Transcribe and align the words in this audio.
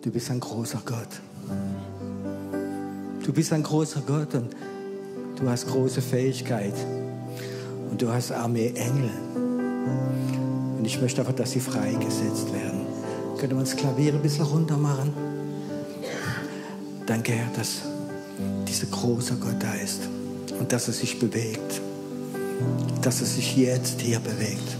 Du 0.00 0.12
bist 0.12 0.30
ein 0.30 0.38
großer 0.38 0.80
Gott. 0.84 1.08
Du 3.24 3.32
bist 3.32 3.52
ein 3.52 3.64
großer 3.64 4.00
Gott 4.06 4.32
und 4.32 4.54
du 5.36 5.48
hast 5.48 5.66
große 5.66 6.00
Fähigkeit. 6.00 6.74
Und 7.90 8.00
du 8.00 8.08
hast 8.08 8.30
Armee 8.30 8.72
Engel. 8.76 9.10
Und 10.78 10.84
ich 10.84 11.00
möchte 11.00 11.20
einfach, 11.20 11.34
dass 11.34 11.50
sie 11.50 11.58
freigesetzt 11.58 12.52
werden. 12.52 12.86
Können 13.38 13.52
wir 13.52 13.58
uns 13.58 13.74
Klavier 13.74 14.14
ein 14.14 14.22
bisschen 14.22 14.44
runter 14.44 14.76
machen? 14.76 15.12
Danke, 17.04 17.32
Herr, 17.32 17.50
dass 17.56 17.80
dieser 18.68 18.86
große 18.86 19.34
Gott 19.36 19.56
da 19.58 19.74
ist 19.74 20.02
und 20.60 20.72
dass 20.72 20.86
er 20.86 20.94
sich 20.94 21.18
bewegt. 21.18 21.80
Dass 23.02 23.20
er 23.20 23.26
sich 23.26 23.56
jetzt 23.56 24.00
hier 24.00 24.20
bewegt. 24.20 24.76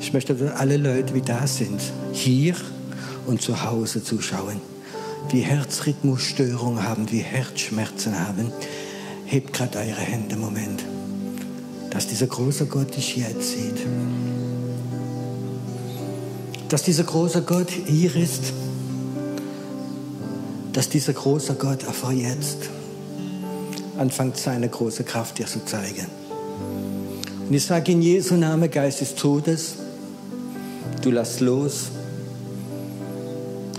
Ich 0.00 0.12
möchte, 0.12 0.34
dass 0.34 0.56
alle 0.56 0.76
Leute, 0.76 1.12
die 1.12 1.22
da 1.22 1.46
sind, 1.46 1.80
hier 2.12 2.56
und 3.26 3.42
zu 3.42 3.64
Hause 3.64 4.02
zuschauen, 4.02 4.60
die 5.30 5.40
Herzrhythmusstörungen 5.40 6.82
haben, 6.82 7.06
die 7.06 7.20
Herzschmerzen 7.20 8.18
haben, 8.18 8.52
hebt 9.24 9.52
gerade 9.52 9.78
eure 9.78 10.00
Hände 10.00 10.36
Moment, 10.36 10.82
dass 11.90 12.06
dieser 12.06 12.26
große 12.26 12.66
Gott 12.66 12.96
dich 12.96 13.16
jetzt 13.16 13.50
sieht. 13.50 13.86
Dass 16.68 16.82
dieser 16.82 17.04
große 17.04 17.42
Gott 17.42 17.70
hier 17.70 18.14
ist, 18.16 18.52
dass 20.72 20.88
dieser 20.88 21.12
große 21.12 21.54
Gott 21.54 21.86
einfach 21.86 22.12
jetzt 22.12 22.70
anfängt, 23.98 24.36
seine 24.38 24.68
große 24.68 25.04
Kraft 25.04 25.38
dir 25.38 25.46
zu 25.46 25.64
zeigen. 25.64 26.06
Und 27.46 27.54
ich 27.54 27.64
sage 27.64 27.92
in 27.92 28.00
Jesu 28.00 28.34
Namen, 28.34 28.70
Geist 28.70 29.02
des 29.02 29.14
Todes, 29.14 29.74
du 31.02 31.10
lass 31.10 31.40
los. 31.40 31.90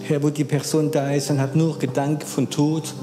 Herr, 0.05 0.21
wo 0.21 0.29
die 0.29 0.43
Person 0.43 0.91
da 0.91 1.11
ist 1.11 1.29
und 1.29 1.39
hat 1.39 1.55
nur 1.55 1.79
Gedanken 1.79 2.27
von 2.27 2.49
Tod, 2.49 2.93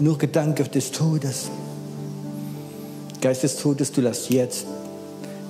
nur 0.00 0.18
Gedanken 0.18 0.68
des 0.72 0.90
Todes. 0.90 1.48
Geist 3.20 3.44
des 3.44 3.56
Todes, 3.56 3.92
du 3.92 4.00
lass 4.00 4.28
jetzt 4.28 4.66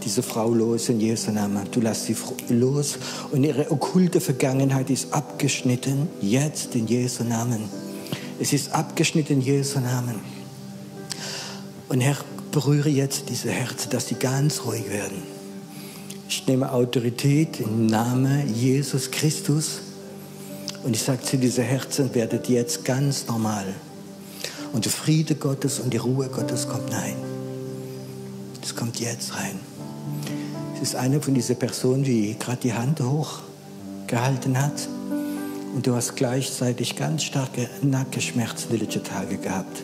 diese 0.05 0.23
Frau 0.23 0.53
los 0.53 0.91
in 0.91 1.01
Jesu 1.01 1.31
Namen. 1.31 1.67
Du 1.73 1.81
lass 1.81 2.05
sie 2.05 2.15
los 2.51 2.99
und 3.33 3.45
ihre 3.45 3.71
okkulte 3.71 4.21
Vergangenheit 4.21 4.91
ist 4.91 5.13
abgeschnitten, 5.15 6.07
jetzt 6.21 6.75
in 6.75 6.87
Jesu 6.87 7.25
Namen. 7.25 7.65
Es 8.39 8.53
ist 8.53 8.73
abgeschnitten 8.73 9.35
in 9.35 9.41
Jesu 9.41 9.81
Namen. 9.81 10.17
Und 11.89 12.03
Herr, 12.03 12.17
berühre 12.53 12.91
jetzt 12.91 13.31
diese 13.31 13.51
Herzen, 13.51 13.89
dass 13.89 14.09
sie 14.09 14.17
ganz 14.17 14.67
ruhig 14.67 14.91
werden. 14.91 15.23
Ich 16.29 16.47
nehme 16.47 16.73
Autorität 16.73 17.59
im 17.61 17.87
Namen 17.87 18.55
Jesus 18.55 19.11
Christus 19.11 19.81
und 20.87 20.95
ich 20.95 21.03
sage 21.03 21.21
zu 21.23 21.37
diese 21.37 21.63
Herzen, 21.63 22.15
werdet 22.15 22.49
jetzt 22.49 22.85
ganz 22.85 23.27
normal. 23.27 23.67
Und 24.73 24.85
der 24.85 24.93
Friede 24.93 25.35
Gottes 25.35 25.81
und 25.81 25.93
die 25.93 25.97
Ruhe 25.97 26.29
Gottes 26.29 26.69
kommt 26.69 26.93
rein. 26.93 27.17
Es 28.63 28.77
kommt 28.77 29.01
jetzt 29.01 29.35
rein. 29.35 29.59
Es 30.77 30.83
ist 30.83 30.95
eine 30.95 31.21
von 31.21 31.35
diesen 31.35 31.57
Personen, 31.57 32.05
die 32.05 32.37
gerade 32.39 32.59
die 32.63 32.73
Hand 32.73 33.01
hochgehalten 33.01 34.63
hat. 34.63 34.89
Und 35.75 35.85
du 35.85 35.95
hast 35.97 36.15
gleichzeitig 36.15 36.95
ganz 36.95 37.25
starke 37.25 37.69
Nackenschmerzen 37.83 38.69
die 38.71 38.77
letzten 38.77 39.03
Tage 39.03 39.39
gehabt. 39.39 39.83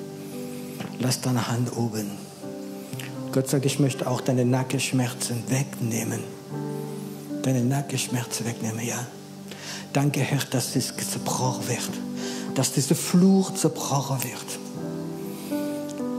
Lass 1.01 1.21
deine 1.21 1.49
Hand 1.49 1.77
oben. 1.77 2.13
Gott 3.33 3.49
sagt, 3.49 3.67
ich 3.67 3.81
möchte 3.81 4.07
auch 4.07 4.21
deine 4.21 4.45
Nackenschmerzen 4.45 5.43
wegnehmen. 5.49 6.21
Deine 7.43 7.65
Nackenschmerzen 7.65 8.47
wegnehmen, 8.47 8.87
ja. 8.87 9.05
Danke, 9.93 10.21
Herr, 10.21 10.41
dass 10.51 10.75
es 10.75 10.95
zerbrochen 10.97 11.69
wird. 11.69 11.91
Dass 12.55 12.73
dieser 12.73 12.95
Fluch 12.95 13.55
zerbrochen 13.55 14.19
wird. 14.25 14.59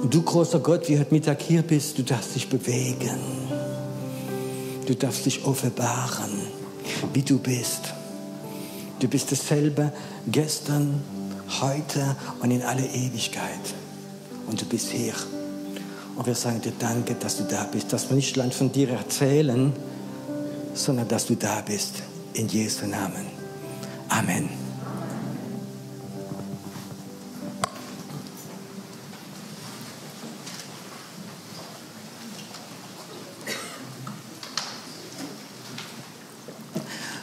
Und 0.04 0.14
du, 0.14 0.22
großer 0.22 0.60
Gott, 0.60 0.90
wie 0.90 1.00
heute 1.00 1.14
Mittag 1.14 1.42
hier 1.42 1.62
bist, 1.62 1.98
du 1.98 2.04
darfst 2.04 2.36
dich 2.36 2.50
bewegen. 2.50 3.20
Du 4.86 4.96
darfst 4.96 5.26
dich 5.26 5.46
offenbaren, 5.46 6.42
wie 7.14 7.22
du 7.22 7.40
bist. 7.40 7.94
Du 9.00 9.08
bist 9.08 9.32
dasselbe 9.32 9.92
gestern, 10.28 11.02
heute 11.62 12.16
und 12.42 12.52
in 12.52 12.62
alle 12.62 12.86
Ewigkeit. 12.86 13.60
Und 14.48 14.62
du 14.62 14.66
bist 14.66 14.90
hier. 14.90 15.14
Und 16.16 16.28
wir 16.28 16.36
sagen 16.36 16.62
dir 16.62 16.74
Danke, 16.78 17.16
dass 17.16 17.38
du 17.38 17.44
da 17.44 17.64
bist, 17.64 17.92
dass 17.94 18.10
wir 18.10 18.16
nicht 18.16 18.36
Land 18.36 18.54
von 18.54 18.72
dir 18.72 18.90
erzählen, 18.90 19.74
sondern 20.74 21.08
dass 21.08 21.28
du 21.28 21.36
da 21.36 21.62
bist. 21.62 22.04
In 22.34 22.48
Jesu 22.48 22.88
Namen. 22.88 23.33
Amen. 24.14 24.50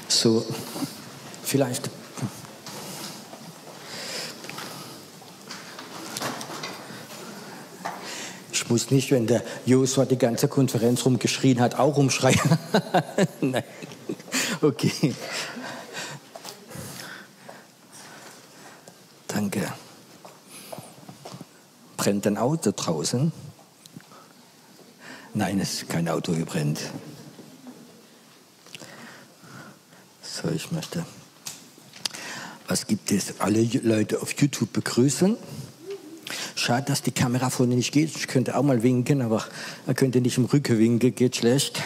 So, 0.08 0.44
vielleicht 1.44 1.88
muss 8.70 8.90
nicht, 8.90 9.10
wenn 9.10 9.26
der 9.26 9.42
Josua 9.66 10.04
die 10.04 10.16
ganze 10.16 10.48
Konferenz 10.48 11.04
rumgeschrien 11.04 11.60
hat, 11.60 11.78
auch 11.78 11.96
rumschreien. 11.96 12.38
Nein. 13.40 13.64
Okay. 14.62 15.14
Danke. 19.40 19.72
Brennt 21.96 22.26
ein 22.26 22.36
Auto 22.36 22.72
draußen? 22.76 23.32
Nein, 25.32 25.58
es 25.60 25.72
ist 25.72 25.88
kein 25.88 26.10
Auto 26.10 26.32
gebrennt. 26.32 26.78
So, 30.20 30.50
ich 30.50 30.70
möchte. 30.72 31.06
Was 32.68 32.86
gibt 32.86 33.10
es? 33.12 33.40
Alle 33.40 33.62
Leute 33.62 34.20
auf 34.20 34.38
YouTube 34.38 34.74
begrüßen. 34.74 35.38
Schade, 36.54 36.84
dass 36.88 37.00
die 37.00 37.12
Kamera 37.12 37.48
vorne 37.48 37.76
nicht 37.76 37.92
geht. 37.92 38.14
Ich 38.14 38.28
könnte 38.28 38.58
auch 38.58 38.62
mal 38.62 38.82
winken, 38.82 39.22
aber 39.22 39.42
er 39.86 39.94
könnte 39.94 40.20
nicht 40.20 40.36
im 40.36 40.44
Rücken 40.44 40.78
winken, 40.78 41.14
geht 41.14 41.36
schlecht. 41.36 41.82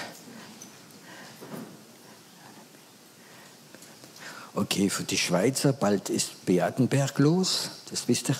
Für 4.90 5.04
die 5.04 5.16
Schweizer, 5.16 5.72
bald 5.72 6.10
ist 6.10 6.46
Beatenberg 6.46 7.18
los, 7.18 7.70
das 7.90 8.08
wisst 8.08 8.30
ihr. 8.30 8.36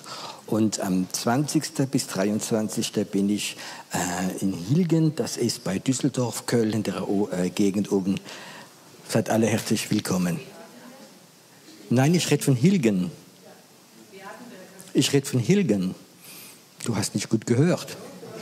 Und 0.46 0.80
am 0.80 1.06
20. 1.10 1.88
bis 1.90 2.06
23. 2.08 2.92
bin 3.10 3.30
ich 3.30 3.56
äh, 3.92 4.42
in 4.42 4.52
Hilgen, 4.52 5.14
das 5.16 5.36
ist 5.36 5.64
bei 5.64 5.78
Düsseldorf, 5.78 6.46
Köln, 6.46 6.72
in 6.72 6.82
der 6.82 7.06
äh, 7.32 7.50
Gegend 7.50 7.92
oben. 7.92 8.20
Seid 9.08 9.30
alle 9.30 9.46
herzlich 9.46 9.90
willkommen. 9.90 10.40
Nein, 11.90 12.14
ich 12.14 12.30
rede 12.30 12.42
von 12.42 12.56
Hilgen. 12.56 13.10
Ich 14.92 15.12
rede 15.12 15.26
von 15.26 15.40
Hilgen. 15.40 15.94
Du 16.84 16.96
hast 16.96 17.14
nicht 17.14 17.28
gut 17.28 17.46
gehört. 17.46 17.96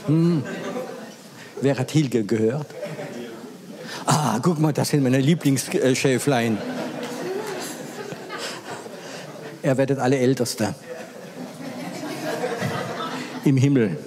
Hm. 0.07 0.43
Wer 1.61 1.77
hat 1.77 1.91
Hilge 1.91 2.23
gehört? 2.23 2.67
Ah, 4.05 4.39
guck 4.41 4.59
mal, 4.59 4.73
das 4.73 4.89
sind 4.89 5.03
meine 5.03 5.19
Lieblingsschäflein. 5.19 6.57
Ihr 9.63 9.77
werdet 9.77 9.97
alle 9.97 10.17
Älteste. 10.17 10.75
Im 13.45 13.55
Himmel. 13.55 13.97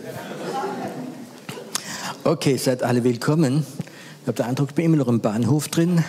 Okay, 2.25 2.59
seid 2.59 2.83
alle 2.83 3.03
willkommen. 3.05 3.65
Ich 4.21 4.29
habe 4.29 4.37
den 4.37 4.47
Eindruck, 4.47 4.69
ich 4.69 4.75
bin 4.75 4.85
immer 4.85 4.99
noch 4.99 5.09
im 5.09 5.21
Bahnhof 5.21 5.69
drin. 5.69 6.05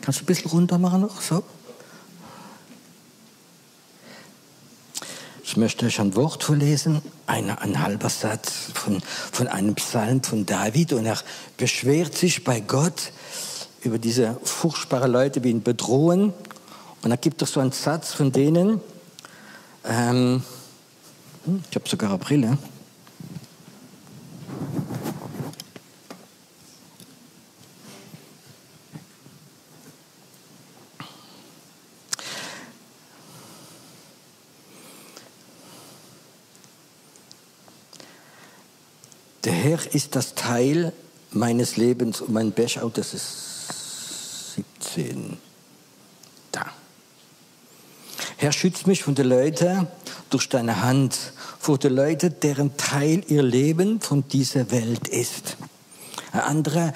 Kannst 0.00 0.18
du 0.18 0.24
ein 0.24 0.26
bisschen 0.26 0.50
runter 0.50 0.78
machen 0.78 1.02
noch? 1.02 1.20
So. 1.20 1.44
Ich 5.44 5.56
möchte 5.56 5.86
euch 5.86 6.00
ein 6.00 6.16
Wort 6.16 6.42
vorlesen, 6.42 7.00
ein, 7.28 7.48
ein 7.50 7.80
halber 7.80 8.08
Satz 8.08 8.70
von, 8.74 9.00
von 9.30 9.46
einem 9.46 9.76
Psalm 9.76 10.24
von 10.24 10.46
David 10.46 10.94
und 10.94 11.06
er 11.06 11.18
beschwert 11.56 12.16
sich 12.16 12.42
bei 12.42 12.58
Gott 12.58 13.12
über 13.82 13.98
diese 13.98 14.36
furchtbaren 14.42 15.12
Leute, 15.12 15.40
die 15.40 15.50
ihn 15.50 15.62
bedrohen. 15.62 16.32
Und 17.02 17.10
er 17.10 17.16
gibt 17.16 17.40
doch 17.40 17.46
so 17.46 17.60
einen 17.60 17.72
Satz 17.72 18.12
von 18.12 18.30
denen, 18.30 18.80
ähm, 19.84 20.42
hm, 21.44 21.62
ich 21.70 21.76
habe 21.76 21.88
sogar 21.88 22.10
eine 22.10 22.18
Brille, 22.18 22.58
Der 39.44 39.54
Herr 39.54 39.94
ist 39.94 40.16
das 40.16 40.34
Teil 40.34 40.92
meines 41.30 41.76
Lebens 41.76 42.20
und 42.20 42.32
mein 42.32 42.52
oh, 42.82 42.90
das 42.92 43.14
ist 43.14 44.54
17. 44.56 45.38
Da. 46.52 46.66
Herr, 48.40 48.52
schütz 48.52 48.86
mich 48.86 49.02
von 49.02 49.14
den 49.14 49.28
Leuten 49.28 49.86
durch 50.30 50.48
deine 50.48 50.80
Hand, 50.80 51.34
vor 51.58 51.76
den 51.76 51.94
Leuten, 51.94 52.34
deren 52.40 52.74
Teil 52.78 53.22
ihr 53.28 53.42
Leben 53.42 54.00
von 54.00 54.26
dieser 54.28 54.70
Welt 54.70 55.08
ist. 55.08 55.58
Eine 56.32 56.44
andere 56.44 56.94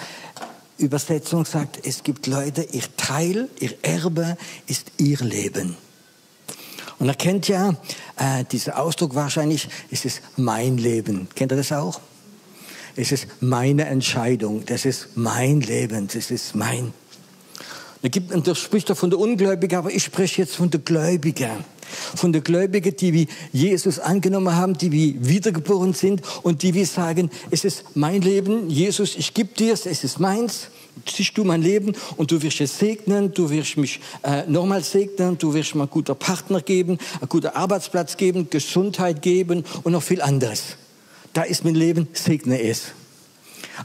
Übersetzung 0.79 1.45
sagt, 1.45 1.87
es 1.87 2.03
gibt 2.03 2.29
Leute, 2.29 2.63
ihr 2.73 2.85
Teil, 2.97 3.51
ihr 3.61 3.75
Erbe 3.83 4.39
ist 4.69 4.93
ihr 4.97 5.19
Leben. 5.19 5.77
Und 6.99 7.09
er 7.09 7.15
kennt 7.15 7.47
ja 7.49 7.77
äh, 8.17 8.45
diesen 8.51 8.73
Ausdruck 8.73 9.15
wahrscheinlich, 9.15 9.69
es 9.91 10.07
ist 10.07 10.23
mein 10.39 10.79
Leben. 10.79 11.29
Kennt 11.35 11.53
ihr 11.53 11.57
das 11.57 11.73
auch? 11.73 12.01
Es 12.97 13.13
ist 13.13 13.27
meine 13.41 13.85
Entscheidung, 13.85 14.65
das 14.65 14.87
ist 14.87 15.09
mein 15.15 15.61
Leben, 15.61 16.09
das 16.09 16.31
ist 16.31 16.55
mein. 16.55 16.95
Da 18.05 18.11
gibt, 18.11 18.33
und 18.33 18.47
das 18.47 18.59
spricht 18.59 18.91
er 18.91 18.97
von 18.97 19.09
der 19.09 19.19
Ungläubigen, 19.19 19.79
aber 19.79 19.91
ich 19.91 20.05
spreche 20.05 20.43
jetzt 20.43 20.57
von 20.57 20.69
der 20.69 20.81
Gläubigen. 20.81 21.65
Von 22.15 22.35
der 22.35 22.43
Gläubigen, 22.43 22.95
die 22.95 23.15
wie 23.15 23.29
Jesus 23.51 23.99
angenommen 23.99 24.55
haben, 24.55 24.77
die 24.77 24.93
wie 24.93 25.17
wiedergeboren 25.27 25.95
sind 25.95 26.21
und 26.43 26.63
die 26.63 26.75
wie 26.75 26.85
sagen, 26.85 27.31
es 27.51 27.65
ist 27.65 27.97
mein 27.97 28.21
Leben, 28.21 28.69
Jesus, 28.69 29.17
ich 29.17 29.33
gebe 29.33 29.55
dir 29.55 29.73
es, 29.73 29.87
es 29.87 30.05
ist 30.05 30.21
meins 30.21 30.69
siehst 31.09 31.39
du 31.39 31.45
mein 31.45 31.63
Leben 31.63 31.97
und 32.19 32.31
du 32.31 32.43
wirst 32.43 32.61
es 32.61 32.79
segnen, 32.79 33.33
du 33.33 33.49
wirst 33.49 33.79
mich 33.79 34.01
äh, 34.23 34.43
nochmal 34.47 34.85
segnen, 34.85 35.39
du 35.39 35.55
wirst 35.55 35.75
mir 35.75 35.85
einen 35.85 35.91
guten 35.91 36.15
Partner 36.15 36.61
geben, 36.61 36.99
einen 37.21 37.29
guten 37.31 37.49
Arbeitsplatz 37.49 38.19
geben, 38.19 38.51
Gesundheit 38.51 39.23
geben 39.23 39.65
und 39.83 39.93
noch 39.93 40.03
viel 40.03 40.21
anderes. 40.21 40.77
Da 41.33 41.43
ist 41.43 41.65
mein 41.65 41.75
Leben, 41.75 42.09
segne 42.13 42.61
es. 42.61 42.93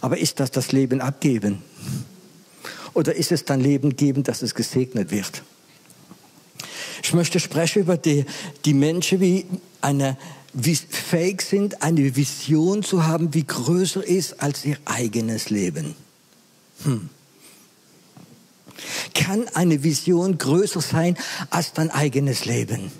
Aber 0.01 0.17
ist 0.17 0.41
das 0.41 0.51
das 0.51 0.73
Leben 0.73 0.99
abgeben? 0.99 1.63
Oder 2.93 3.15
ist 3.15 3.31
es 3.31 3.45
dein 3.45 3.61
Leben 3.61 3.95
geben, 3.95 4.23
dass 4.23 4.41
es 4.41 4.55
gesegnet 4.55 5.11
wird? 5.11 5.43
Ich 7.03 7.13
möchte 7.13 7.39
sprechen 7.39 7.83
über 7.83 7.97
die, 7.97 8.25
die 8.65 8.73
Menschen, 8.73 9.19
wie 9.19 9.45
eine 9.81 10.17
wie 10.53 10.75
fähig 10.75 11.41
sind, 11.41 11.81
eine 11.83 12.15
Vision 12.15 12.83
zu 12.83 13.05
haben, 13.05 13.33
wie 13.33 13.45
größer 13.45 14.03
ist 14.03 14.41
als 14.41 14.65
ihr 14.65 14.77
eigenes 14.85 15.49
Leben. 15.49 15.95
Hm. 16.83 17.09
Kann 19.13 19.47
eine 19.49 19.83
Vision 19.83 20.37
größer 20.37 20.81
sein 20.81 21.17
als 21.49 21.73
dein 21.73 21.91
eigenes 21.91 22.45
Leben? 22.45 22.91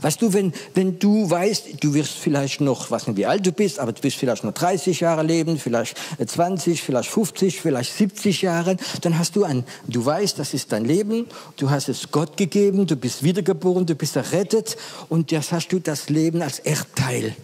Weißt 0.00 0.20
du, 0.22 0.32
wenn, 0.32 0.52
wenn 0.74 0.98
du 0.98 1.28
weißt, 1.28 1.82
du 1.82 1.94
wirst 1.94 2.14
vielleicht 2.14 2.60
noch, 2.60 2.90
was 2.90 3.06
nicht 3.06 3.16
wie 3.16 3.26
alt 3.26 3.46
du 3.46 3.52
bist, 3.52 3.78
aber 3.78 3.92
du 3.92 4.02
wirst 4.02 4.16
vielleicht 4.16 4.44
noch 4.44 4.52
30 4.52 5.00
Jahre 5.00 5.22
leben, 5.22 5.58
vielleicht 5.58 5.96
20, 6.24 6.82
vielleicht 6.82 7.10
50, 7.10 7.60
vielleicht 7.60 7.92
70 7.92 8.42
Jahre, 8.42 8.76
dann 9.02 9.18
hast 9.18 9.36
du 9.36 9.44
ein, 9.44 9.64
du 9.86 10.04
weißt, 10.04 10.38
das 10.38 10.54
ist 10.54 10.72
dein 10.72 10.84
Leben, 10.84 11.26
du 11.56 11.70
hast 11.70 11.88
es 11.88 12.10
Gott 12.10 12.36
gegeben, 12.36 12.86
du 12.86 12.96
bist 12.96 13.22
wiedergeboren, 13.22 13.86
du 13.86 13.94
bist 13.94 14.16
errettet 14.16 14.76
und 15.08 15.30
jetzt 15.30 15.52
hast 15.52 15.68
du 15.68 15.78
das 15.78 16.08
Leben 16.08 16.42
als 16.42 16.58
Erdteil. 16.58 17.36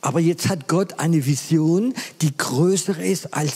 Aber 0.00 0.20
jetzt 0.20 0.48
hat 0.48 0.68
Gott 0.68 1.00
eine 1.00 1.24
Vision, 1.24 1.94
die 2.20 2.36
größer 2.36 2.98
ist 2.98 3.34
als 3.34 3.54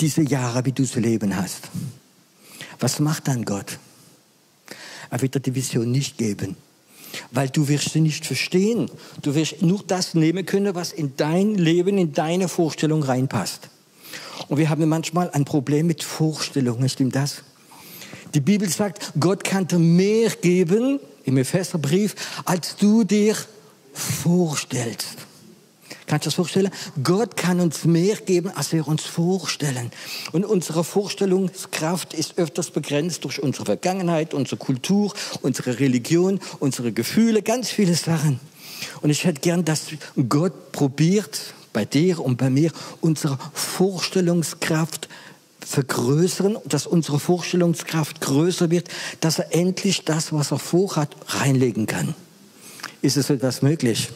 diese 0.00 0.22
Jahre, 0.22 0.64
wie 0.64 0.72
du 0.72 0.84
zu 0.84 1.00
leben 1.00 1.36
hast. 1.36 1.70
Was 2.80 2.98
macht 2.98 3.28
dann 3.28 3.44
Gott? 3.44 3.78
Er 5.10 5.22
wird 5.22 5.36
dir 5.36 5.40
die 5.40 5.54
Vision 5.54 5.90
nicht 5.90 6.18
geben, 6.18 6.56
weil 7.30 7.48
du 7.48 7.68
wirst 7.68 7.92
sie 7.92 8.00
nicht 8.00 8.26
verstehen. 8.26 8.90
Du 9.22 9.34
wirst 9.34 9.62
nur 9.62 9.82
das 9.86 10.14
nehmen 10.14 10.46
können, 10.46 10.74
was 10.74 10.92
in 10.92 11.14
dein 11.16 11.54
Leben, 11.54 11.98
in 11.98 12.12
deine 12.12 12.48
Vorstellung 12.48 13.02
reinpasst. 13.02 13.68
Und 14.48 14.58
wir 14.58 14.68
haben 14.68 14.88
manchmal 14.88 15.30
ein 15.30 15.44
Problem 15.44 15.86
mit 15.86 16.02
Vorstellungen, 16.02 16.88
stimmt 16.88 17.16
das? 17.16 17.42
Die 18.34 18.40
Bibel 18.40 18.68
sagt, 18.68 19.12
Gott 19.18 19.44
kann 19.44 19.66
dir 19.66 19.78
mehr 19.78 20.30
geben, 20.30 21.00
im 21.24 21.38
Epheserbrief, 21.38 22.14
als 22.44 22.76
du 22.76 23.02
dir 23.04 23.34
vorstellst. 23.92 25.25
Kannst 26.06 26.24
du 26.24 26.28
das 26.28 26.34
vorstellen? 26.34 26.70
Gott 27.02 27.36
kann 27.36 27.60
uns 27.60 27.84
mehr 27.84 28.16
geben, 28.16 28.50
als 28.54 28.72
wir 28.72 28.86
uns 28.86 29.02
vorstellen. 29.02 29.90
Und 30.32 30.44
unsere 30.44 30.84
Vorstellungskraft 30.84 32.14
ist 32.14 32.38
öfters 32.38 32.70
begrenzt 32.70 33.24
durch 33.24 33.42
unsere 33.42 33.64
Vergangenheit, 33.64 34.32
unsere 34.32 34.56
Kultur, 34.56 35.12
unsere 35.42 35.80
Religion, 35.80 36.40
unsere 36.60 36.92
Gefühle, 36.92 37.42
ganz 37.42 37.70
viele 37.70 37.94
Sachen. 37.94 38.38
Und 39.00 39.10
ich 39.10 39.24
hätte 39.24 39.40
gern, 39.40 39.64
dass 39.64 39.86
Gott 40.28 40.72
probiert, 40.72 41.54
bei 41.72 41.84
dir 41.84 42.20
und 42.20 42.38
bei 42.38 42.48
mir, 42.48 42.70
unsere 43.02 43.38
Vorstellungskraft 43.52 45.08
vergrößern, 45.60 46.56
dass 46.64 46.86
unsere 46.86 47.18
Vorstellungskraft 47.18 48.20
größer 48.20 48.70
wird, 48.70 48.88
dass 49.20 49.40
er 49.40 49.54
endlich 49.54 50.04
das, 50.04 50.32
was 50.32 50.52
er 50.52 50.58
vorhat, 50.58 51.14
reinlegen 51.26 51.86
kann. 51.86 52.14
Ist 53.02 53.16
es 53.16 53.28
etwas 53.28 53.60
möglich? 53.60 54.08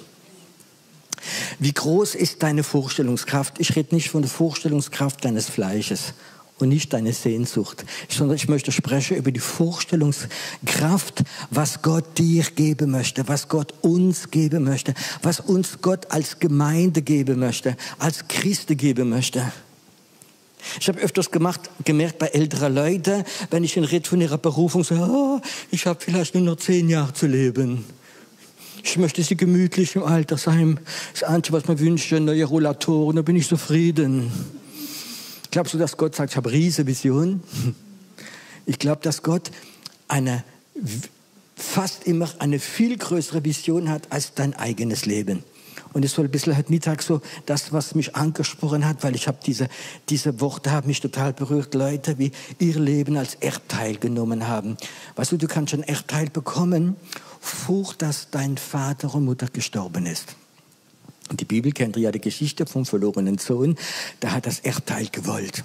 Wie 1.60 1.74
groß 1.74 2.14
ist 2.14 2.42
deine 2.42 2.62
Vorstellungskraft? 2.62 3.60
Ich 3.60 3.76
rede 3.76 3.94
nicht 3.94 4.08
von 4.08 4.22
der 4.22 4.30
Vorstellungskraft 4.30 5.22
deines 5.26 5.50
Fleisches 5.50 6.14
und 6.58 6.70
nicht 6.70 6.94
deine 6.94 7.12
Sehnsucht, 7.12 7.84
sondern 8.08 8.36
ich 8.36 8.48
möchte 8.48 8.72
sprechen 8.72 9.18
über 9.18 9.30
die 9.30 9.40
Vorstellungskraft, 9.40 11.22
was 11.50 11.82
Gott 11.82 12.16
dir 12.16 12.44
geben 12.56 12.90
möchte, 12.90 13.28
was 13.28 13.48
Gott 13.48 13.74
uns 13.82 14.30
geben 14.30 14.64
möchte, 14.64 14.94
was 15.22 15.40
uns 15.40 15.82
Gott 15.82 16.10
als 16.10 16.38
Gemeinde 16.38 17.02
geben 17.02 17.38
möchte, 17.38 17.76
als 17.98 18.26
Christen 18.26 18.78
geben 18.78 19.10
möchte. 19.10 19.52
Ich 20.80 20.88
habe 20.88 21.00
öfters 21.00 21.30
gemacht, 21.30 21.60
gemerkt 21.84 22.18
bei 22.18 22.28
älteren 22.28 22.74
Leuten, 22.74 23.24
wenn 23.50 23.64
ich 23.64 23.76
in 23.76 23.84
rede 23.84 24.08
von 24.08 24.20
ihrer 24.20 24.38
Berufung, 24.38 24.82
so, 24.82 24.94
oh, 24.94 25.40
ich 25.70 25.84
habe 25.84 26.00
vielleicht 26.02 26.34
nur 26.34 26.44
noch 26.44 26.56
zehn 26.56 26.88
Jahre 26.88 27.12
zu 27.12 27.26
leben. 27.26 27.84
Ich 28.82 28.96
möchte 28.96 29.22
sie 29.22 29.36
gemütlich 29.36 29.96
im 29.96 30.02
Alter 30.02 30.38
sein. 30.38 30.80
Das 31.12 31.24
Einzige, 31.24 31.56
was 31.56 31.68
man 31.68 31.78
wünscht, 31.78 32.12
neue 32.12 32.44
Rollatoren, 32.44 33.16
da 33.16 33.22
bin 33.22 33.36
ich 33.36 33.48
zufrieden. 33.48 34.32
Glaubst 35.50 35.74
du, 35.74 35.78
dass 35.78 35.96
Gott 35.96 36.14
sagt, 36.14 36.30
ich 36.30 36.36
habe 36.36 36.50
riese 36.50 36.86
Vision? 36.86 37.42
Ich 38.66 38.78
glaube, 38.78 39.00
dass 39.02 39.22
Gott 39.22 39.50
eine, 40.06 40.44
fast 41.56 42.06
immer 42.06 42.28
eine 42.38 42.58
viel 42.58 42.96
größere 42.96 43.44
Vision 43.44 43.88
hat 43.88 44.10
als 44.10 44.34
dein 44.34 44.54
eigenes 44.54 45.06
Leben. 45.06 45.42
Und 45.92 46.04
es 46.04 46.12
soll 46.12 46.26
ein 46.26 46.30
bisschen 46.30 46.56
heute 46.56 46.70
Mittag 46.70 47.02
so 47.02 47.20
das, 47.46 47.72
was 47.72 47.94
mich 47.94 48.14
angesprochen 48.14 48.86
hat, 48.86 49.02
weil 49.02 49.16
ich 49.16 49.26
habe 49.26 49.38
diese, 49.44 49.68
diese 50.08 50.40
Worte 50.40 50.70
haben 50.70 50.86
mich 50.86 51.00
total 51.00 51.32
berührt. 51.32 51.74
Leute, 51.74 52.18
wie 52.18 52.30
ihr 52.60 52.78
Leben 52.78 53.16
als 53.16 53.34
Erbteil 53.36 53.96
genommen 53.96 54.46
haben. 54.46 54.76
Weißt 55.16 55.32
du, 55.32 55.36
du 55.36 55.48
kannst 55.48 55.72
schon 55.72 55.82
Erbteil 55.82 56.30
bekommen 56.30 56.96
vor, 57.40 57.94
dass 57.98 58.28
dein 58.30 58.58
Vater 58.58 59.14
und 59.14 59.24
Mutter 59.24 59.46
gestorben 59.48 60.06
ist. 60.06 60.36
Und 61.30 61.40
die 61.40 61.44
Bibel 61.44 61.72
kennt 61.72 61.96
ja 61.96 62.10
die 62.10 62.20
Geschichte 62.20 62.66
vom 62.66 62.84
verlorenen 62.84 63.38
Sohn. 63.38 63.76
Da 64.20 64.32
hat 64.32 64.46
das 64.46 64.60
Erbteil 64.60 65.08
gewollt. 65.10 65.64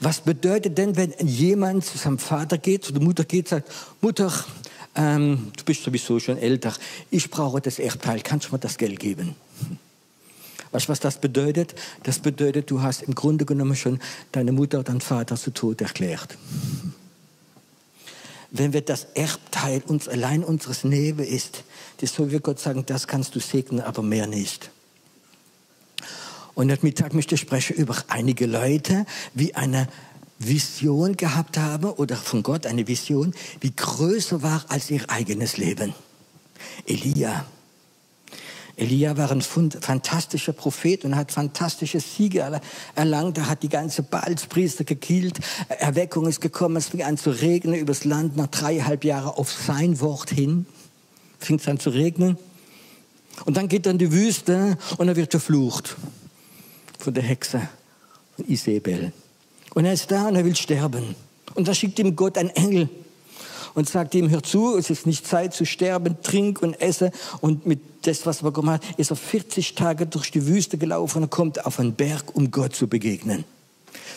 Was 0.00 0.20
bedeutet 0.20 0.78
denn, 0.78 0.96
wenn 0.96 1.12
jemand 1.20 1.84
zu 1.84 1.98
seinem 1.98 2.18
Vater 2.18 2.58
geht, 2.58 2.84
zu 2.84 2.92
der 2.92 3.02
Mutter 3.02 3.24
geht, 3.24 3.48
sagt, 3.48 3.70
Mutter, 4.00 4.32
ähm, 4.94 5.52
du 5.56 5.64
bist 5.64 5.82
sowieso 5.82 6.20
schon 6.20 6.38
älter, 6.38 6.72
ich 7.10 7.30
brauche 7.30 7.60
das 7.60 7.78
Erbteil, 7.78 8.20
kannst 8.20 8.48
du 8.48 8.52
mir 8.52 8.58
das 8.58 8.78
Geld 8.78 9.00
geben? 9.00 9.34
Weißt 10.70 10.86
du, 10.86 10.90
was 10.90 11.00
das 11.00 11.20
bedeutet? 11.20 11.74
Das 12.02 12.18
bedeutet, 12.18 12.70
du 12.70 12.82
hast 12.82 13.02
im 13.02 13.14
Grunde 13.14 13.46
genommen 13.46 13.74
schon 13.74 14.00
deine 14.32 14.52
Mutter 14.52 14.78
und 14.78 14.88
deinen 14.88 15.00
Vater 15.00 15.36
zu 15.36 15.52
Tod 15.52 15.80
erklärt 15.80 16.36
wenn 18.50 18.72
wir 18.72 18.80
das 18.80 19.06
Erbteil 19.14 19.82
uns 19.86 20.08
allein 20.08 20.42
unseres 20.42 20.84
Nebe 20.84 21.24
ist, 21.24 21.64
das 21.98 22.14
soll 22.14 22.30
wir 22.30 22.40
Gott 22.40 22.58
sagen, 22.58 22.84
das 22.86 23.06
kannst 23.06 23.34
du 23.34 23.40
segnen, 23.40 23.80
aber 23.80 24.02
mehr 24.02 24.26
nicht. 24.26 24.70
Und 26.54 26.70
heute 26.70 26.84
Mittag 26.84 27.14
möchte 27.14 27.34
ich 27.34 27.40
sprechen 27.40 27.76
über 27.76 27.96
einige 28.08 28.46
Leute, 28.46 29.06
wie 29.34 29.54
eine 29.54 29.88
Vision 30.38 31.16
gehabt 31.16 31.58
haben 31.58 31.90
oder 31.90 32.16
von 32.16 32.42
Gott 32.42 32.66
eine 32.66 32.86
Vision, 32.86 33.34
wie 33.60 33.72
größer 33.74 34.42
war 34.42 34.64
als 34.68 34.90
ihr 34.90 35.08
eigenes 35.08 35.56
Leben. 35.56 35.94
Elia, 36.86 37.44
Elia 38.78 39.16
war 39.16 39.30
ein 39.32 39.42
fantastischer 39.42 40.52
Prophet 40.52 41.04
und 41.04 41.16
hat 41.16 41.32
fantastische 41.32 41.98
Siege 41.98 42.60
erlangt. 42.94 43.36
Er 43.36 43.48
hat 43.48 43.64
die 43.64 43.68
ganze 43.68 44.04
Baalspriester 44.04 44.84
gekillt. 44.84 45.40
Erweckung 45.68 46.28
ist 46.28 46.40
gekommen. 46.40 46.76
Es 46.76 46.88
fing 46.88 47.02
an 47.02 47.16
zu 47.18 47.30
regnen 47.30 47.74
übers 47.74 48.04
Land 48.04 48.36
nach 48.36 48.46
dreieinhalb 48.46 49.04
Jahren 49.04 49.30
auf 49.30 49.52
sein 49.52 49.98
Wort 50.00 50.30
hin. 50.30 50.66
Fing 51.40 51.56
es 51.56 51.66
an 51.66 51.80
zu 51.80 51.90
regnen. 51.90 52.38
Und 53.46 53.56
dann 53.56 53.66
geht 53.66 53.86
er 53.86 53.92
in 53.92 53.98
die 53.98 54.12
Wüste 54.12 54.78
und 54.96 55.08
er 55.08 55.16
wird 55.16 55.32
verflucht 55.32 55.96
von 57.00 57.14
der 57.14 57.24
Hexe, 57.24 57.68
von 58.36 58.48
Isabel. 58.48 59.12
Und 59.74 59.86
er 59.86 59.92
ist 59.92 60.10
da 60.10 60.28
und 60.28 60.36
er 60.36 60.44
will 60.44 60.56
sterben. 60.56 61.16
Und 61.54 61.66
da 61.66 61.74
schickt 61.74 61.98
ihm 61.98 62.14
Gott 62.14 62.38
einen 62.38 62.50
Engel 62.50 62.88
und 63.78 63.88
sagt 63.88 64.14
ihm, 64.14 64.28
hör 64.28 64.42
zu, 64.42 64.76
es 64.76 64.90
ist 64.90 65.06
nicht 65.06 65.26
Zeit 65.26 65.54
zu 65.54 65.64
sterben, 65.64 66.16
trink 66.22 66.60
und 66.60 66.74
esse. 66.80 67.10
Und 67.40 67.66
mit 67.66 67.80
das, 68.02 68.26
was 68.26 68.42
er 68.42 68.50
bekommen 68.50 68.70
hat, 68.70 68.82
ist 68.98 69.10
er 69.10 69.16
40 69.16 69.74
Tage 69.74 70.06
durch 70.06 70.30
die 70.30 70.46
Wüste 70.46 70.76
gelaufen 70.76 71.22
und 71.22 71.30
kommt 71.30 71.64
auf 71.64 71.80
einen 71.80 71.94
Berg, 71.94 72.34
um 72.34 72.50
Gott 72.50 72.74
zu 72.74 72.88
begegnen. 72.88 73.44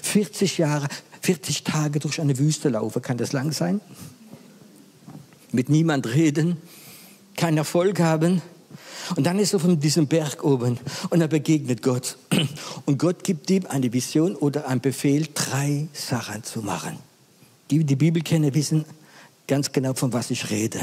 40 0.02 0.58
Jahre, 0.58 0.88
40 1.22 1.64
Tage 1.64 2.00
durch 2.00 2.20
eine 2.20 2.38
Wüste 2.38 2.70
laufen, 2.70 3.02
kann 3.02 3.18
das 3.18 3.32
lang 3.32 3.52
sein? 3.52 3.80
mit 5.52 5.70
niemand 5.70 6.14
reden, 6.14 6.58
keinen 7.36 7.58
Erfolg 7.58 8.00
haben. 8.00 8.42
Und 9.16 9.26
dann 9.26 9.40
ist 9.40 9.54
er 9.54 9.60
von 9.60 9.80
diesem 9.80 10.08
Berg 10.08 10.44
oben 10.44 10.78
und 11.10 11.22
er 11.22 11.28
begegnet 11.28 11.82
Gott. 11.82 12.18
Und 12.86 12.98
Gott 12.98 13.24
gibt 13.24 13.50
ihm 13.50 13.66
eine 13.68 13.92
Vision 13.92 14.36
oder 14.36 14.68
einen 14.68 14.80
Befehl, 14.80 15.28
drei 15.34 15.88
Sachen 15.92 16.44
zu 16.44 16.62
machen. 16.62 16.98
Die, 17.70 17.84
die 17.84 17.96
Bibel 17.96 18.22
kennen, 18.22 18.54
wissen 18.54 18.86
ganz 19.52 19.74
genau, 19.74 19.94
von 19.94 20.14
was 20.14 20.32
ich 20.32 20.50
rede. 20.50 20.80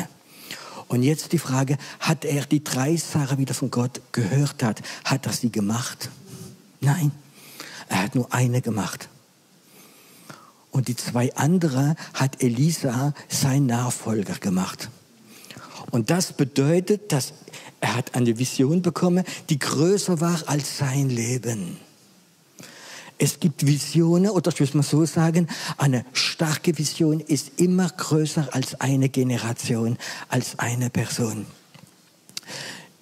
Und 0.88 1.02
jetzt 1.02 1.32
die 1.32 1.38
Frage, 1.38 1.78
hat 2.00 2.26
er 2.26 2.44
die 2.44 2.62
drei 2.62 2.98
Sachen 2.98 3.38
wieder 3.38 3.54
von 3.54 3.70
Gott 3.70 4.02
gehört 4.12 4.62
hat, 4.62 4.82
hat 5.04 5.24
er 5.24 5.32
sie 5.32 5.50
gemacht? 5.50 6.10
Nein, 6.82 7.10
er 7.88 8.02
hat 8.02 8.14
nur 8.14 8.30
eine 8.30 8.60
gemacht. 8.60 9.08
Und 10.70 10.88
die 10.88 10.96
zwei 10.96 11.34
andere 11.34 11.96
hat 12.12 12.42
Elisa, 12.42 13.14
sein 13.26 13.64
Nachfolger, 13.64 14.34
gemacht. 14.34 14.90
Und 15.90 16.10
das 16.10 16.34
bedeutet, 16.34 17.10
dass 17.10 17.32
er 17.80 17.96
hat 17.96 18.14
eine 18.14 18.38
Vision 18.38 18.82
bekommen, 18.82 19.24
die 19.48 19.58
größer 19.58 20.20
war 20.20 20.42
als 20.46 20.76
sein 20.76 21.08
Leben. 21.08 21.78
Es 23.18 23.40
gibt 23.40 23.66
Visionen, 23.66 24.30
oder 24.30 24.52
ich 24.52 24.60
muss 24.60 24.74
mal 24.74 24.82
so 24.84 25.04
sagen, 25.04 25.48
eine 25.76 26.04
starke 26.12 26.78
Vision 26.78 27.18
ist 27.18 27.60
immer 27.60 27.88
größer 27.90 28.48
als 28.52 28.80
eine 28.80 29.08
Generation, 29.08 29.98
als 30.28 30.58
eine 30.58 30.88
Person. 30.88 31.46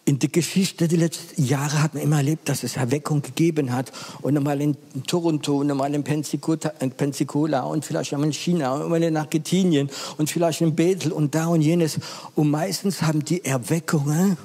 In 0.07 0.19
der 0.21 0.29
Geschichte 0.31 0.89
der 0.89 0.99
letzten 0.99 1.45
Jahre 1.45 1.83
hat 1.83 1.93
man 1.93 2.03
immer 2.03 2.19
erlebt, 2.19 2.49
dass 2.49 2.63
es 2.63 2.77
Erweckung 2.77 3.23
gegeben 3.23 3.73
hat. 3.73 3.93
Und 4.23 4.37
einmal 4.37 4.61
in 4.63 4.77
Toronto, 5.07 5.59
und 5.59 5.71
einmal 5.71 5.93
in 5.93 6.05
Pensacola 6.05 7.61
und 7.63 7.85
vielleicht 7.85 8.15
einmal 8.15 8.29
in 8.29 8.33
China 8.33 8.73
und 8.75 8.83
einmal 8.85 9.03
in 9.03 9.17
Argentinien 9.17 9.91
und 10.17 10.31
vielleicht 10.31 10.61
in 10.61 10.77
Bethel 10.77 11.11
und 11.11 11.35
da 11.35 11.49
und 11.49 11.61
jenes. 11.61 11.99
Und 12.37 12.51
meistens 12.51 13.03
haben 13.03 13.25
die 13.25 13.45
Erweckungen 13.45 14.39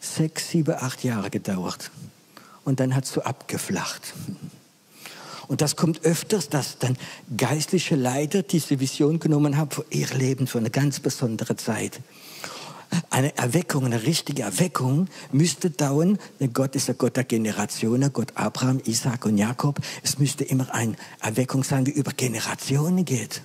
sechs, 0.00 0.50
sieben, 0.50 0.74
acht 0.74 1.04
Jahre 1.04 1.30
gedauert. 1.30 1.92
Und 2.64 2.80
dann 2.80 2.96
hat 2.96 3.04
es 3.04 3.12
so 3.12 3.22
abgeflacht. 3.22 4.14
Und 5.48 5.60
das 5.60 5.76
kommt 5.76 6.04
öfters, 6.04 6.48
dass 6.48 6.78
dann 6.78 6.96
geistliche 7.36 7.96
Leiter 7.96 8.42
diese 8.42 8.80
Vision 8.80 9.18
genommen 9.18 9.56
haben 9.56 9.70
für 9.70 9.84
ihr 9.90 10.08
Leben, 10.08 10.46
für 10.46 10.58
eine 10.58 10.70
ganz 10.70 11.00
besondere 11.00 11.56
Zeit 11.56 12.00
eine 13.10 13.36
Erweckung, 13.36 13.84
eine 13.84 14.02
richtige 14.02 14.42
Erweckung 14.42 15.08
müsste 15.32 15.70
dauern. 15.70 16.18
Denn 16.40 16.52
Gott 16.52 16.74
ist 16.76 16.88
der 16.88 16.94
Gott 16.94 17.16
der 17.16 17.24
Generationen, 17.24 18.12
Gott 18.12 18.32
Abraham, 18.34 18.80
Isaac 18.84 19.24
und 19.24 19.38
Jakob. 19.38 19.80
Es 20.02 20.18
müsste 20.18 20.44
immer 20.44 20.72
eine 20.74 20.96
Erweckung 21.20 21.64
sein, 21.64 21.84
die 21.84 21.92
über 21.92 22.12
Generationen 22.12 23.04
geht. 23.04 23.42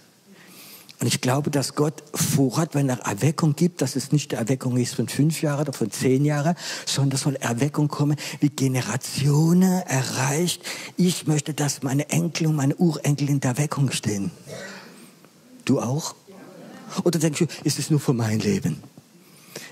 Und 1.00 1.06
ich 1.06 1.22
glaube, 1.22 1.52
dass 1.52 1.76
Gott 1.76 2.04
vorhat, 2.14 2.74
wenn 2.74 2.90
er 2.90 3.00
Erweckung 3.00 3.56
gibt, 3.56 3.82
dass 3.82 3.96
es 3.96 4.12
nicht 4.12 4.32
die 4.32 4.36
Erweckung 4.36 4.78
ist 4.78 4.96
von 4.96 5.08
fünf 5.08 5.44
Jahren 5.44 5.62
oder 5.62 5.74
von 5.74 5.92
zehn 5.92 6.26
Jahren, 6.26 6.56
sondern 6.88 7.16
es 7.16 7.22
soll 7.22 7.36
Erweckung 7.36 7.88
kommen, 7.88 8.18
wie 8.40 8.50
Generationen 8.50 9.84
erreicht. 9.84 10.64
Ich 10.98 11.28
möchte, 11.28 11.54
dass 11.54 11.84
meine 11.84 12.10
Enkel 12.10 12.48
und 12.48 12.56
meine 12.56 12.76
Urenkel 12.76 13.30
in 13.30 13.40
der 13.40 13.52
Erweckung 13.52 13.92
stehen. 13.92 14.32
Du 15.66 15.80
auch? 15.80 16.16
Oder 17.04 17.20
denkst 17.20 17.40
du, 17.40 17.46
ist 17.64 17.78
es 17.78 17.92
nur 17.92 18.00
für 18.00 18.14
mein 18.14 18.40
Leben? 18.40 18.82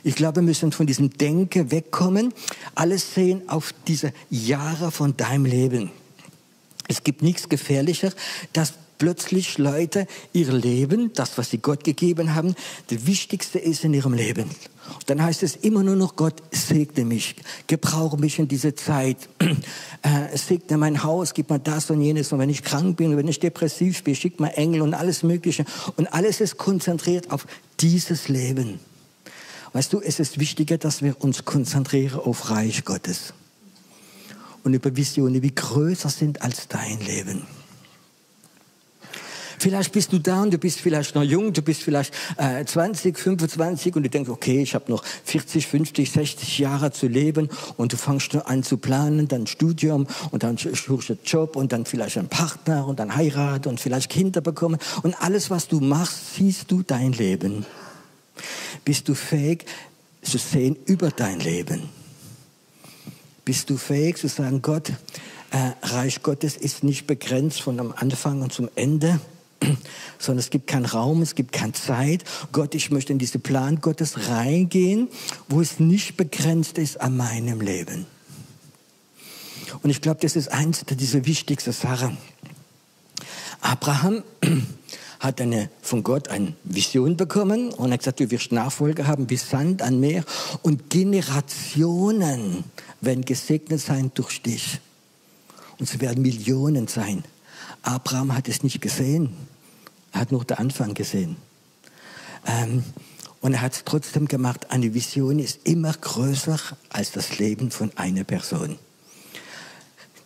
Ich 0.04 0.16
glaube, 0.16 0.38
wir 0.38 0.44
müssen 0.44 0.72
von 0.72 0.86
diesem 0.86 1.10
Denken 1.18 1.72
wegkommen. 1.72 2.34
Alles 2.76 3.16
sehen 3.16 3.50
auf 3.50 3.74
diese 3.88 4.14
Jahre 4.30 4.92
von 4.92 5.18
deinem 5.18 5.46
Leben. 5.46 5.92
Es 6.88 7.04
gibt 7.04 7.24
nichts 7.24 7.50
gefährlicher, 7.50 8.12
dass 8.54 8.74
plötzlich 8.98 9.58
Leute 9.58 10.08
ihr 10.34 10.52
Leben, 10.52 11.12
das, 11.14 11.38
was 11.38 11.50
sie 11.50 11.58
Gott 11.58 11.84
gegeben 11.84 12.36
haben, 12.36 12.56
das 12.88 13.06
Wichtigste 13.06 13.60
ist 13.60 13.84
in 13.84 13.94
ihrem 13.94 14.14
Leben. 14.14 14.50
dann 15.08 15.22
heißt 15.22 15.44
es 15.44 15.56
immer 15.56 15.84
nur 15.84 15.96
noch, 15.96 16.16
Gott 16.16 16.42
segne 16.52 17.06
mich, 17.06 17.36
gebrauche 17.68 18.18
mich 18.18 18.40
in 18.40 18.48
diese 18.48 18.76
Zeit, 18.76 19.18
äh, 20.02 20.38
segne 20.38 20.78
mein 20.78 21.04
Haus, 21.04 21.34
gib 21.34 21.50
mir 21.50 21.60
das 21.60 21.90
und 21.90 22.02
jenes. 22.02 22.32
Und 22.32 22.40
wenn 22.40 22.50
ich 22.50 22.64
krank 22.64 22.98
bin, 22.98 23.18
wenn 23.18 23.28
ich 23.28 23.40
depressiv 23.40 24.04
bin, 24.04 24.16
schick 24.16 24.40
mir 24.40 24.56
Engel 24.58 24.82
und 24.82 24.94
alles 24.94 25.24
Mögliche. 25.24 25.66
Und 25.98 26.08
alles 26.14 26.42
ist 26.42 26.58
konzentriert 26.58 27.32
auf 27.32 27.48
dieses 27.80 28.30
Leben. 28.30 28.80
Weißt 29.74 29.92
du, 29.92 30.00
es 30.00 30.20
ist 30.20 30.40
wichtiger, 30.40 30.78
dass 30.78 31.02
wir 31.02 31.22
uns 31.22 31.44
konzentrieren 31.44 32.20
auf 32.20 32.50
Reich 32.50 32.86
Gottes 32.86 33.34
und 34.66 34.74
über 34.74 34.96
Visionen, 34.96 35.42
die 35.42 35.54
größer 35.54 36.10
sind 36.10 36.42
als 36.42 36.68
dein 36.68 37.00
Leben. 37.02 37.44
Vielleicht 39.66 39.94
bist 39.94 40.14
du 40.14 40.20
da 40.20 40.44
und 40.44 40.54
du 40.54 40.60
bist 40.60 40.80
vielleicht 40.80 41.16
noch 41.16 41.24
jung, 41.24 41.52
du 41.52 41.64
bist 41.64 41.82
vielleicht 41.82 42.14
äh, 42.38 42.64
20, 42.64 43.18
25 43.18 43.96
und 43.96 44.04
du 44.04 44.12
denkst, 44.12 44.30
okay, 44.30 44.62
ich 44.62 44.76
habe 44.76 44.92
noch 44.92 45.04
40, 45.24 45.66
50, 45.66 46.12
60 46.12 46.60
Jahre 46.60 46.92
zu 46.92 47.08
leben 47.08 47.50
und 47.76 47.92
du 47.92 47.98
fängst 47.98 48.36
an 48.36 48.62
zu 48.62 48.78
planen, 48.78 49.28
dann 49.28 49.48
Studium 49.48 50.06
und 50.30 50.44
dann 50.44 50.58
suchst 50.58 50.88
du 50.88 51.14
einen 51.14 51.20
Job 51.26 51.56
und 51.56 51.72
dann 51.72 51.86
vielleicht 51.86 52.20
einen 52.20 52.28
Partner 52.28 52.86
und 52.86 53.00
dann 53.00 53.16
Heirat 53.16 53.66
und 53.66 53.80
vielleicht 53.80 54.12
Kinder 54.12 54.40
bekommen 54.40 54.78
und 55.02 55.20
alles, 55.20 55.50
was 55.50 55.68
du 55.68 55.80
machst, 55.80 56.36
siehst 56.36 56.70
du 56.70 56.84
dein 56.84 57.14
Leben. 57.14 57.66
Bist 58.84 59.10
du 59.10 59.16
fähig 59.16 59.66
zu 60.22 60.38
sehen 60.38 60.78
über 60.86 61.10
dein 61.10 61.40
Leben? 61.40 61.90
Bist 63.46 63.72
du 63.72 63.78
fähig 63.78 64.18
zu 64.18 64.28
sagen, 64.28 64.62
Gott, 64.62 64.90
äh, 65.50 65.72
Reich 65.82 66.22
Gottes 66.22 66.56
ist 66.56 66.84
nicht 66.84 67.08
begrenzt 67.08 67.64
von 67.64 67.80
am 67.80 67.96
Anfang 67.98 68.44
und 68.44 68.54
zum 68.54 68.70
Ende, 68.76 69.20
sondern 70.20 70.40
es 70.40 70.50
gibt 70.50 70.68
keinen 70.68 70.86
Raum, 70.86 71.22
es 71.22 71.36
gibt 71.36 71.52
keine 71.52 71.74
Zeit. 71.74 72.24
Gott, 72.52 72.76
ich 72.76 72.92
möchte 72.92 73.14
in 73.14 73.20
diesen 73.20 73.42
Plan 73.42 73.82
Gottes 73.82 74.30
reingehen, 74.30 75.10
wo 75.50 75.62
es 75.62 75.80
nicht 75.80 76.18
begrenzt 76.18 76.78
ist 76.78 77.00
an 77.02 77.18
meinem 77.18 77.62
Leben. 77.62 78.06
Und 79.82 79.90
ich 79.90 80.02
glaube, 80.02 80.20
das 80.22 80.36
ist 80.36 80.52
eins 80.52 80.84
dieser 80.86 81.26
wichtigsten 81.26 81.72
Sachen. 81.72 82.18
Abraham 83.62 84.24
hat 85.20 85.42
eine, 85.42 85.70
von 85.82 86.04
Gott 86.04 86.28
eine 86.28 86.54
Vision 86.64 87.18
bekommen 87.18 87.70
und 87.70 87.92
hat 87.92 88.00
gesagt, 88.00 88.20
du 88.20 88.30
wirst 88.32 88.52
Nachfolger 88.52 89.08
haben 89.08 89.30
wie 89.30 89.38
Sand 89.38 89.82
an 89.82 90.00
Meer 90.00 90.24
und 90.62 90.90
Generationen 90.90 92.64
werden 93.02 93.26
gesegnet 93.26 93.82
sein 93.82 94.12
durch 94.14 94.42
dich. 94.42 94.80
Und 95.78 95.90
es 95.90 96.00
werden 96.00 96.22
Millionen 96.22 96.88
sein. 96.88 97.24
Abraham 97.86 98.36
hat 98.36 98.48
es 98.48 98.64
nicht 98.64 98.82
gesehen. 98.82 99.36
Er 100.12 100.22
hat 100.22 100.32
nur 100.32 100.44
den 100.46 100.58
Anfang 100.58 100.94
gesehen. 100.94 101.38
Ähm, 102.46 102.84
und 103.42 103.54
er 103.54 103.62
hat 103.62 103.74
es 103.74 103.84
trotzdem 103.86 104.28
gemacht. 104.28 104.72
Eine 104.72 104.94
Vision 104.94 105.40
ist 105.40 105.60
immer 105.66 105.94
größer 105.94 106.60
als 106.90 107.12
das 107.12 107.38
Leben 107.38 107.72
von 107.72 107.92
einer 107.96 108.24
Person 108.24 108.78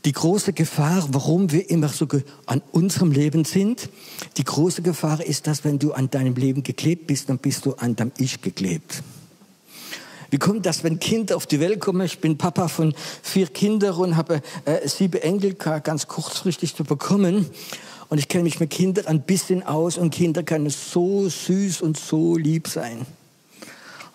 die 0.05 0.11
große 0.13 0.53
Gefahr, 0.53 1.05
warum 1.11 1.51
wir 1.51 1.69
immer 1.69 1.89
so 1.89 2.07
an 2.45 2.61
unserem 2.71 3.11
Leben 3.11 3.45
sind, 3.45 3.89
die 4.37 4.43
große 4.43 4.81
Gefahr 4.81 5.23
ist, 5.23 5.47
dass 5.47 5.63
wenn 5.63 5.79
du 5.79 5.93
an 5.93 6.09
deinem 6.09 6.35
Leben 6.35 6.63
geklebt 6.63 7.07
bist, 7.07 7.29
dann 7.29 7.37
bist 7.37 7.65
du 7.65 7.73
an 7.73 7.95
deinem 7.95 8.11
Ich 8.17 8.41
geklebt. 8.41 9.03
Wie 10.29 10.37
kommt 10.37 10.65
das, 10.65 10.83
wenn 10.83 10.99
Kinder 10.99 11.35
auf 11.35 11.47
die 11.47 11.59
Welt 11.59 11.79
kommen? 11.79 12.01
Ich 12.01 12.19
bin 12.19 12.37
Papa 12.37 12.67
von 12.67 12.93
vier 13.23 13.47
Kindern 13.47 13.95
und 13.95 14.17
habe 14.17 14.41
äh, 14.65 14.87
sieben 14.87 15.21
Enkel 15.21 15.53
ganz 15.53 16.07
kurzfristig 16.07 16.75
zu 16.75 16.83
bekommen. 16.83 17.49
Und 18.09 18.17
ich 18.17 18.27
kenne 18.27 18.43
mich 18.43 18.59
mit 18.59 18.71
Kindern 18.71 19.05
ein 19.05 19.21
bisschen 19.21 19.63
aus 19.63 19.97
und 19.97 20.11
Kinder 20.11 20.43
können 20.43 20.69
so 20.69 21.29
süß 21.29 21.81
und 21.81 21.97
so 21.97 22.37
lieb 22.37 22.67
sein. 22.67 23.05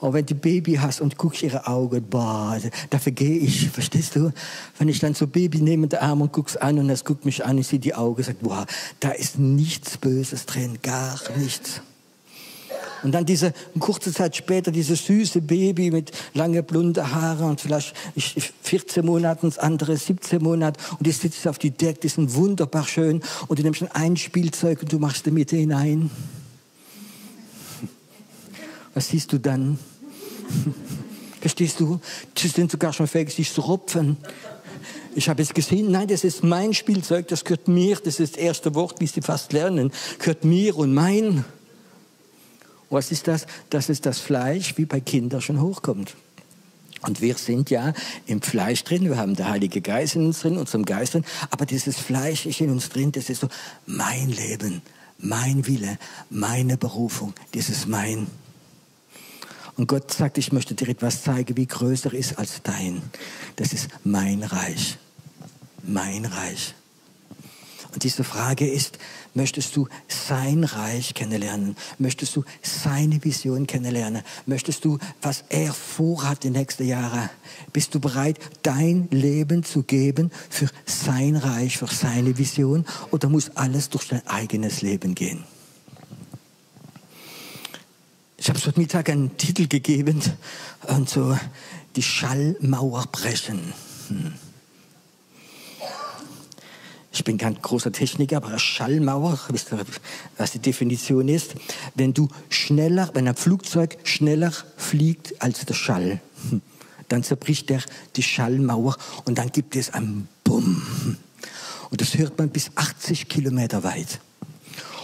Aber 0.01 0.15
wenn 0.15 0.27
du 0.27 0.35
Baby 0.35 0.75
hast 0.75 1.01
und 1.01 1.17
guckst 1.17 1.43
ihre 1.43 1.67
Augen, 1.67 2.05
boah, 2.11 2.61
da 2.91 2.99
vergehe 2.99 3.39
ich, 3.39 3.71
verstehst 3.71 4.17
du? 4.17 4.33
Wenn 4.79 4.89
ich 4.89 4.99
dann 4.99 5.15
so 5.15 5.27
Baby 5.27 5.63
nehme 5.63 5.85
in 5.85 5.89
den 5.89 6.01
Arm 6.01 6.21
und 6.21 6.33
guck's 6.33 6.57
an 6.57 6.79
und 6.79 6.91
es 6.91 7.05
guckt 7.05 7.25
mich 7.25 7.45
an, 7.47 7.57
ich 7.57 7.69
sehe 7.69 7.79
die 7.79 7.95
Augen, 7.95 8.23
sagt, 8.23 8.43
boah, 8.43 8.67
da 9.01 9.11
ist 9.11 9.39
nichts 9.39 9.97
Böses 9.97 10.45
drin, 10.47 10.79
gar 10.83 11.19
nichts. 11.39 11.81
Und 13.05 13.13
dann 13.13 13.27
diese, 13.27 13.53
kurze 13.79 14.13
Zeit 14.13 14.35
später, 14.35 14.73
dieses 14.73 15.05
süße 15.05 15.43
Baby 15.43 15.91
mit 15.91 16.11
lange 16.33 16.63
blonde 16.63 17.13
Haare 17.13 17.45
und 17.45 17.61
vielleicht 17.61 17.95
14 18.63 19.05
Monaten, 19.05 19.47
das 19.47 19.59
andere 19.59 19.97
17 19.97 20.43
Monate 20.43 20.81
und 20.99 21.07
die 21.07 21.13
sitzt 21.13 21.47
auf 21.47 21.59
die 21.59 21.71
Decke, 21.71 22.01
die 22.01 22.09
sind 22.09 22.35
wunderbar 22.35 22.87
schön 22.87 23.23
und 23.47 23.59
du 23.59 23.63
nimmst 23.63 23.85
ein 23.93 24.17
Spielzeug 24.17 24.83
und 24.83 24.93
du 24.93 24.99
machst 24.99 25.27
damit 25.27 25.51
hinein. 25.51 26.11
Was 28.95 29.09
siehst 29.09 29.33
du 29.33 29.39
dann? 29.39 29.79
Verstehst 31.41 31.81
du? 31.81 32.01
Sie 32.39 32.49
sind 32.49 32.71
sogar 32.71 32.95
schon 32.95 33.07
fähig, 33.07 33.31
sich 33.31 33.53
zu 33.53 33.61
rupfen. 33.61 34.17
Ich 35.15 35.29
habe 35.29 35.43
es 35.43 35.53
gesehen, 35.53 35.91
nein, 35.91 36.09
das 36.09 36.25
ist 36.25 36.43
mein 36.43 36.73
Spielzeug, 36.73 37.29
das 37.29 37.45
gehört 37.45 37.69
mir, 37.69 37.97
das 37.97 38.19
ist 38.19 38.37
das 38.37 38.43
erste 38.43 38.75
Wort, 38.75 38.99
wie 39.01 39.07
Sie 39.07 39.21
fast 39.21 39.53
lernen, 39.53 39.93
gehört 40.19 40.45
mir 40.45 40.77
und 40.77 40.95
mein. 40.95 41.45
Was 42.95 43.11
ist 43.11 43.27
das? 43.27 43.47
Das 43.71 43.89
ist 43.89 44.07
das 44.07 44.19
Fleisch, 44.21 44.77
wie 44.77 44.85
bei 44.85 45.01
Kindern 45.01 45.41
schon 45.41 45.61
hochkommt. 45.61 46.15
Und 47.03 47.21
wir 47.21 47.35
sind 47.35 47.69
ja 47.69 47.93
im 48.27 48.41
Fleisch 48.41 48.85
drin, 48.85 49.05
wir 49.05 49.19
haben 49.19 49.37
der 49.37 49.51
Heilige 49.51 49.81
Geist 49.81 50.15
in 50.15 50.27
uns 50.27 50.41
drin, 50.41 50.57
unserem 50.57 50.85
Geist 50.85 51.15
drin, 51.15 51.25
aber 51.51 51.67
dieses 51.67 51.99
Fleisch 51.99 52.47
ist 52.47 52.61
in 52.61 52.71
uns 52.71 52.89
drin, 52.89 53.13
das 53.13 53.29
ist 53.29 53.41
so 53.41 53.49
mein 53.85 54.31
Leben, 54.31 54.81
mein 55.19 55.67
Wille, 55.67 55.99
meine 56.31 56.79
Berufung, 56.79 57.35
ist 57.53 57.89
mein 57.89 58.27
Und 59.77 59.89
Gott 59.89 60.13
sagt, 60.13 60.39
ich 60.39 60.53
möchte 60.53 60.75
dir 60.75 60.89
etwas 60.89 61.25
zeigen, 61.25 61.57
wie 61.57 61.67
größer 61.67 62.15
ist 62.15 62.39
als 62.39 62.63
dein. 62.63 63.03
Das 63.57 63.73
ist 63.73 63.89
mein 64.05 64.43
Reich. 64.45 64.97
Mein 65.83 66.25
Reich. 66.25 66.75
Und 67.95 68.03
diese 68.03 68.25
Frage 68.25 68.69
ist, 68.69 68.99
möchtest 69.35 69.77
du 69.77 69.87
sein 70.09 70.65
Reich 70.65 71.15
kennenlernen? 71.15 71.77
Möchtest 71.99 72.35
du 72.35 72.43
seine 72.61 73.23
Vision 73.23 73.69
kennenlernen? 73.69 74.25
Möchtest 74.47 74.85
du, 74.85 74.99
was 75.23 75.45
er 75.49 75.73
vorhat 75.73 76.43
die 76.43 76.51
nächsten 76.51 76.89
Jahre? 76.89 77.31
Bist 77.73 77.95
du 77.95 78.01
bereit, 78.01 78.41
dein 78.63 79.09
Leben 79.13 79.63
zu 79.63 79.85
geben 79.85 80.33
für 80.51 80.69
sein 80.87 81.37
Reich, 81.37 81.79
für 81.79 81.87
seine 81.87 82.37
Vision? 82.37 82.85
Oder 83.13 83.29
muss 83.29 83.51
alles 83.57 83.91
durch 83.91 84.09
dein 84.09 84.27
eigenes 84.27 84.83
Leben 84.83 85.15
gehen? 85.15 85.45
Ich 88.37 88.49
habe 88.49 88.59
heute 88.59 88.81
Mittag 88.81 89.09
einen 89.09 89.37
Titel 89.37 89.69
gegeben 89.69 90.21
und 90.89 91.09
so 91.09 91.39
die 91.95 92.03
Schallmauer 92.03 93.07
brechen. 93.13 93.73
Hm. 94.09 94.35
Ich 97.15 97.23
bin 97.23 97.39
kein 97.39 97.55
großer 97.63 97.93
Techniker, 97.93 98.39
aber 98.39 98.59
Schallmauer, 98.59 99.39
wisst 99.49 99.73
ihr, 99.73 99.79
was 100.37 100.51
die 100.51 100.59
Definition 100.59 101.29
ist? 101.29 101.55
Wenn 101.95 102.13
du 102.13 102.29
schneller, 102.49 103.09
wenn 103.15 103.29
ein 103.29 103.37
Flugzeug 103.37 103.97
schneller 104.03 104.53
fliegt 104.77 105.41
als 105.41 105.65
der 105.65 105.75
Schall, 105.75 106.21
dann 107.09 107.23
zerbricht 107.23 107.71
er 107.71 107.83
die 108.17 108.25
Schallmauer 108.25 108.97
und 109.27 109.39
dann 109.39 109.53
gibt 109.53 109.77
es 109.77 109.95
einen 109.95 110.27
Bumm. 110.43 110.83
Und 111.91 112.01
das 112.01 112.19
hört 112.19 112.37
man 112.37 112.49
bis 112.49 112.73
80 112.75 113.29
Kilometer 113.29 113.85
weit. 113.85 114.19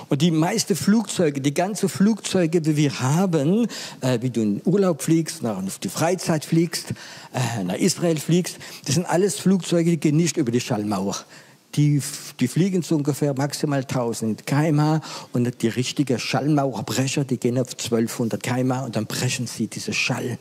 Und 0.09 0.21
die 0.21 0.33
meisten 0.33 0.75
Flugzeuge, 0.75 1.41
die 1.41 1.55
ganzen 1.55 1.89
Flugzeuge, 1.89 2.61
die 2.61 2.77
wir 2.77 2.99
haben, 2.99 3.69
äh, 4.01 4.19
wie 4.21 4.31
du 4.31 4.43
in 4.43 4.63
Urlaub 4.65 5.03
fliegst, 5.03 5.45
nach 5.45 5.63
auf 5.63 5.79
die 5.79 5.89
Freizeit 5.89 6.45
fliegst, 6.45 6.95
äh, 7.33 7.63
nach 7.63 7.77
Israel 7.77 8.17
fliegst, 8.17 8.59
das 8.87 8.97
sind 8.97 9.07
alles 9.07 9.37
Flugzeuge, 9.37 9.91
die 9.93 10.01
gehen 10.01 10.17
nicht 10.17 10.37
über 10.37 10.51
die 10.51 10.61
Schallmauer. 10.61 11.15
Die, 11.77 12.03
die 12.41 12.49
fliegen 12.49 12.83
so 12.83 12.97
ungefähr 12.97 13.33
maximal 13.35 13.81
1000 13.81 14.45
km/h 14.45 15.01
und 15.33 15.63
die 15.63 15.69
richtigen 15.69 16.19
Schallmauerbrecher, 16.19 17.25
die 17.25 17.39
gehen 17.39 17.59
auf 17.59 17.71
1200 17.71 18.43
km/h 18.43 18.85
und 18.85 18.97
dann 18.97 19.07
brechen 19.07 19.47
sie 19.47 19.69
diese 19.69 19.93
Schall. 19.93 20.39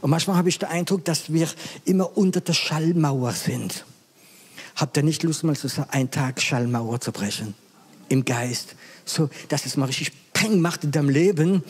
Und 0.00 0.10
manchmal 0.10 0.36
habe 0.36 0.48
ich 0.48 0.58
den 0.58 0.70
Eindruck, 0.70 1.04
dass 1.04 1.32
wir 1.32 1.48
immer 1.84 2.16
unter 2.16 2.40
der 2.40 2.54
Schallmauer 2.54 3.32
sind. 3.32 3.84
Habt 4.76 4.96
ihr 4.96 5.02
nicht 5.02 5.22
Lust, 5.22 5.44
mal 5.44 5.54
so 5.54 5.68
einen 5.90 6.10
Tag 6.10 6.40
Schallmauer 6.40 7.00
zu 7.00 7.12
brechen? 7.12 7.54
Im 8.08 8.24
Geist. 8.24 8.76
So, 9.04 9.28
dass 9.48 9.66
es 9.66 9.76
mal 9.76 9.86
richtig 9.86 10.12
Peng 10.32 10.60
macht 10.60 10.84
in 10.84 10.92
deinem 10.92 11.10
Leben 11.10 11.62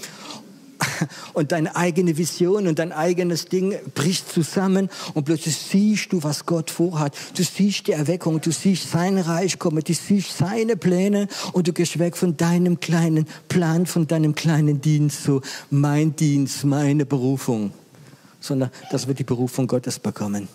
und 1.32 1.52
deine 1.52 1.76
eigene 1.76 2.16
Vision 2.16 2.66
und 2.66 2.78
dein 2.78 2.92
eigenes 2.92 3.46
Ding 3.46 3.74
bricht 3.94 4.30
zusammen 4.30 4.88
und 5.14 5.24
plötzlich 5.24 5.56
siehst 5.56 6.12
du, 6.12 6.22
was 6.22 6.46
Gott 6.46 6.70
vorhat. 6.70 7.14
Du 7.36 7.42
siehst 7.42 7.86
die 7.86 7.92
Erweckung, 7.92 8.40
du 8.40 8.50
siehst 8.50 8.90
sein 8.90 9.18
Reich 9.18 9.58
kommen, 9.58 9.82
du 9.82 9.94
siehst 9.94 10.36
seine 10.36 10.76
Pläne 10.76 11.28
und 11.52 11.68
du 11.68 11.72
gehst 11.72 11.98
weg 11.98 12.16
von 12.16 12.36
deinem 12.36 12.80
kleinen 12.80 13.26
Plan, 13.48 13.86
von 13.86 14.06
deinem 14.06 14.34
kleinen 14.34 14.80
Dienst, 14.80 15.24
so 15.24 15.42
mein 15.70 16.16
Dienst, 16.16 16.64
meine 16.64 17.06
Berufung, 17.06 17.72
sondern 18.40 18.70
dass 18.90 19.06
wir 19.06 19.14
die 19.14 19.24
Berufung 19.24 19.66
Gottes 19.66 19.98
bekommen. 19.98 20.48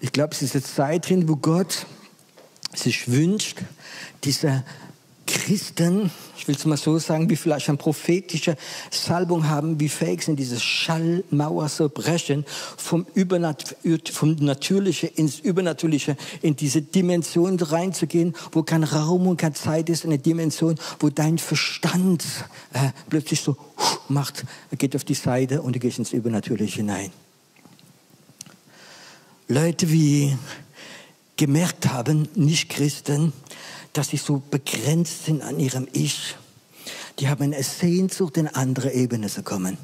Ich 0.00 0.12
glaube, 0.12 0.34
es 0.34 0.42
ist 0.42 0.54
eine 0.54 0.62
Zeit 0.62 1.08
drin, 1.08 1.28
wo 1.28 1.36
Gott 1.36 1.86
sich 2.74 3.10
wünscht, 3.10 3.58
dieser 4.24 4.64
Christen, 5.28 6.10
ich 6.38 6.48
will 6.48 6.54
es 6.54 6.64
mal 6.64 6.78
so 6.78 6.98
sagen, 6.98 7.28
wie 7.28 7.36
vielleicht 7.36 7.68
eine 7.68 7.76
prophetische 7.76 8.56
Salbung 8.90 9.46
haben, 9.46 9.78
wie 9.78 9.90
fähig 9.90 10.22
sind, 10.22 10.38
diese 10.38 10.58
Schallmauer 10.58 11.68
zu 11.68 11.90
brechen, 11.90 12.46
vom, 12.78 13.06
Übernat 13.12 13.76
vom 14.10 14.36
Natürlichen 14.36 15.10
ins 15.10 15.38
Übernatürliche, 15.38 16.16
in 16.40 16.56
diese 16.56 16.80
Dimension 16.80 17.60
reinzugehen, 17.60 18.34
wo 18.52 18.62
kein 18.62 18.84
Raum 18.84 19.26
und 19.26 19.36
keine 19.36 19.52
Zeit 19.52 19.90
ist, 19.90 20.06
eine 20.06 20.18
Dimension, 20.18 20.76
wo 20.98 21.10
dein 21.10 21.36
Verstand 21.36 22.24
äh, 22.72 22.88
plötzlich 23.10 23.42
so 23.42 23.58
macht, 24.08 24.46
geht 24.78 24.96
auf 24.96 25.04
die 25.04 25.14
Seite 25.14 25.60
und 25.60 25.76
du 25.76 25.78
gehst 25.78 25.98
ins 25.98 26.14
Übernatürliche 26.14 26.76
hinein. 26.76 27.10
Leute, 29.46 29.90
wie 29.92 30.36
gemerkt 31.36 31.88
haben, 31.88 32.28
nicht 32.34 32.70
Christen, 32.70 33.34
dass 33.92 34.08
sie 34.08 34.16
so 34.16 34.42
begrenzt 34.50 35.24
sind 35.24 35.42
an 35.42 35.58
ihrem 35.58 35.88
Ich. 35.92 36.36
Die 37.18 37.28
haben 37.28 37.42
eine 37.42 37.62
Sehnsucht, 37.62 38.36
in 38.36 38.48
andere 38.48 38.92
Ebene 38.92 39.28
zu 39.28 39.42
kommen. 39.42 39.78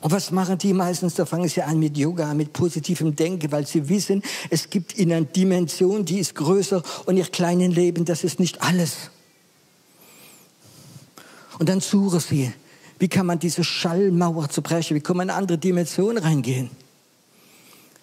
Und 0.00 0.10
was 0.10 0.30
machen 0.30 0.58
die 0.58 0.74
meistens? 0.74 1.14
Da 1.14 1.24
fangen 1.24 1.48
sie 1.48 1.62
an 1.62 1.78
mit 1.78 1.96
Yoga, 1.96 2.34
mit 2.34 2.52
positivem 2.52 3.16
Denken, 3.16 3.50
weil 3.50 3.66
sie 3.66 3.88
wissen, 3.88 4.22
es 4.50 4.68
gibt 4.68 4.98
ihnen 4.98 5.12
eine 5.12 5.26
Dimension, 5.26 6.04
die 6.04 6.18
ist 6.18 6.34
größer 6.34 6.82
und 7.06 7.16
ihr 7.16 7.24
kleinen 7.24 7.70
Leben, 7.70 8.04
das 8.04 8.22
ist 8.22 8.38
nicht 8.38 8.60
alles. 8.60 9.10
Und 11.58 11.70
dann 11.70 11.80
suchen 11.80 12.20
sie, 12.20 12.52
wie 12.98 13.08
kann 13.08 13.24
man 13.24 13.38
diese 13.38 13.64
Schallmauer 13.64 14.50
zerbrechen, 14.50 14.94
wie 14.94 15.00
kann 15.00 15.16
man 15.16 15.28
in 15.28 15.30
eine 15.30 15.38
andere 15.38 15.56
Dimension 15.56 16.18
reingehen. 16.18 16.68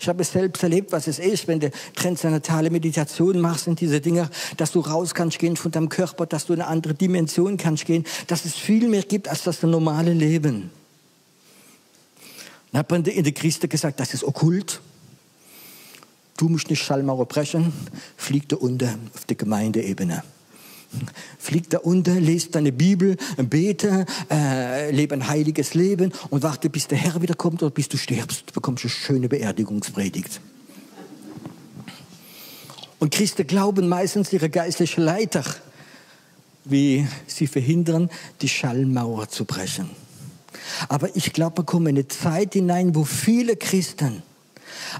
Ich 0.02 0.10
habe 0.10 0.24
es 0.24 0.32
selbst 0.32 0.64
erlebt, 0.64 0.92
was 0.92 1.06
es 1.06 1.20
ist, 1.20 1.48
wenn 1.48 1.60
du 1.60 1.70
transzendentale 1.96 2.72
Meditation 2.72 3.40
machst 3.40 3.68
und 3.68 3.80
diese 3.80 4.02
Dinge, 4.02 4.32
dass 4.58 4.72
du 4.72 4.80
raus 4.80 5.14
kannst 5.14 5.38
gehen 5.38 5.56
von 5.56 5.72
deinem 5.72 5.90
Körper, 5.90 6.26
dass 6.26 6.48
du 6.48 6.54
in 6.54 6.62
eine 6.62 6.72
andere 6.72 6.96
Dimension 6.96 7.56
kannst 7.56 7.86
gehen, 7.86 8.04
dass 8.26 8.46
es 8.46 8.56
viel 8.56 8.88
mehr 8.88 9.04
gibt 9.04 9.28
als 9.28 9.44
das 9.44 9.62
normale 9.62 10.14
Leben. 10.14 10.72
Dann 12.72 12.80
hat 12.80 12.90
man 12.90 13.06
in 13.06 13.24
der 13.24 13.32
Christen 13.32 13.70
gesagt, 13.70 14.00
das 14.00 14.16
ist 14.16 14.24
okkult. 14.24 14.82
Du 16.36 16.50
musst 16.50 16.72
nicht 16.72 16.82
Schallmauer 16.82 17.28
brechen, 17.28 17.72
flieg 18.18 18.50
da 18.50 18.56
unter 18.56 18.96
auf 19.14 19.26
der 19.26 19.36
Gemeindeebene. 19.36 20.24
Flieg 21.52 21.70
da 21.70 21.80
unter, 21.80 22.18
lest 22.18 22.56
deine 22.56 22.72
Bibel, 22.72 23.18
bete, 23.36 24.06
äh, 24.30 24.90
lebe 24.90 25.14
ein 25.14 25.28
heiliges 25.28 25.74
Leben 25.74 26.14
und 26.30 26.44
warte, 26.44 26.70
bis 26.70 26.88
der 26.88 26.98
Herr 26.98 27.22
wiederkommt 27.22 27.62
oder 27.62 27.72
bis 27.72 27.90
du 27.90 27.98
stirbst. 27.98 28.44
Du 28.46 28.54
bekommst 28.54 28.86
eine 28.86 28.90
schöne 28.90 29.28
Beerdigungspredigt. 29.28 30.40
Und 33.00 33.12
Christen 33.12 33.46
glauben 33.46 33.90
meistens 33.90 34.32
ihre 34.32 34.50
geistlichen 34.50 35.02
Leiter, 35.02 35.44
wie 36.64 37.06
sie 37.28 37.48
verhindern, 37.48 38.10
die 38.42 38.48
Schallmauer 38.48 39.28
zu 39.28 39.44
brechen. 39.44 39.90
Aber 40.88 41.14
ich 41.18 41.34
glaube, 41.34 41.58
wir 41.58 41.66
kommen 41.66 41.88
in 41.88 41.98
eine 41.98 42.08
Zeit 42.08 42.54
hinein, 42.54 42.96
wo 42.96 43.04
viele 43.04 43.58
Christen 43.58 44.24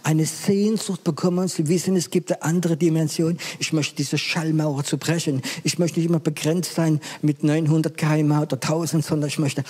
eine 0.04 0.26
Sehnsucht 0.26 1.04
bekommen. 1.04 1.48
Sie 1.48 1.68
wissen, 1.68 1.96
es 1.96 2.10
gibt 2.10 2.32
eine 2.32 2.42
andere 2.44 2.78
Dimension. 2.78 3.38
Ich 3.60 3.74
möchte 3.74 3.96
diese 3.96 4.18
Schallmauer 4.18 4.84
zu 4.84 4.98
brechen. 4.98 5.42
Ich 5.64 5.80
möchte 5.80 6.00
nicht 6.00 6.10
immer 6.10 6.20
begrenzt 6.20 6.76
sein 6.76 7.00
mit 7.22 7.44
900 7.44 7.98
km 7.98 8.32
oder 8.32 8.56
1000, 8.56 9.04
sondern 9.06 9.28
ich 9.30 9.40
möchte 9.40 9.64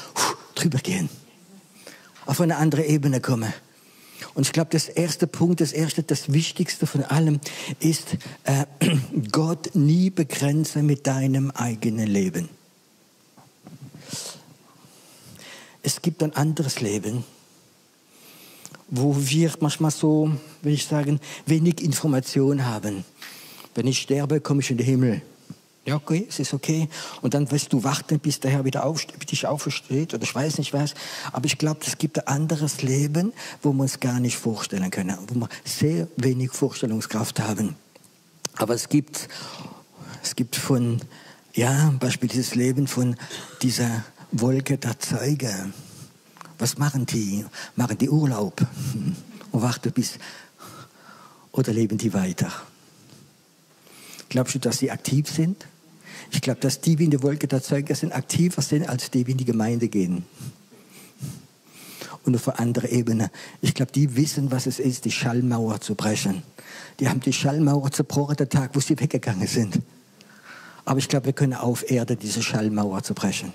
drüber 0.56 0.80
gehen. 0.80 1.10
Auf 2.26 2.42
eine 2.42 2.58
andere 2.58 2.86
Ebene 2.86 3.20
kommen. 3.22 3.54
Und 4.34 4.46
ich 4.46 4.54
glaube, 4.54 4.70
das 4.72 4.88
erste 4.88 5.28
Punkt, 5.28 5.62
das 5.62 5.74
erste, 5.74 6.04
das 6.04 6.32
Wichtigste 6.32 6.88
von 6.88 7.04
allem 7.04 7.40
ist, 7.80 8.18
äh, 8.46 8.66
Gott 9.32 9.76
nie 9.76 10.10
begrenzen 10.10 10.86
mit 10.86 11.08
deinem 11.08 11.52
eigenen 11.52 12.08
Leben. 12.08 12.50
Es 15.84 16.02
gibt 16.02 16.22
ein 16.24 16.36
anderes 16.36 16.80
Leben 16.80 17.24
wo 18.91 19.15
wir 19.17 19.51
manchmal 19.62 19.91
so, 19.91 20.32
will 20.62 20.73
ich 20.73 20.86
sagen, 20.86 21.19
wenig 21.45 21.82
Information 21.82 22.65
haben. 22.65 23.06
Wenn 23.73 23.88
ich 23.88 23.99
sterbe, 23.99 24.41
komme 24.41 24.62
ich 24.62 24.69
in 24.69 24.77
den 24.77 24.86
Himmel. 24.86 25.21
Ja, 25.86 25.95
okay, 25.95 26.27
es 26.30 26.38
ist 26.38 26.54
okay. 26.54 26.88
Und 27.21 27.34
dann 27.34 27.49
wirst 27.49 27.73
du 27.73 27.84
warten, 27.84 28.19
bis 28.19 28.39
der 28.39 28.51
Herr 28.51 28.65
wieder 28.65 28.86
auf, 28.86 29.04
dich 29.06 29.47
aufersteht 29.47 30.13
oder 30.13 30.21
ich 30.21 30.36
weiß 30.36 30.60
nicht 30.60 30.73
was. 30.73 30.93
Aber 31.32 31.45
ich 31.45 31.58
glaube, 31.58 31.80
es 31.88 31.97
gibt 31.97 32.19
ein 32.19 32.27
anderes 32.27 32.84
Leben, 32.84 33.34
wo 33.63 33.73
wir 33.73 33.82
uns 33.82 33.99
gar 33.99 34.19
nicht 34.19 34.38
vorstellen 34.38 34.91
können, 34.91 35.17
wo 35.27 35.36
wir 35.36 35.49
sehr 35.65 36.08
wenig 36.17 36.51
Vorstellungskraft 36.51 37.39
haben. 37.39 37.75
Aber 38.58 38.75
es 38.75 38.89
gibt, 38.89 39.27
es 40.21 40.36
gibt 40.36 40.56
von, 40.56 41.01
ja, 41.54 41.91
Beispiel 41.99 42.30
dieses 42.30 42.54
Leben 42.54 42.86
von 42.86 43.15
dieser 43.63 44.04
Wolke 44.32 44.77
der 44.77 44.99
Zeuge. 44.99 45.71
Was 46.62 46.78
machen 46.78 47.08
die? 47.08 47.43
Machen 47.76 47.97
die 47.97 48.08
Urlaub 48.08 48.62
und 49.52 49.62
warten 49.63 49.91
bis 49.91 50.19
oder 51.52 51.74
leben 51.74 51.97
die 51.97 52.13
weiter? 52.13 52.52
Glaubst 54.30 54.54
du, 54.54 54.60
dass 54.60 54.78
sie 54.78 54.91
aktiv 54.91 55.28
sind? 55.28 55.65
Ich 56.30 56.39
glaube, 56.39 56.60
dass 56.60 56.80
die, 56.80 56.95
die 56.95 57.06
in 57.06 57.10
der 57.10 57.24
Wolke 57.24 57.47
der 57.47 57.63
Zeugen 57.63 57.95
sind, 57.95 58.13
aktiver 58.13 58.62
sind, 58.62 58.88
als 58.88 59.10
die, 59.10 59.24
die 59.24 59.32
in 59.32 59.39
die 59.39 59.45
Gemeinde 59.45 59.88
gehen. 59.88 60.24
Und 62.26 62.36
auf 62.36 62.47
eine 62.47 62.60
andere 62.60 62.89
Ebene. 62.89 63.32
Ich 63.62 63.74
glaube, 63.74 63.91
die 63.91 64.15
wissen, 64.15 64.52
was 64.52 64.67
es 64.67 64.78
ist, 64.78 65.06
die 65.06 65.12
Schallmauer 65.12 65.82
zu 65.82 65.95
brechen. 65.95 66.43
Die 67.00 67.10
haben 67.10 67.21
die 67.21 67.34
Schallmauer 67.34 67.89
zerbrochen, 67.91 68.36
der 68.36 68.50
Tag, 68.50 68.76
wo 68.76 68.80
sie 68.80 69.00
weggegangen 69.00 69.47
sind. 69.47 69.80
Aber 70.86 71.00
ich 71.00 71.08
glaube, 71.08 71.26
wir 71.26 71.34
können 71.34 71.56
auf 71.56 71.89
Erde 71.89 72.15
diese 72.15 72.43
Schallmauer 72.43 73.02
zu 73.02 73.15
brechen. 73.15 73.52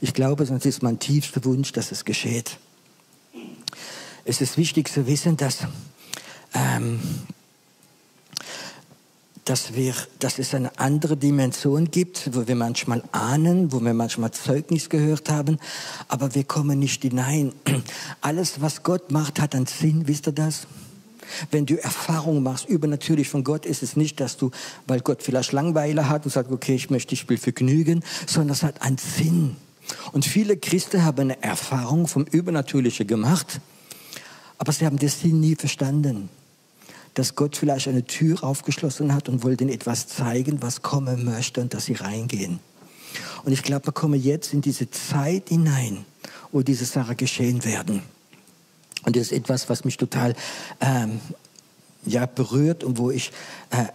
Ich 0.00 0.14
glaube, 0.14 0.46
sonst 0.46 0.64
ist 0.64 0.82
mein 0.82 1.00
tiefster 1.00 1.44
Wunsch, 1.44 1.72
dass 1.72 1.90
es 1.90 2.04
geschieht. 2.04 2.58
Es 4.24 4.40
ist 4.40 4.56
wichtig 4.56 4.92
zu 4.92 5.06
wissen, 5.08 5.36
dass, 5.36 5.60
ähm, 6.54 7.00
dass, 9.44 9.74
wir, 9.74 9.94
dass 10.20 10.38
es 10.38 10.54
eine 10.54 10.78
andere 10.78 11.16
Dimension 11.16 11.90
gibt, 11.90 12.30
wo 12.32 12.46
wir 12.46 12.54
manchmal 12.54 13.02
ahnen, 13.10 13.72
wo 13.72 13.80
wir 13.80 13.92
manchmal 13.92 14.30
Zeugnis 14.30 14.88
gehört 14.88 15.30
haben, 15.30 15.58
aber 16.06 16.32
wir 16.34 16.44
kommen 16.44 16.78
nicht 16.78 17.02
hinein. 17.02 17.52
Alles, 18.20 18.60
was 18.60 18.84
Gott 18.84 19.10
macht, 19.10 19.40
hat 19.40 19.56
einen 19.56 19.66
Sinn, 19.66 20.06
wisst 20.06 20.28
ihr 20.28 20.32
das? 20.32 20.68
Wenn 21.50 21.66
du 21.66 21.74
Erfahrungen 21.82 22.44
machst, 22.44 22.68
übernatürlich 22.68 23.28
von 23.28 23.42
Gott, 23.42 23.66
ist 23.66 23.82
es 23.82 23.96
nicht, 23.96 24.20
dass 24.20 24.36
du, 24.36 24.52
weil 24.86 25.00
Gott 25.00 25.24
vielleicht 25.24 25.50
Langweile 25.52 26.08
hat 26.08 26.24
und 26.24 26.30
sagt, 26.30 26.52
okay, 26.52 26.76
ich 26.76 26.88
möchte, 26.88 27.14
ich 27.14 27.28
will 27.28 27.36
vergnügen, 27.36 28.04
sondern 28.26 28.52
es 28.52 28.62
hat 28.62 28.80
einen 28.82 28.98
Sinn. 28.98 29.56
Und 30.12 30.24
viele 30.24 30.56
Christen 30.56 31.04
haben 31.04 31.20
eine 31.20 31.42
Erfahrung 31.42 32.06
vom 32.06 32.24
Übernatürlichen 32.24 33.06
gemacht, 33.06 33.60
aber 34.58 34.72
sie 34.72 34.86
haben 34.86 34.98
Sinn 34.98 35.40
nie 35.40 35.54
verstanden. 35.54 36.28
Dass 37.14 37.34
Gott 37.34 37.56
vielleicht 37.56 37.88
eine 37.88 38.04
Tür 38.04 38.44
aufgeschlossen 38.44 39.14
hat 39.14 39.28
und 39.28 39.42
wollte 39.42 39.64
ihnen 39.64 39.72
etwas 39.72 40.06
zeigen, 40.06 40.62
was 40.62 40.82
kommen 40.82 41.24
möchte 41.24 41.60
und 41.60 41.74
dass 41.74 41.86
sie 41.86 41.94
reingehen. 41.94 42.60
Und 43.44 43.52
ich 43.52 43.62
glaube, 43.62 43.86
wir 43.86 43.92
kommen 43.92 44.22
jetzt 44.22 44.52
in 44.52 44.60
diese 44.60 44.90
Zeit 44.90 45.48
hinein, 45.48 46.04
wo 46.52 46.62
diese 46.62 46.84
Sachen 46.84 47.16
geschehen 47.16 47.64
werden. 47.64 48.02
Und 49.04 49.16
das 49.16 49.22
ist 49.24 49.32
etwas, 49.32 49.68
was 49.68 49.84
mich 49.84 49.96
total 49.96 50.34
ähm, 50.80 51.20
ja, 52.04 52.26
berührt 52.26 52.84
und 52.84 52.98
wo 52.98 53.10
ich 53.10 53.32
äh, 53.70 53.86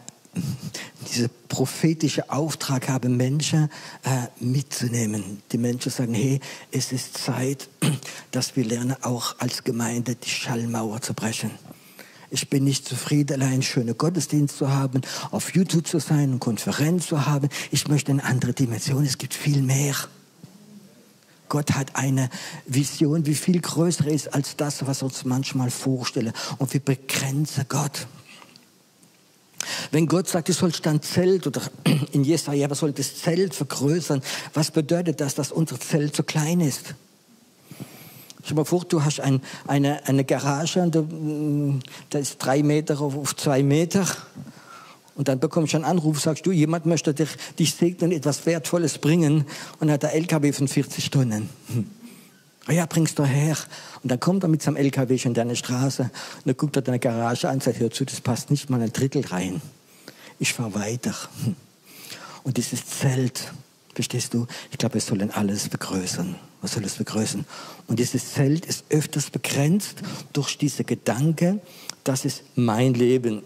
dieser 1.14 1.28
prophetische 1.48 2.30
Auftrag 2.30 2.90
habe, 2.90 3.10
Menschen 3.10 3.70
äh, 4.04 4.28
mitzunehmen. 4.44 5.42
Die 5.52 5.58
Menschen 5.58 5.92
sagen, 5.92 6.14
hey, 6.14 6.40
es 6.72 6.92
ist 6.92 7.18
Zeit, 7.18 7.70
dass 8.32 8.56
wir 8.56 8.66
lernen, 8.66 8.96
auch 9.02 9.36
als 9.40 9.64
Gemeinde 9.64 10.16
die 10.16 10.30
Schallmauer 10.30 11.02
zu 11.02 11.14
brechen. 11.14 11.52
Ich 12.32 12.50
bin 12.50 12.64
nicht 12.64 12.88
zufrieden, 12.88 13.40
allein 13.42 13.62
schöne 13.62 13.94
Gottesdienst 13.94 14.58
zu 14.58 14.72
haben, 14.72 15.02
auf 15.30 15.54
YouTube 15.54 15.86
zu 15.86 16.00
sein, 16.00 16.32
eine 16.32 16.38
Konferenz 16.40 17.06
zu 17.06 17.28
haben. 17.28 17.48
Ich 17.70 17.88
möchte 17.88 18.12
eine 18.12 18.24
andere 18.24 18.54
Dimension. 18.54 19.06
Es 19.06 19.20
gibt 19.20 19.36
viel 19.36 19.62
mehr. 19.62 19.96
Gott 21.48 21.74
hat 21.74 21.96
eine 21.96 22.32
Vision, 22.66 23.22
die 23.24 23.36
viel 23.36 23.62
größer 23.62 24.08
ist 24.08 24.34
als 24.34 24.56
das, 24.56 24.88
was 24.88 25.04
wir 25.04 25.06
uns 25.06 25.26
manchmal 25.26 25.70
vorstellen. 25.70 26.34
Und 26.58 26.74
wir 26.74 26.80
begrenzen 26.80 27.66
Gott. 27.70 28.08
Wenn 29.94 30.08
Gott 30.08 30.28
sagt, 30.28 30.50
du 30.50 30.54
sollst 30.54 30.88
dein 30.88 31.04
Zelt 31.04 31.46
oder 31.46 31.62
in 32.14 32.24
Jesaja, 32.24 32.68
was 32.68 32.80
soll 32.80 32.94
das 32.94 33.16
Zelt 33.16 33.54
vergrößern? 33.54 34.24
Was 34.56 34.72
bedeutet 34.72 35.22
das, 35.22 35.36
dass 35.36 35.52
unser 35.52 35.80
Zelt 35.80 36.16
so 36.16 36.24
klein 36.24 36.62
ist? 36.62 36.96
Stell 38.42 38.50
dir 38.50 38.56
mal 38.56 38.66
vor, 38.66 38.86
du 38.86 39.04
hast 39.04 39.20
ein, 39.20 39.40
eine, 39.68 40.04
eine 40.08 40.24
Garage 40.24 40.82
und 40.82 40.96
mm, 40.96 41.80
da 42.10 42.18
ist 42.18 42.40
drei 42.40 42.64
Meter 42.64 43.00
auf, 43.00 43.16
auf 43.16 43.36
zwei 43.36 43.62
Meter. 43.62 44.08
Und 45.14 45.28
dann 45.28 45.40
bekommst 45.40 45.74
du 45.74 45.78
einen 45.78 45.86
Anruf, 45.86 46.20
sagst 46.20 46.44
du, 46.48 46.52
jemand 46.52 46.88
möchte 46.88 47.14
dich, 47.14 47.30
dich 47.60 47.76
segnen, 47.76 48.12
etwas 48.12 48.48
Wertvolles 48.48 48.98
bringen 48.98 49.46
und 49.80 49.92
hat 49.92 50.04
ein 50.06 50.12
LKW 50.12 50.54
von 50.54 50.68
40 50.68 51.12
Tonnen. 51.12 51.50
Hm. 51.68 51.88
Ja, 52.68 52.88
bringst 52.88 53.20
du 53.20 53.26
her. 53.26 53.58
Und 54.02 54.12
dann 54.12 54.20
kommt 54.20 54.42
er 54.42 54.50
mit 54.50 54.64
seinem 54.64 54.78
LKW 54.78 55.20
schon 55.20 55.32
in 55.32 55.36
deine 55.36 55.56
Straße 55.56 56.02
und 56.02 56.46
dann 56.48 56.58
guckt 56.58 56.78
er 56.78 56.82
deine 56.82 56.98
Garage 56.98 57.48
an 57.48 57.56
und 57.56 57.64
sagt, 57.64 57.80
hör 57.80 57.92
zu, 57.92 58.06
das 58.06 58.22
passt 58.22 58.50
nicht 58.50 58.72
mal 58.72 58.82
ein 58.82 58.92
Drittel 58.92 59.24
rein. 59.28 59.62
Ich 60.40 60.54
fahr 60.54 60.74
weiter. 60.74 61.16
Und 62.44 62.58
dieses 62.58 62.86
Zelt, 62.86 63.54
verstehst 63.94 64.34
du? 64.34 64.48
Ich 64.72 64.78
glaube, 64.78 64.96
wir 64.96 65.02
sollen 65.02 65.32
alles 65.32 65.70
begrößern. 65.70 66.36
Was 66.62 66.74
soll 66.74 66.84
es 66.86 66.96
begrößern? 66.96 67.46
Und 67.88 68.00
dieses 68.00 68.34
Zelt 68.34 68.66
ist 68.66 68.86
öfters 68.90 69.30
begrenzt 69.30 69.98
durch 70.34 70.58
diese 70.58 70.84
Gedanke, 70.84 71.60
das 72.04 72.26
ist 72.26 72.44
mein 72.56 72.94
Leben 72.94 73.44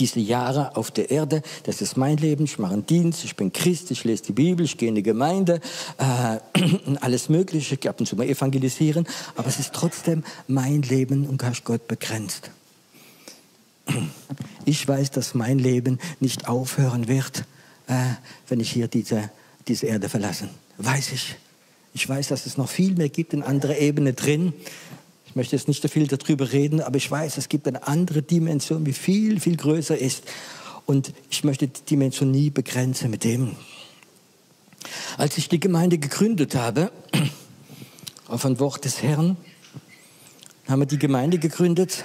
diese 0.00 0.20
Jahre 0.20 0.76
auf 0.76 0.90
der 0.90 1.10
Erde, 1.10 1.42
das 1.64 1.82
ist 1.82 1.96
mein 1.96 2.16
Leben, 2.16 2.44
ich 2.44 2.58
mache 2.58 2.72
einen 2.72 2.86
Dienst, 2.86 3.24
ich 3.24 3.36
bin 3.36 3.52
Christ, 3.52 3.90
ich 3.90 4.04
lese 4.04 4.24
die 4.24 4.32
Bibel, 4.32 4.64
ich 4.64 4.78
gehe 4.78 4.88
in 4.88 4.94
die 4.94 5.02
Gemeinde, 5.02 5.60
äh, 5.98 6.38
alles 7.00 7.28
Mögliche, 7.28 7.74
ich 7.74 7.88
ab 7.88 8.00
und 8.00 8.06
zu 8.06 8.16
mal 8.16 8.26
evangelisieren, 8.26 9.06
aber 9.36 9.48
es 9.48 9.58
ist 9.58 9.72
trotzdem 9.74 10.24
mein 10.48 10.82
Leben 10.82 11.26
und 11.26 11.42
Gott 11.64 11.86
begrenzt. 11.86 12.50
Ich 14.64 14.86
weiß, 14.86 15.10
dass 15.10 15.34
mein 15.34 15.58
Leben 15.58 15.98
nicht 16.20 16.48
aufhören 16.48 17.08
wird, 17.08 17.44
äh, 17.86 17.94
wenn 18.48 18.60
ich 18.60 18.70
hier 18.70 18.88
diese, 18.88 19.30
diese 19.68 19.86
Erde 19.86 20.08
verlasse. 20.08 20.48
Weiß 20.78 21.12
ich. 21.12 21.36
Ich 21.92 22.08
weiß, 22.08 22.28
dass 22.28 22.46
es 22.46 22.56
noch 22.56 22.68
viel 22.68 22.94
mehr 22.94 23.08
gibt 23.08 23.32
in 23.32 23.42
anderer 23.42 23.78
Ebene 23.78 24.12
drin. 24.12 24.52
Ich 25.26 25.36
möchte 25.36 25.56
jetzt 25.56 25.68
nicht 25.68 25.82
so 25.82 25.88
viel 25.88 26.06
darüber 26.06 26.52
reden, 26.52 26.80
aber 26.80 26.96
ich 26.96 27.10
weiß, 27.10 27.36
es 27.38 27.48
gibt 27.48 27.66
eine 27.66 27.86
andere 27.86 28.22
Dimension, 28.22 28.84
die 28.84 28.92
viel, 28.92 29.40
viel 29.40 29.56
größer 29.56 29.98
ist. 29.98 30.24
Und 30.86 31.12
ich 31.30 31.44
möchte 31.44 31.68
die 31.68 31.82
Dimension 31.82 32.30
nie 32.30 32.50
begrenzen 32.50 33.10
mit 33.10 33.24
dem. 33.24 33.56
Als 35.16 35.38
ich 35.38 35.48
die 35.48 35.60
Gemeinde 35.60 35.98
gegründet 35.98 36.54
habe, 36.54 36.90
auf 38.28 38.44
ein 38.44 38.58
Wort 38.58 38.84
des 38.84 39.02
Herrn, 39.02 39.36
haben 40.68 40.80
wir 40.80 40.86
die 40.86 40.98
Gemeinde 40.98 41.38
gegründet. 41.38 42.04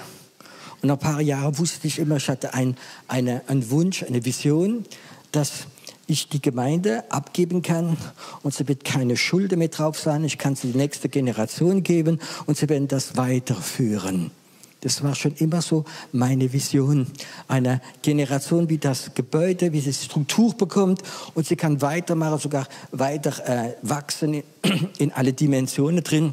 Und 0.86 1.00
nach 1.00 1.08
ein 1.08 1.14
paar 1.14 1.20
Jahren 1.20 1.58
wusste 1.58 1.88
ich 1.88 1.98
immer, 1.98 2.18
ich 2.18 2.28
hatte 2.28 2.54
ein, 2.54 2.76
eine, 3.08 3.42
einen 3.48 3.70
Wunsch, 3.70 4.04
eine 4.04 4.24
Vision, 4.24 4.84
dass 5.32 5.66
ich 6.06 6.28
die 6.28 6.40
Gemeinde 6.40 7.02
abgeben 7.10 7.60
kann 7.60 7.96
und 8.44 8.54
sie 8.54 8.68
wird 8.68 8.84
keine 8.84 9.16
Schulden 9.16 9.58
mehr 9.58 9.66
drauf 9.66 9.98
sein. 9.98 10.22
Ich 10.22 10.38
kann 10.38 10.54
sie 10.54 10.70
die 10.70 10.78
nächste 10.78 11.08
Generation 11.08 11.82
geben 11.82 12.20
und 12.46 12.56
sie 12.56 12.68
werden 12.68 12.86
das 12.86 13.16
weiterführen. 13.16 14.30
Das 14.80 15.02
war 15.02 15.16
schon 15.16 15.34
immer 15.38 15.60
so 15.60 15.84
meine 16.12 16.52
Vision. 16.52 17.08
Eine 17.48 17.80
Generation, 18.02 18.68
wie 18.68 18.78
das 18.78 19.12
Gebäude, 19.12 19.72
wie 19.72 19.80
sie 19.80 19.92
Struktur 19.92 20.54
bekommt 20.54 21.02
und 21.34 21.48
sie 21.48 21.56
kann 21.56 21.82
weitermachen, 21.82 22.38
sogar 22.38 22.68
weiter 22.92 23.32
äh, 23.44 23.72
wachsen 23.82 24.34
in, 24.34 24.44
in 24.98 25.12
alle 25.12 25.32
Dimensionen 25.32 26.04
drin. 26.04 26.32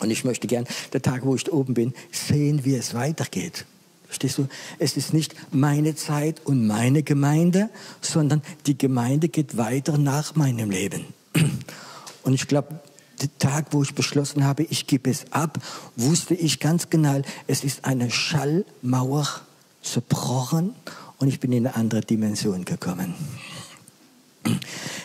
Und 0.00 0.10
ich 0.10 0.24
möchte 0.24 0.46
gern, 0.46 0.66
der 0.92 1.02
Tag, 1.02 1.24
wo 1.24 1.34
ich 1.34 1.50
oben 1.52 1.74
bin, 1.74 1.94
sehen, 2.10 2.64
wie 2.64 2.74
es 2.74 2.94
weitergeht. 2.94 3.66
Verstehst 4.06 4.38
du? 4.38 4.48
Es 4.80 4.96
ist 4.96 5.14
nicht 5.14 5.34
meine 5.52 5.94
Zeit 5.94 6.40
und 6.44 6.66
meine 6.66 7.04
Gemeinde, 7.04 7.70
sondern 8.00 8.42
die 8.66 8.76
Gemeinde 8.76 9.28
geht 9.28 9.56
weiter 9.56 9.98
nach 9.98 10.34
meinem 10.34 10.70
Leben. 10.70 11.04
Und 12.24 12.34
ich 12.34 12.48
glaube, 12.48 12.80
der 13.20 13.28
Tag, 13.38 13.66
wo 13.70 13.82
ich 13.82 13.94
beschlossen 13.94 14.44
habe, 14.44 14.64
ich 14.64 14.86
gebe 14.86 15.10
es 15.10 15.30
ab, 15.30 15.58
wusste 15.94 16.34
ich 16.34 16.58
ganz 16.58 16.90
genau, 16.90 17.22
es 17.46 17.62
ist 17.62 17.84
eine 17.84 18.10
Schallmauer 18.10 19.28
zerbrochen 19.82 20.74
und 21.18 21.28
ich 21.28 21.38
bin 21.38 21.52
in 21.52 21.66
eine 21.66 21.76
andere 21.76 22.00
Dimension 22.00 22.64
gekommen. 22.64 23.14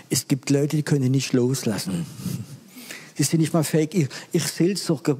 Es 0.10 0.28
gibt 0.28 0.50
Leute, 0.50 0.78
die 0.78 0.84
können 0.84 1.12
nicht 1.12 1.34
loslassen. 1.34 2.06
Sie 3.18 3.24
sind 3.24 3.40
nicht 3.40 3.54
mal 3.54 3.64
fähig, 3.64 3.96
ihr, 3.96 4.08
ihr 4.34 4.42
Seelsorger 4.42 5.18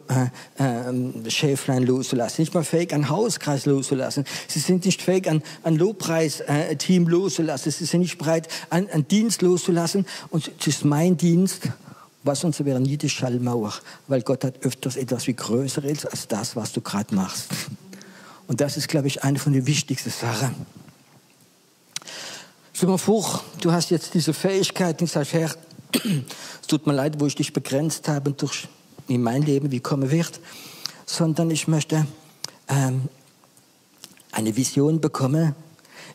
äh, 0.58 0.64
äh, 0.64 1.32
Schäflein 1.32 1.84
loszulassen, 1.84 2.42
nicht 2.42 2.54
mal 2.54 2.66
fähig, 2.66 2.94
einen 2.94 3.10
Hauskreis 3.10 3.66
loszulassen. 3.66 4.26
Sie 4.50 4.60
sind 4.60 4.84
nicht 4.86 5.02
fähig, 5.02 5.30
ein, 5.30 5.42
ein 5.64 5.78
Lobpreisteam 5.78 7.08
loszulassen. 7.08 7.72
Sie 7.72 7.86
sind 7.86 8.02
nicht 8.02 8.18
bereit, 8.18 8.50
einen, 8.70 8.90
einen 8.90 9.08
Dienst 9.08 9.42
loszulassen. 9.42 10.06
Und 10.30 10.52
es 10.60 10.68
ist 10.68 10.84
mein 10.84 11.16
Dienst, 11.16 11.70
was 12.24 12.42
sonst 12.42 12.66
wäre 12.66 12.82
nie 12.82 12.98
die 12.98 13.10
Schallmauer, 13.10 13.74
weil 14.08 14.22
Gott 14.24 14.44
hat 14.44 14.66
öfters 14.66 14.98
etwas 14.98 15.28
wie 15.28 15.34
Größeres 15.34 16.06
als 16.06 16.28
das, 16.28 16.56
was 16.58 16.74
du 16.74 16.82
gerade 16.82 17.16
machst. 17.16 17.48
Und 18.48 18.60
das 18.60 18.76
ist, 18.76 18.90
glaube 18.90 19.08
ich, 19.08 19.24
eine 19.24 19.40
von 19.40 19.54
den 19.54 19.68
wichtigsten 19.68 20.10
Sachen. 20.10 20.54
Stell 22.74 22.88
dir 22.88 22.92
mal 22.92 22.98
vor, 22.98 23.42
du 23.62 23.72
hast 23.72 23.90
jetzt 23.90 24.14
diese 24.16 24.34
Fähigkeit 24.34 25.00
und 25.02 25.08
sagst, 25.08 25.32
Herr, 25.32 25.56
es 26.04 26.68
tut 26.68 26.88
mir 26.88 26.94
leid, 26.94 27.20
wo 27.20 27.26
ich 27.26 27.36
dich 27.36 27.54
begrenzt 27.54 28.08
habe 28.08 28.32
durch 28.32 28.68
in 29.08 29.22
mein 29.22 29.44
Leben, 29.44 29.72
wie 29.72 29.80
kommen 29.80 30.12
wird, 30.12 30.40
sondern 31.06 31.52
ich 31.52 31.68
möchte 31.68 32.06
ähm, 32.68 33.04
eine 34.32 34.56
Vision 34.56 35.00
bekommen, 35.00 35.56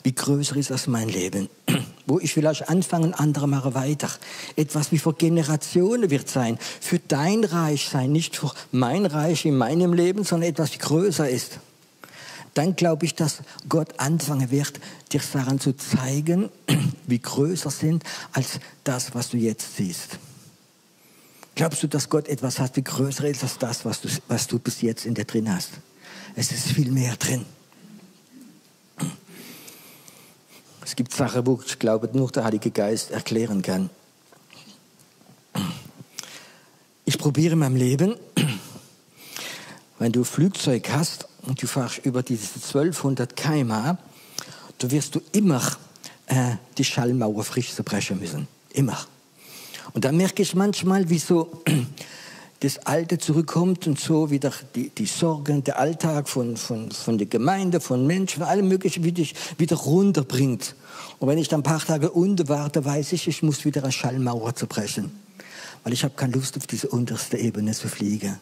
wie 0.03 0.15
größer 0.15 0.57
ist 0.57 0.73
als 0.73 0.87
mein 0.87 1.09
Leben. 1.09 1.49
Wo 2.07 2.19
ich 2.19 2.33
vielleicht 2.33 2.69
anfange, 2.69 3.17
andere 3.19 3.47
machen 3.47 3.75
weiter. 3.75 4.09
Etwas 4.57 4.91
wie 4.91 4.99
vor 4.99 5.15
Generationen 5.15 6.11
wird 6.11 6.29
sein. 6.29 6.59
Für 6.81 6.99
dein 6.99 7.45
Reich 7.45 7.89
sein, 7.89 8.11
nicht 8.11 8.37
für 8.37 8.53
mein 8.73 9.07
Reich 9.07 9.45
in 9.45 9.57
meinem 9.57 9.93
Leben, 9.93 10.25
sondern 10.25 10.49
etwas, 10.49 10.73
wie 10.73 10.79
größer 10.79 11.29
ist 11.29 11.61
dann 12.55 12.77
glaube 12.77 13.07
ich, 13.07 13.15
dass 13.15 13.39
Gott 13.69 13.99
anfangen 13.99 14.51
wird, 14.51 14.81
dir 15.13 15.21
Sachen 15.21 15.61
zu 15.61 15.77
zeigen, 15.77 16.51
wie 17.07 17.19
größer 17.19 17.71
sind 17.71 18.05
als 18.33 18.61
das, 18.85 19.15
was 19.15 19.31
du 19.31 19.37
jetzt 19.37 19.77
siehst. 19.77 20.19
Glaubst 21.55 21.83
du, 21.83 21.89
dass 21.89 22.09
Gott 22.09 22.29
etwas 22.29 22.59
hat, 22.59 22.77
wie 22.77 22.83
größer 22.83 23.29
ist 23.29 23.43
als 23.43 23.59
das, 23.59 23.85
was 23.85 24.01
du, 24.01 24.09
was 24.29 24.47
du 24.47 24.59
bis 24.59 24.81
jetzt 24.81 25.05
in 25.05 25.15
dir 25.15 25.25
drin 25.25 25.53
hast? 25.53 25.71
Es 26.35 26.53
ist 26.53 26.69
viel 26.69 26.91
mehr 26.91 27.17
drin. 27.17 27.45
Es 30.83 30.97
gibt 30.97 31.15
Sachen, 31.15 31.47
wo 31.47 31.61
ich 31.65 31.79
glaube, 31.79 32.09
nur 32.13 32.31
der 32.33 32.45
Heilige 32.45 32.71
Geist 32.71 33.11
erklären 33.11 33.63
kann. 33.63 33.91
Ich 37.05 37.19
probiere 37.19 37.53
in 37.53 37.59
meinem 37.61 37.77
Leben, 37.77 38.17
wenn 39.99 40.13
du 40.13 40.25
Flugzeug 40.25 40.89
hast 40.91 41.29
und 41.43 41.63
du 41.63 41.67
fährst 41.67 42.05
über 42.05 42.23
diese 42.23 42.47
1200 42.55 43.37
km, 43.37 43.99
du 44.79 44.91
wirst 44.91 45.15
du 45.15 45.21
immer 45.33 45.63
äh, 46.27 46.57
die 46.77 46.85
Schallmauer 46.85 47.45
frisch 47.45 47.75
zerbrechen 47.75 48.19
müssen. 48.19 48.47
Immer. 48.73 48.99
Und 49.93 50.05
dann 50.05 50.17
merke 50.17 50.43
ich 50.43 50.55
manchmal, 50.55 51.09
wie 51.11 51.19
so 51.19 51.63
das 52.61 52.79
Alte 52.87 53.19
zurückkommt 53.19 53.87
und 53.87 53.99
so 53.99 54.31
wieder 54.31 54.53
die, 54.75 54.91
die 54.91 55.07
Sorgen, 55.07 55.65
der 55.65 55.79
Alltag 55.79 56.29
von, 56.29 56.57
von, 56.57 56.91
von 56.91 57.19
der 57.19 57.27
Gemeinde, 57.27 57.81
von 57.81 58.07
Menschen, 58.07 58.43
allem 58.43 58.69
Möglichen 58.69 59.03
wieder, 59.03 59.25
wieder 59.59 59.77
runterbringt. 59.77 60.75
Und 61.19 61.29
wenn 61.29 61.39
ich 61.39 61.49
dann 61.49 61.61
ein 61.61 61.65
paar 61.65 61.85
Tage 61.85 62.11
unten 62.11 62.49
warte, 62.49 62.85
weiß 62.85 63.13
ich, 63.13 63.29
ich 63.29 63.43
muss 63.43 63.65
wieder 63.65 63.83
eine 63.83 63.93
Schallmauer 63.93 64.55
zerbrechen. 64.55 65.11
Weil 65.83 65.95
ich 65.95 66.05
habe 66.05 66.15
keine 66.15 66.35
Lust, 66.35 66.57
auf 66.59 66.67
diese 66.67 66.89
unterste 66.89 67.39
Ebene 67.39 67.73
zu 67.73 67.89
fliegen. 67.89 68.39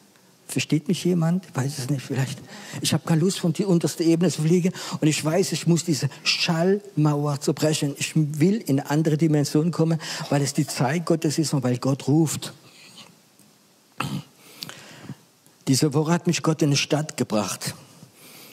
Versteht 0.49 0.89
mich 0.89 1.05
jemand? 1.05 1.45
Ich 1.45 1.55
weiß 1.55 1.79
es 1.79 1.91
nicht, 1.91 2.01
vielleicht. 2.01 2.39
Ich 2.81 2.95
habe 2.95 3.05
keine 3.07 3.21
Lust, 3.21 3.39
von 3.39 3.53
die 3.53 3.67
unterste 3.67 4.03
Ebene 4.03 4.31
zu 4.31 4.41
fliegen. 4.41 4.73
Und 4.99 5.07
ich 5.07 5.23
weiß, 5.23 5.53
ich 5.53 5.67
muss 5.67 5.85
diese 5.85 6.09
Schallmauer 6.25 7.39
zerbrechen. 7.41 7.95
Ich 7.99 8.13
will 8.17 8.57
in 8.57 8.81
eine 8.81 8.91
andere 8.91 9.19
Dimension 9.19 9.71
kommen, 9.71 10.01
weil 10.31 10.41
es 10.41 10.55
die 10.55 10.67
Zeit 10.67 11.05
Gottes 11.05 11.39
ist 11.39 11.53
und 11.53 11.63
weil 11.63 11.77
Gott 11.77 12.09
ruft. 12.09 12.55
Diese 15.69 15.93
Woche 15.93 16.13
hat 16.13 16.27
mich 16.27 16.43
Gott 16.43 16.63
in 16.63 16.71
eine 16.71 16.77
Stadt 16.77 17.19
gebracht. 17.19 17.75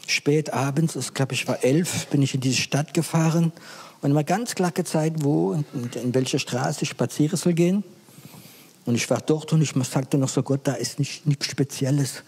Spät 0.05 0.51
abends, 0.51 0.97
ich 0.97 1.13
glaube, 1.13 1.33
ich 1.33 1.47
war 1.47 1.63
elf, 1.63 2.07
bin 2.07 2.21
ich 2.21 2.35
in 2.35 2.41
diese 2.41 2.61
Stadt 2.61 2.93
gefahren 2.93 3.53
und 4.01 4.11
mir 4.11 4.25
ganz 4.25 4.53
klar 4.53 4.71
gezeigt, 4.71 5.23
wo 5.23 5.51
und 5.51 5.95
in 5.95 6.13
welcher 6.13 6.39
Straße 6.39 6.83
ich 6.83 6.89
spazieren 6.89 7.37
soll 7.37 7.53
gehen. 7.53 7.85
Und 8.85 8.95
ich 8.95 9.09
war 9.09 9.21
dort 9.21 9.51
und 9.53 9.61
ich 9.61 9.73
sagte 9.83 10.17
noch 10.17 10.29
so, 10.29 10.43
Gott, 10.43 10.61
da 10.63 10.73
ist 10.73 10.99
nicht, 10.99 11.25
nichts 11.25 11.47
Spezielles. 11.47 12.23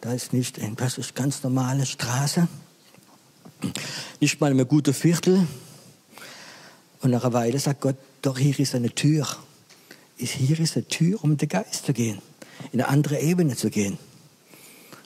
Da 0.00 0.12
ist 0.12 0.32
nicht, 0.32 0.58
das 0.76 0.98
ist 0.98 1.14
ganz 1.14 1.42
normale 1.42 1.86
Straße. 1.86 2.48
Nicht 4.20 4.40
mal 4.40 4.50
eine 4.50 4.66
gute 4.66 4.92
Viertel. 4.92 5.46
Und 7.00 7.10
nach 7.10 7.24
einer 7.24 7.32
Weile 7.32 7.58
sagt 7.58 7.80
Gott, 7.80 7.96
doch 8.22 8.38
hier 8.38 8.58
ist 8.58 8.74
eine 8.74 8.90
Tür. 8.90 9.26
Hier 10.16 10.58
ist 10.58 10.76
eine 10.76 10.86
Tür, 10.88 11.22
um 11.22 11.36
den 11.36 11.48
Geist 11.48 11.86
zu 11.86 11.92
gehen. 11.92 12.20
In 12.72 12.80
eine 12.80 12.88
andere 12.88 13.20
Ebene 13.20 13.56
zu 13.56 13.70
gehen. 13.70 13.98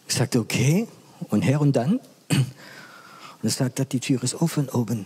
Ich 0.09 0.15
sagte, 0.15 0.41
okay. 0.41 0.89
Und 1.29 1.43
her 1.43 1.61
und 1.61 1.75
dann? 1.75 2.01
Und 2.31 3.45
er 3.45 3.51
sagte, 3.51 3.85
die 3.85 4.01
Tür 4.01 4.23
ist 4.23 4.35
offen 4.35 4.69
oben. 4.69 5.05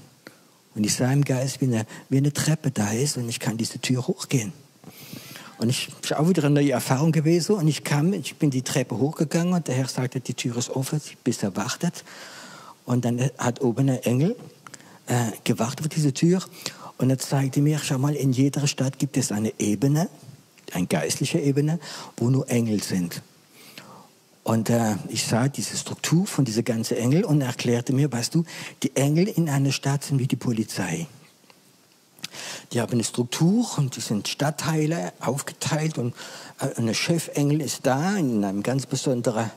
Und 0.75 0.85
ich 0.85 0.95
sah 0.95 1.13
im 1.13 1.25
Geist, 1.25 1.61
wie 1.61 1.67
eine, 1.67 1.87
wie 2.09 2.19
eine 2.19 2.33
Treppe 2.33 2.71
da 2.71 2.93
ist 2.93 3.17
und 3.17 3.29
ich 3.29 3.41
kann 3.41 3.59
diese 3.59 3.79
Tür 3.79 4.07
hochgehen. 4.07 4.53
Und 5.63 5.69
ich 5.69 5.91
ist 6.03 6.13
auch 6.17 6.29
wieder 6.29 6.43
eine 6.43 6.57
neue 6.57 6.73
Erfahrung 6.73 7.13
gewesen. 7.13 7.55
Und 7.55 7.69
ich 7.69 7.85
kam, 7.85 8.13
ich 8.13 8.35
bin 8.35 8.51
die 8.51 8.63
Treppe 8.63 8.99
hochgegangen 8.99 9.55
und 9.55 9.69
der 9.69 9.77
Herr 9.77 9.87
sagte, 9.87 10.19
die 10.19 10.35
Tür 10.35 10.57
ist 10.57 10.71
offen, 10.71 11.01
bis 11.23 11.41
er 11.45 11.55
wartet. 11.55 12.03
Und 12.85 13.05
dann 13.05 13.31
hat 13.39 13.61
oben 13.61 13.89
ein 13.89 14.03
Engel 14.03 14.35
äh, 15.07 15.31
gewartet 15.45 15.83
auf 15.83 15.89
diese 15.89 16.13
Tür. 16.13 16.43
Und 16.99 17.11
er 17.11 17.19
zeigte 17.19 17.61
mir, 17.61 17.79
schau 17.79 17.99
mal, 17.99 18.17
in 18.17 18.33
jeder 18.33 18.67
Stadt 18.67 18.99
gibt 18.99 19.17
es 19.17 19.31
eine 19.31 19.53
Ebene, 19.61 20.09
eine 20.73 20.89
geistliche 20.89 21.39
Ebene, 21.39 21.79
wo 22.17 22.29
nur 22.29 22.51
Engel 22.51 22.83
sind. 22.83 23.23
Und 24.43 24.69
äh, 24.69 24.97
ich 25.11 25.25
sah 25.25 25.47
diese 25.47 25.77
Struktur 25.77 26.27
von 26.27 26.45
dieser 26.45 26.65
ganzen 26.65 26.97
Engel 26.97 27.23
und 27.23 27.41
er 27.41 27.47
erklärte 27.47 27.93
mir, 27.93 28.11
weißt 28.11 28.35
du, 28.35 28.43
die 28.83 28.97
Engel 28.97 29.29
in 29.29 29.49
einer 29.49 29.71
Stadt 29.71 30.03
sind 30.03 30.19
wie 30.19 30.27
die 30.27 30.35
Polizei. 30.35 31.07
Die 32.73 32.81
haben 32.81 32.93
eine 32.93 33.05
Struktur 33.05 33.67
und 33.77 33.97
die 33.97 34.01
sind 34.01 34.29
Stadtteile 34.29 35.13
aufgeteilt 35.21 35.99
und 35.99 36.15
äh, 36.61 36.69
ein 36.77 36.95
Chefengel 36.95 37.61
ist 37.61 37.87
da 37.87 38.17
in 38.17 38.45
einem 38.45 38.63
ganz 38.63 38.87
besonderen, 38.87 39.51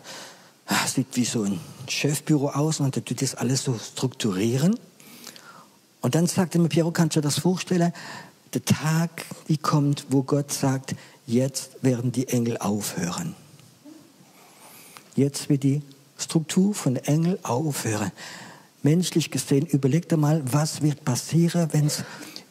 ah, 0.68 0.88
sieht 0.88 1.08
wie 1.14 1.26
so 1.26 1.44
ein 1.44 1.60
Chefbüro 1.88 2.50
aus 2.50 2.80
und 2.80 2.96
der 2.96 3.06
tut 3.06 3.22
das 3.22 3.36
alles 3.36 3.64
so 3.64 3.78
strukturieren. 3.78 4.78
Und 6.02 6.16
dann 6.16 6.28
sagte 6.28 6.60
mir 6.60 6.70
Piero, 6.70 6.92
kannst 6.92 7.16
du 7.16 7.22
dir 7.22 7.28
das 7.28 7.40
vorstellen? 7.40 7.92
Der 8.54 8.64
Tag, 8.64 9.26
wie 9.48 9.58
kommt, 9.58 10.06
wo 10.10 10.24
Gott 10.24 10.54
sagt, 10.54 10.96
jetzt 11.26 11.84
werden 11.84 12.12
die 12.12 12.28
Engel 12.28 12.58
aufhören. 12.58 13.36
Jetzt 15.16 15.50
wird 15.50 15.64
die 15.64 15.82
Struktur 16.18 16.74
von 16.74 16.96
Engel 16.98 17.40
aufhören. 17.44 18.12
Menschlich 18.84 19.32
gesehen, 19.32 19.66
überleg 19.66 20.08
dir 20.08 20.18
mal, 20.18 20.44
was 20.46 20.82
wird 20.82 21.04
passieren, 21.04 21.70
wenn 21.72 21.88
es 21.88 22.04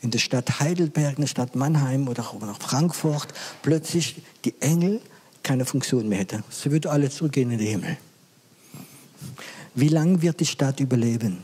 in 0.05 0.11
der 0.11 0.19
Stadt 0.19 0.61
Heidelberg, 0.61 1.17
in 1.17 1.23
der 1.23 1.29
Stadt 1.29 1.57
Mannheim 1.57 2.09
oder 2.09 2.29
auch 2.29 2.38
nach 2.40 2.61
Frankfurt 2.61 3.29
plötzlich 3.62 4.23
die 4.45 4.55
Engel 4.61 5.01
keine 5.43 5.64
Funktion 5.64 6.09
mehr 6.09 6.19
hätten. 6.19 6.45
Sie 6.51 6.71
würden 6.71 6.90
alle 6.90 7.09
zurückgehen 7.09 7.51
in 7.51 7.59
den 7.59 7.67
Himmel. 7.67 7.97
Wie 9.75 9.88
lange 9.88 10.21
wird 10.21 10.40
die 10.40 10.47
Stadt 10.47 10.79
überleben? 10.79 11.38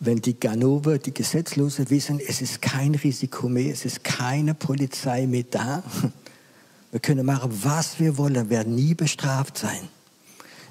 Wenn 0.00 0.16
die 0.22 0.40
Ganove, 0.40 0.98
die 0.98 1.12
Gesetzlose 1.12 1.90
wissen, 1.90 2.18
es 2.26 2.40
ist 2.40 2.60
kein 2.62 2.94
Risiko 2.94 3.48
mehr, 3.48 3.72
es 3.72 3.84
ist 3.84 4.02
keine 4.02 4.54
Polizei 4.54 5.26
mehr 5.26 5.44
da. 5.50 5.82
Wir 6.90 7.00
können 7.00 7.26
machen, 7.26 7.50
was 7.62 7.98
wir 7.98 8.16
wollen, 8.18 8.50
werden 8.50 8.76
nie 8.76 8.94
bestraft 8.94 9.58
sein. 9.58 9.88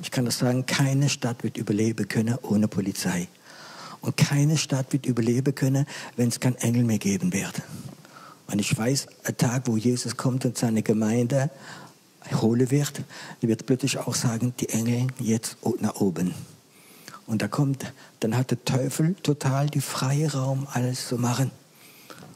Ich 0.02 0.10
kann 0.10 0.24
das 0.24 0.38
sagen, 0.38 0.66
keine 0.66 1.10
Stadt 1.10 1.44
wird 1.44 1.58
überleben 1.58 2.08
können 2.08 2.38
ohne 2.44 2.70
Polizei. 2.70 3.28
Und 4.04 4.18
keine 4.18 4.58
Stadt 4.58 4.92
wird 4.92 5.06
überleben 5.06 5.56
können, 5.56 5.88
wenn 6.18 6.28
es 6.28 6.39
keinen 6.39 6.58
Engel 6.58 6.84
mehr 6.84 7.00
geben 7.00 7.34
wird. 7.34 7.63
Und 8.48 8.60
ich 8.60 8.78
weiß, 8.78 9.08
ein 9.24 9.38
Tag, 9.38 9.63
wo 9.66 9.78
Jesus 9.78 10.18
kommt 10.18 10.44
und 10.46 10.58
seine 10.58 10.84
Gemeinde 10.84 11.50
holen 12.42 12.70
wird, 12.70 13.02
wird 13.39 13.66
plötzlich 13.66 13.98
auch 13.98 14.13
sagen, 14.13 14.54
die 14.60 14.70
Engel 14.70 15.08
jetzt 15.20 15.58
nach 15.80 15.96
oben. 15.96 16.34
Und 17.26 17.42
da 17.42 17.48
kommt, 17.48 17.94
dann 18.20 18.36
hat 18.36 18.52
der 18.52 18.63
Teufel 18.66 19.16
total 19.24 19.70
die 19.70 19.80
freie 19.80 20.34
Raum, 20.34 20.68
alles 20.72 21.08
zu 21.08 21.18
machen. 21.18 21.52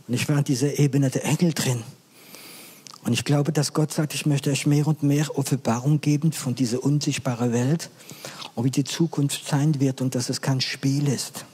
Und 0.08 0.14
ich 0.14 0.30
war 0.30 0.38
in 0.38 0.46
dieser 0.46 0.80
Ebene 0.80 1.10
der 1.10 1.26
Engel 1.26 1.54
drin. 1.54 1.84
Und 3.04 3.12
ich 3.12 3.26
glaube, 3.26 3.52
dass 3.52 3.74
Gott 3.74 3.94
sagt, 3.94 4.14
ich 4.14 4.26
möchte 4.26 4.52
euch 4.52 4.66
mehr 4.66 4.88
und 4.88 5.04
mehr 5.04 5.38
Offenbarung 5.38 6.00
geben 6.00 6.32
von 6.32 6.56
dieser 6.56 6.82
unsichtbaren 6.82 7.52
Welt 7.52 7.90
und 8.56 8.64
wie 8.64 8.72
die 8.72 8.86
Zukunft 8.86 9.46
sein 9.46 9.80
wird 9.82 10.00
und 10.00 10.16
dass 10.16 10.30
es 10.30 10.42
kein 10.42 10.62
Spiel 10.62 11.08
ist. 11.10 11.46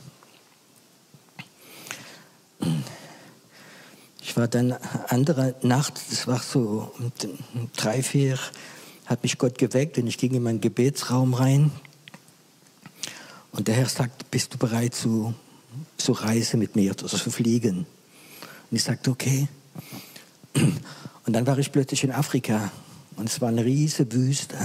Ich 4.21 4.37
war 4.37 4.47
dann 4.47 4.73
andere 5.09 5.53
Nacht, 5.61 5.99
das 6.09 6.27
war 6.27 6.39
so 6.39 6.91
um 6.97 7.11
drei, 7.75 8.01
vier, 8.01 8.39
hat 9.05 9.21
mich 9.21 9.37
Gott 9.37 9.57
geweckt 9.57 9.97
und 9.97 10.07
ich 10.07 10.17
ging 10.17 10.33
in 10.33 10.43
meinen 10.43 10.61
Gebetsraum 10.61 11.33
rein. 11.33 11.71
Und 13.51 13.67
der 13.67 13.75
Herr 13.75 13.89
sagt, 13.89 14.31
bist 14.31 14.53
du 14.53 14.57
bereit 14.57 14.95
zu, 14.95 15.33
zu 15.97 16.13
reisen 16.13 16.59
mit 16.59 16.75
mir, 16.75 16.95
also 16.99 17.17
zu 17.17 17.31
fliegen? 17.31 17.79
Und 18.71 18.77
ich 18.77 18.83
sagte, 18.83 19.11
okay. 19.11 19.47
Und 20.53 21.33
dann 21.33 21.45
war 21.45 21.57
ich 21.59 21.71
plötzlich 21.71 22.03
in 22.03 22.11
Afrika 22.11 22.71
und 23.17 23.29
es 23.29 23.41
war 23.41 23.49
eine 23.49 23.63
riesige 23.63 24.13
Wüste. 24.13 24.57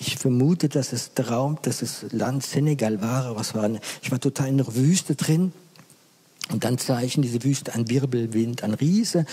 Ich 0.00 0.16
vermute, 0.16 0.68
dass 0.68 0.92
es 0.92 1.14
der 1.14 1.30
Raum, 1.30 1.58
dass 1.62 1.82
es 1.82 2.06
Land 2.12 2.44
Senegal 2.44 3.00
war. 3.00 3.34
Was 3.36 3.54
war 3.54 3.64
eine, 3.64 3.80
ich 4.02 4.10
war 4.10 4.20
total 4.20 4.48
in 4.48 4.58
der 4.58 4.74
Wüste 4.74 5.16
drin 5.16 5.52
und 6.50 6.64
dann 6.64 6.78
in 6.78 7.22
diese 7.22 7.44
Wüste 7.44 7.74
einen 7.74 7.88
Wirbelwind, 7.88 8.62
ein 8.62 8.74
riese 8.74 9.26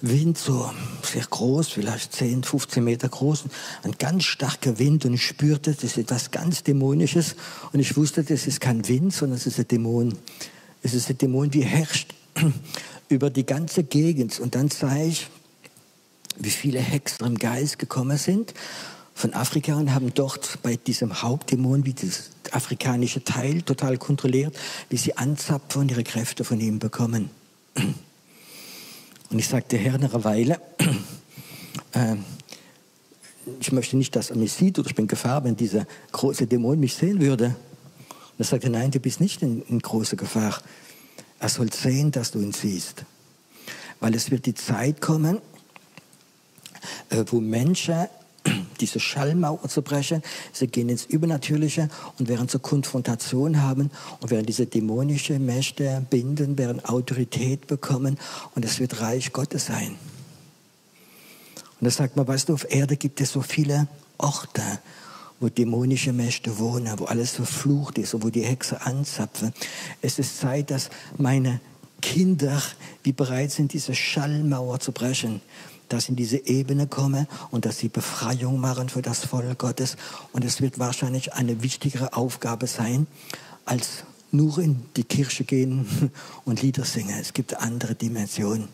Wind, 0.00 0.36
so 0.36 0.70
sehr 1.02 1.24
groß, 1.24 1.68
vielleicht 1.68 2.12
10, 2.12 2.44
15 2.44 2.84
Meter 2.84 3.08
groß, 3.08 3.44
ein 3.82 3.92
ganz 3.98 4.24
starker 4.24 4.78
Wind. 4.78 5.04
Und 5.06 5.14
ich 5.14 5.26
spürte, 5.26 5.72
das 5.72 5.84
ist 5.84 5.98
etwas 5.98 6.30
ganz 6.30 6.62
Dämonisches. 6.62 7.36
Und 7.72 7.80
ich 7.80 7.96
wusste, 7.96 8.22
das 8.22 8.46
ist 8.46 8.60
kein 8.60 8.86
Wind, 8.88 9.14
sondern 9.14 9.38
es 9.38 9.46
ist 9.46 9.58
ein 9.58 9.68
Dämon. 9.68 10.14
Es 10.82 10.94
ist 10.94 11.08
ein 11.08 11.18
Dämon, 11.18 11.50
die 11.50 11.64
herrscht 11.64 12.14
über 13.08 13.30
die 13.30 13.46
ganze 13.46 13.84
Gegend. 13.84 14.38
Und 14.38 14.54
dann 14.54 14.68
sah 14.68 14.96
ich, 14.96 15.28
wie 16.38 16.50
viele 16.50 16.78
Hexer 16.78 17.24
im 17.24 17.38
Geist 17.38 17.78
gekommen 17.78 18.18
sind 18.18 18.52
von 19.16 19.32
Afrika 19.32 19.74
und 19.74 19.94
haben 19.94 20.12
dort 20.12 20.58
bei 20.62 20.76
diesem 20.76 21.22
Hauptdämon, 21.22 21.86
wie 21.86 21.94
das 21.94 22.30
afrikanische 22.52 23.24
Teil 23.24 23.62
total 23.62 23.96
kontrolliert, 23.96 24.54
wie 24.90 24.98
sie 24.98 25.16
anzapfen 25.16 25.80
und 25.80 25.90
ihre 25.90 26.04
Kräfte 26.04 26.44
von 26.44 26.60
ihm 26.60 26.78
bekommen. 26.78 27.30
Und 27.74 29.38
ich 29.38 29.48
sagte, 29.48 29.78
Herr, 29.78 29.96
nach 29.96 30.12
einer 30.12 30.24
Weile, 30.24 30.60
äh, 31.92 32.16
ich 33.58 33.72
möchte 33.72 33.96
nicht, 33.96 34.14
dass 34.14 34.28
er 34.28 34.36
mich 34.36 34.52
sieht 34.52 34.78
oder 34.78 34.90
ich 34.90 34.94
bin 34.94 35.08
Gefahr, 35.08 35.42
wenn 35.44 35.56
dieser 35.56 35.86
große 36.12 36.46
Dämon 36.46 36.78
mich 36.78 36.94
sehen 36.94 37.18
würde. 37.22 37.46
Und 37.46 38.38
er 38.40 38.44
sagte, 38.44 38.68
nein, 38.68 38.90
du 38.90 39.00
bist 39.00 39.20
nicht 39.20 39.40
in, 39.40 39.62
in 39.62 39.78
großer 39.78 40.16
Gefahr. 40.16 40.60
Er 41.38 41.48
soll 41.48 41.72
sehen, 41.72 42.10
dass 42.10 42.32
du 42.32 42.40
ihn 42.40 42.52
siehst. 42.52 43.06
Weil 43.98 44.14
es 44.14 44.30
wird 44.30 44.44
die 44.44 44.54
Zeit 44.54 45.00
kommen, 45.00 45.38
äh, 47.08 47.24
wo 47.28 47.40
Menschen 47.40 48.08
diese 48.80 49.00
Schallmauer 49.00 49.68
zu 49.68 49.82
brechen. 49.82 50.22
Sie 50.52 50.66
gehen 50.66 50.88
ins 50.88 51.04
Übernatürliche 51.04 51.88
und 52.18 52.28
werden 52.28 52.48
zur 52.48 52.62
Konfrontation 52.62 53.62
haben 53.62 53.90
und 54.20 54.30
werden 54.30 54.46
diese 54.46 54.66
dämonische 54.66 55.38
Mächte 55.38 56.04
binden, 56.10 56.58
werden 56.58 56.84
Autorität 56.84 57.66
bekommen 57.66 58.18
und 58.54 58.64
es 58.64 58.78
wird 58.78 59.00
Reich 59.00 59.32
Gottes 59.32 59.66
sein. 59.66 59.96
Und 61.80 61.84
da 61.84 61.90
sagt 61.90 62.16
man, 62.16 62.26
weißt 62.26 62.48
du, 62.48 62.54
auf 62.54 62.66
Erde 62.70 62.96
gibt 62.96 63.20
es 63.20 63.32
so 63.32 63.42
viele 63.42 63.86
Orte, 64.18 64.62
wo 65.40 65.48
dämonische 65.48 66.12
Mächte 66.12 66.58
wohnen, 66.58 66.98
wo 66.98 67.04
alles 67.04 67.32
verflucht 67.32 67.98
ist 67.98 68.14
und 68.14 68.24
wo 68.24 68.30
die 68.30 68.44
Hexe 68.44 68.80
anzapfen. 68.80 69.52
Es 70.00 70.18
ist 70.18 70.38
Zeit, 70.38 70.70
dass 70.70 70.88
meine 71.18 71.60
Kinder, 72.00 72.62
die 73.04 73.12
bereit 73.12 73.50
sind, 73.50 73.72
diese 73.72 73.94
Schallmauer 73.94 74.80
zu 74.80 74.92
brechen, 74.92 75.42
dass 75.88 76.04
sie 76.04 76.12
in 76.12 76.16
diese 76.16 76.46
Ebene 76.46 76.86
kommen 76.86 77.26
und 77.50 77.64
dass 77.64 77.78
sie 77.78 77.88
Befreiung 77.88 78.60
machen 78.60 78.88
für 78.88 79.02
das 79.02 79.24
Volk 79.24 79.58
Gottes. 79.58 79.96
Und 80.32 80.44
es 80.44 80.60
wird 80.60 80.78
wahrscheinlich 80.78 81.34
eine 81.34 81.62
wichtigere 81.62 82.12
Aufgabe 82.14 82.66
sein, 82.66 83.06
als 83.64 84.04
nur 84.32 84.58
in 84.58 84.82
die 84.96 85.04
Kirche 85.04 85.44
gehen 85.44 86.10
und 86.44 86.62
Lieder 86.62 86.84
singen. 86.84 87.16
Es 87.20 87.32
gibt 87.32 87.56
andere 87.56 87.94
Dimensionen. 87.94 88.68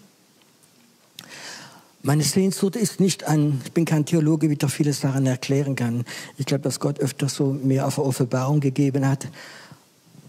Meine 2.05 2.25
Sehnsucht 2.25 2.75
ist 2.75 2.99
nicht 2.99 3.29
an, 3.29 3.61
ich 3.65 3.71
bin 3.71 3.85
kein 3.85 4.05
Theologe, 4.05 4.51
wie 4.51 4.57
doch 4.57 4.71
viele 4.71 4.93
Sachen 4.93 5.25
erklären 5.25 5.77
kann. 5.77 6.05
Ich 6.37 6.47
glaube, 6.47 6.65
dass 6.65 6.81
Gott 6.81 6.99
öfter 6.99 7.29
so 7.29 7.53
mehr 7.53 7.87
auf 7.87 7.99
Offenbarung 7.99 8.59
gegeben 8.59 9.07
hat. 9.07 9.29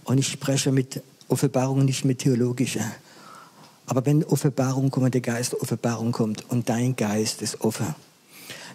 Und 0.04 0.20
ich 0.20 0.28
spreche 0.28 0.72
mit 0.72 1.02
Offenbarung 1.30 1.84
nicht 1.84 2.06
mit 2.06 2.20
theologischer. 2.20 2.86
Aber 3.86 4.06
wenn 4.06 4.24
Offenbarung 4.24 4.92
kommt, 4.92 5.14
der 5.14 5.22
Geist 5.22 5.56
Offenbarung 5.56 6.12
kommt 6.12 6.50
und 6.50 6.70
dein 6.70 6.96
Geist 6.96 7.42
ist 7.42 7.62
offen, 7.62 7.96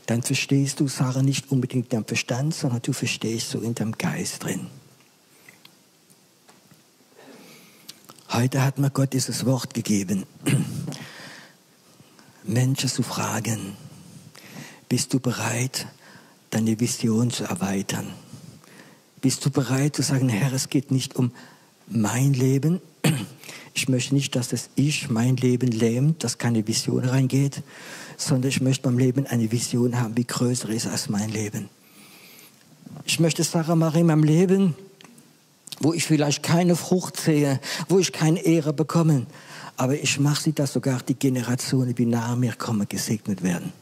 dann 0.07 0.23
verstehst 0.23 0.81
du 0.81 0.89
Sachen 0.89 1.25
nicht 1.25 1.51
unbedingt 1.51 1.87
in 1.87 1.91
deinem 1.91 2.07
Verstand, 2.07 2.55
sondern 2.55 2.83
du 2.83 2.93
verstehst 2.93 3.51
so 3.51 3.61
in 3.61 3.75
deinem 3.75 3.93
Geist 3.93 4.45
drin. 4.45 4.67
Heute 8.31 8.63
hat 8.63 8.79
mir 8.79 8.91
Gott 8.91 9.13
dieses 9.13 9.47
Wort 9.47 9.75
gegeben. 9.75 10.25
Menschen 12.45 12.89
zu 12.89 13.03
fragen, 13.03 13.77
bist 14.89 15.13
du 15.13 15.21
bereit, 15.21 15.87
deine 16.51 16.81
Vision 16.81 17.31
zu 17.31 17.45
erweitern? 17.45 18.07
Bist 19.21 19.45
du 19.45 19.51
bereit 19.51 19.97
zu 19.97 20.03
sagen, 20.03 20.29
Herr, 20.29 20.53
es 20.53 20.69
geht 20.69 20.91
nicht 20.91 21.17
um 21.17 21.33
mein 21.87 22.33
Leben. 22.33 22.81
Ich 23.79 23.89
möchte 23.89 24.13
nicht, 24.13 24.35
dass 24.35 24.49
das 24.49 24.71
Ich 24.75 25.09
mein 25.09 25.37
Leben 25.37 25.71
lähmt, 25.71 26.25
dass 26.25 26.37
keine 26.37 26.67
Vision 26.67 27.05
reingeht, 27.05 27.63
sondern 28.17 28.49
ich 28.49 28.61
möchte 28.61 28.83
beim 28.83 28.99
Leben 28.99 29.25
eine 29.29 29.53
Vision 29.53 30.01
haben, 30.01 30.17
die 30.17 30.27
größer 30.27 30.69
ist 30.71 30.89
als 30.89 31.09
mein 31.09 31.31
Leben. 31.31 31.69
Ich 33.05 33.21
möchte 33.21 33.45
Sarah 33.45 33.77
Marie 33.77 34.01
in 34.01 34.07
meinem 34.07 34.25
Leben, 34.25 34.75
wo 35.79 35.93
ich 35.93 36.05
vielleicht 36.05 36.43
keine 36.43 36.75
Frucht 36.75 37.21
sehe, 37.21 37.61
wo 37.89 38.01
ich 38.01 38.11
keine 38.11 38.41
Ehre 38.41 38.73
bekomme, 38.73 39.27
aber 39.77 39.95
ich 39.95 40.19
mache 40.19 40.43
sie, 40.43 40.53
dass 40.53 40.73
sogar 40.73 41.01
die 41.01 41.15
Generationen, 41.15 41.95
die 41.95 42.07
nach 42.07 42.35
mir 42.35 42.55
kommen, 42.55 42.89
gesegnet 42.89 43.45
werden. 43.45 43.73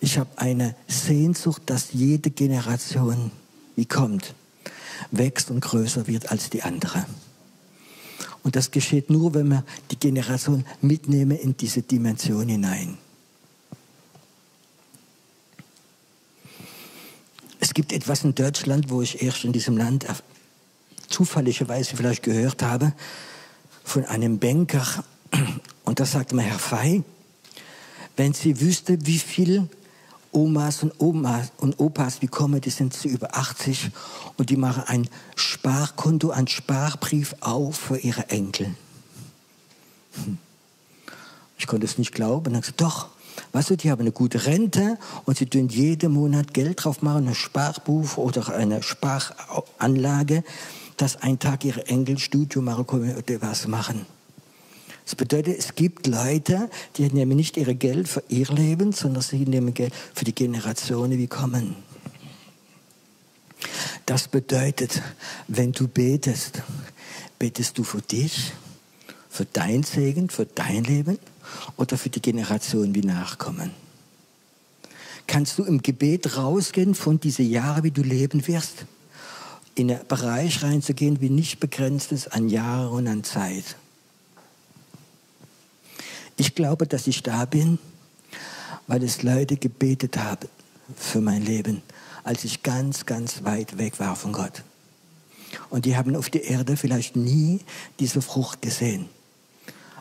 Ich 0.00 0.18
habe 0.18 0.30
eine 0.34 0.74
Sehnsucht, 0.88 1.62
dass 1.66 1.92
jede 1.92 2.30
Generation, 2.30 3.30
die 3.76 3.86
kommt, 3.86 4.34
wächst 5.12 5.52
und 5.52 5.60
größer 5.60 6.08
wird 6.08 6.32
als 6.32 6.50
die 6.50 6.64
andere. 6.64 7.06
Und 8.44 8.54
das 8.56 8.70
geschieht 8.70 9.10
nur, 9.10 9.34
wenn 9.34 9.48
wir 9.48 9.64
die 9.90 9.98
Generation 9.98 10.64
mitnehmen 10.82 11.36
in 11.36 11.56
diese 11.56 11.82
Dimension 11.82 12.46
hinein. 12.46 12.98
Es 17.58 17.72
gibt 17.72 17.92
etwas 17.92 18.22
in 18.22 18.34
Deutschland, 18.34 18.90
wo 18.90 19.00
ich 19.00 19.22
erst 19.22 19.44
in 19.44 19.52
diesem 19.52 19.78
Land 19.78 20.06
zufälligerweise 21.08 21.96
vielleicht 21.96 22.22
gehört 22.22 22.62
habe, 22.62 22.92
von 23.82 24.04
einem 24.04 24.38
Banker. 24.38 25.04
Und 25.84 25.98
da 25.98 26.04
sagte 26.04 26.36
mir, 26.36 26.42
Herr 26.42 26.58
Fey, 26.58 27.02
wenn 28.16 28.34
Sie 28.34 28.60
wüsste, 28.60 28.98
wie 29.06 29.18
viel 29.18 29.68
Omas 30.34 30.82
und 30.82 30.92
Omas 30.98 31.52
und 31.58 31.78
Opas, 31.78 32.22
wie 32.22 32.26
kommen, 32.26 32.60
die 32.60 32.70
sind 32.70 32.92
zu 32.92 33.08
über 33.08 33.36
80 33.36 33.90
und 34.36 34.50
die 34.50 34.56
machen 34.56 34.84
ein 34.86 35.08
Sparkonto, 35.36 36.30
ein 36.30 36.48
Sparbrief 36.48 37.34
auf 37.40 37.76
für 37.76 37.98
ihre 37.98 38.28
Enkel. 38.30 38.74
Hm. 40.24 40.38
Ich 41.56 41.66
konnte 41.66 41.86
es 41.86 41.98
nicht 41.98 42.12
glauben. 42.12 42.46
Und 42.46 42.52
dann 42.52 42.60
gesagt, 42.60 42.80
doch, 42.80 43.08
weißt 43.52 43.70
du, 43.70 43.76
die 43.76 43.90
haben 43.90 44.00
eine 44.00 44.12
gute 44.12 44.44
Rente 44.46 44.98
und 45.24 45.38
sie 45.38 45.46
tun 45.46 45.68
jeden 45.68 46.12
Monat 46.12 46.52
Geld 46.52 46.84
drauf 46.84 47.00
machen, 47.00 47.28
ein 47.28 47.34
Sparbuch 47.34 48.16
oder 48.16 48.54
eine 48.54 48.82
Sparanlage 48.82 50.44
dass 50.96 51.16
ein 51.22 51.38
Tag 51.38 51.64
ihre 51.64 51.86
Enkel 51.86 52.18
Studium 52.18 52.66
machen 52.66 52.86
können 52.86 53.16
oder 53.16 53.42
was 53.42 53.66
machen. 53.66 54.06
Das 55.04 55.14
bedeutet, 55.14 55.58
es 55.58 55.74
gibt 55.74 56.06
Leute, 56.06 56.70
die 56.96 57.08
nehmen 57.10 57.36
nicht 57.36 57.56
ihr 57.56 57.72
Geld 57.74 58.08
für 58.08 58.22
ihr 58.28 58.46
Leben, 58.48 58.92
sondern 58.92 59.22
sie 59.22 59.44
nehmen 59.44 59.74
Geld 59.74 59.92
für 60.14 60.24
die 60.24 60.34
Generationen, 60.34 61.18
die 61.18 61.26
kommen. 61.26 61.76
Das 64.06 64.28
bedeutet, 64.28 65.02
wenn 65.48 65.72
du 65.72 65.88
betest, 65.88 66.62
betest 67.38 67.76
du 67.76 67.84
für 67.84 68.00
dich, 68.00 68.52
für 69.28 69.44
dein 69.44 69.82
Segen, 69.82 70.30
für 70.30 70.46
dein 70.46 70.84
Leben 70.84 71.18
oder 71.76 71.98
für 71.98 72.10
die 72.10 72.22
Generationen, 72.22 72.92
die 72.92 73.04
nachkommen. 73.04 73.72
Kannst 75.26 75.58
du 75.58 75.64
im 75.64 75.82
Gebet 75.82 76.36
rausgehen 76.36 76.94
von 76.94 77.18
diesen 77.18 77.50
Jahren, 77.50 77.82
wie 77.82 77.90
du 77.90 78.02
leben 78.02 78.46
wirst? 78.46 78.86
in 79.74 79.90
einen 79.90 80.06
Bereich 80.06 80.62
reinzugehen, 80.62 81.20
wie 81.20 81.30
nicht 81.30 81.60
begrenzt 81.60 82.12
ist 82.12 82.32
an 82.32 82.48
Jahre 82.48 82.90
und 82.90 83.08
an 83.08 83.24
Zeit. 83.24 83.76
Ich 86.36 86.54
glaube, 86.54 86.86
dass 86.86 87.06
ich 87.06 87.22
da 87.22 87.44
bin, 87.44 87.78
weil 88.86 89.02
es 89.02 89.22
Leute 89.22 89.56
gebetet 89.56 90.18
haben 90.18 90.48
für 90.96 91.20
mein 91.20 91.42
Leben, 91.42 91.82
als 92.24 92.44
ich 92.44 92.62
ganz, 92.62 93.06
ganz 93.06 93.44
weit 93.44 93.78
weg 93.78 94.00
war 94.00 94.16
von 94.16 94.32
Gott. 94.32 94.62
Und 95.70 95.84
die 95.84 95.96
haben 95.96 96.16
auf 96.16 96.30
der 96.30 96.44
Erde 96.44 96.76
vielleicht 96.76 97.16
nie 97.16 97.60
diese 98.00 98.20
Frucht 98.20 98.62
gesehen. 98.62 99.08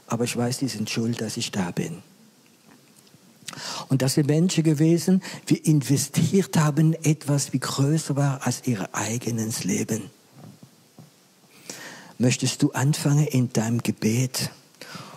Aber 0.07 0.23
ich 0.23 0.35
weiß, 0.35 0.57
die 0.59 0.67
sind 0.67 0.89
schuld, 0.89 1.21
dass 1.21 1.37
ich 1.37 1.51
da 1.51 1.71
bin. 1.71 2.01
Und 3.87 4.01
das 4.01 4.15
sind 4.15 4.27
Menschen 4.27 4.63
gewesen, 4.63 5.21
die 5.49 5.57
investiert 5.57 6.57
haben, 6.57 6.93
etwas 7.03 7.53
wie 7.53 7.59
größer 7.59 8.15
war 8.15 8.45
als 8.45 8.65
ihr 8.65 8.89
eigenes 8.93 9.63
Leben. 9.63 10.09
Möchtest 12.17 12.63
du 12.63 12.71
anfangen 12.71 13.27
in 13.27 13.53
deinem 13.53 13.83
Gebet 13.83 14.49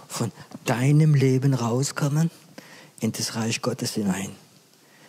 von 0.08 0.32
deinem 0.64 1.14
Leben 1.14 1.54
rauskommen 1.54 2.30
in 3.00 3.12
das 3.12 3.34
Reich 3.34 3.62
Gottes 3.62 3.94
hinein? 3.94 4.30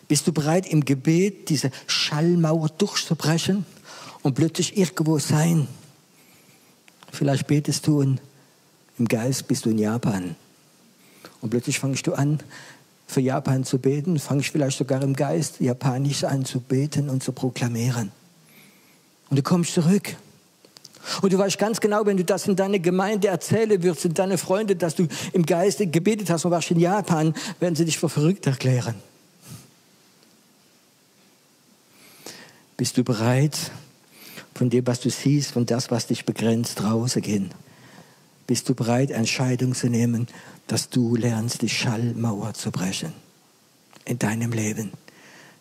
Bist 0.08 0.28
du 0.28 0.32
bereit 0.32 0.68
im 0.68 0.86
Gebet 0.86 1.50
diese 1.50 1.72
Schallmauer 1.86 2.70
durchzubrechen 2.70 3.66
und 4.24 4.36
plötzlich 4.36 4.78
irgendwo 4.78 5.20
sein? 5.20 5.68
Vielleicht 7.12 7.48
betest 7.48 7.88
du 7.88 8.00
und 8.00 8.22
im 8.98 9.08
Geist 9.08 9.48
bist 9.48 9.66
du 9.66 9.70
in 9.70 9.80
Japan 9.80 10.36
und 11.42 11.50
plötzlich 11.50 11.80
fangst 11.80 12.08
du 12.08 12.14
an, 12.14 12.40
für 13.08 13.22
Japan 13.22 13.64
zu 13.64 13.80
beten, 13.80 14.20
fange 14.20 14.42
ich 14.42 14.52
vielleicht 14.52 14.78
sogar 14.78 15.02
im 15.02 15.16
Geist 15.16 15.62
Japanisch 15.62 16.26
an 16.26 16.44
zu 16.44 16.60
beten 16.60 17.10
und 17.10 17.24
zu 17.24 17.32
proklamieren. 17.32 18.12
Und 19.30 19.38
du 19.38 19.44
kommst 19.44 19.74
zurück. 19.74 20.16
Und 21.22 21.34
du 21.34 21.38
weißt 21.38 21.58
ganz 21.58 21.80
genau, 21.80 22.06
wenn 22.06 22.18
du 22.18 22.26
das 22.26 22.48
in 22.48 22.56
deine 22.56 22.80
Gemeinde 22.80 23.28
erzählen 23.28 23.82
würdest, 23.82 24.06
in 24.06 24.14
deine 24.14 24.38
Freunde, 24.38 24.76
dass 24.76 24.96
du 24.96 25.08
im 25.34 25.46
Geiste 25.46 25.88
gebetet 25.88 26.30
hast 26.30 26.46
und 26.46 26.52
warst 26.52 26.72
in 26.72 26.80
Japan, 26.80 27.34
werden 27.60 27.76
sie 27.76 27.86
dich 27.86 27.98
für 27.98 28.10
verrückt 28.10 28.46
erklären. 28.48 28.96
Bist 32.76 32.98
du 32.98 33.04
bereit, 33.04 33.72
von 34.54 34.70
dem, 34.70 34.86
was 34.86 35.00
du 35.00 35.10
siehst, 35.10 35.52
von 35.52 35.66
das, 35.66 35.92
was 35.92 36.08
dich 36.08 36.26
begrenzt, 36.26 36.84
rauszugehen? 36.84 37.50
Bist 38.46 38.70
du 38.70 38.76
bereit, 38.76 39.12
Entscheidungen 39.12 39.76
zu 39.76 39.88
nehmen, 39.88 40.28
dass 40.68 40.90
du 40.90 41.16
lernst, 41.16 41.62
die 41.62 41.70
Schallmauer 41.70 42.54
zu 42.54 42.72
brechen 42.72 43.14
in 44.06 44.20
deinem 44.20 44.52
Leben? 44.52 44.92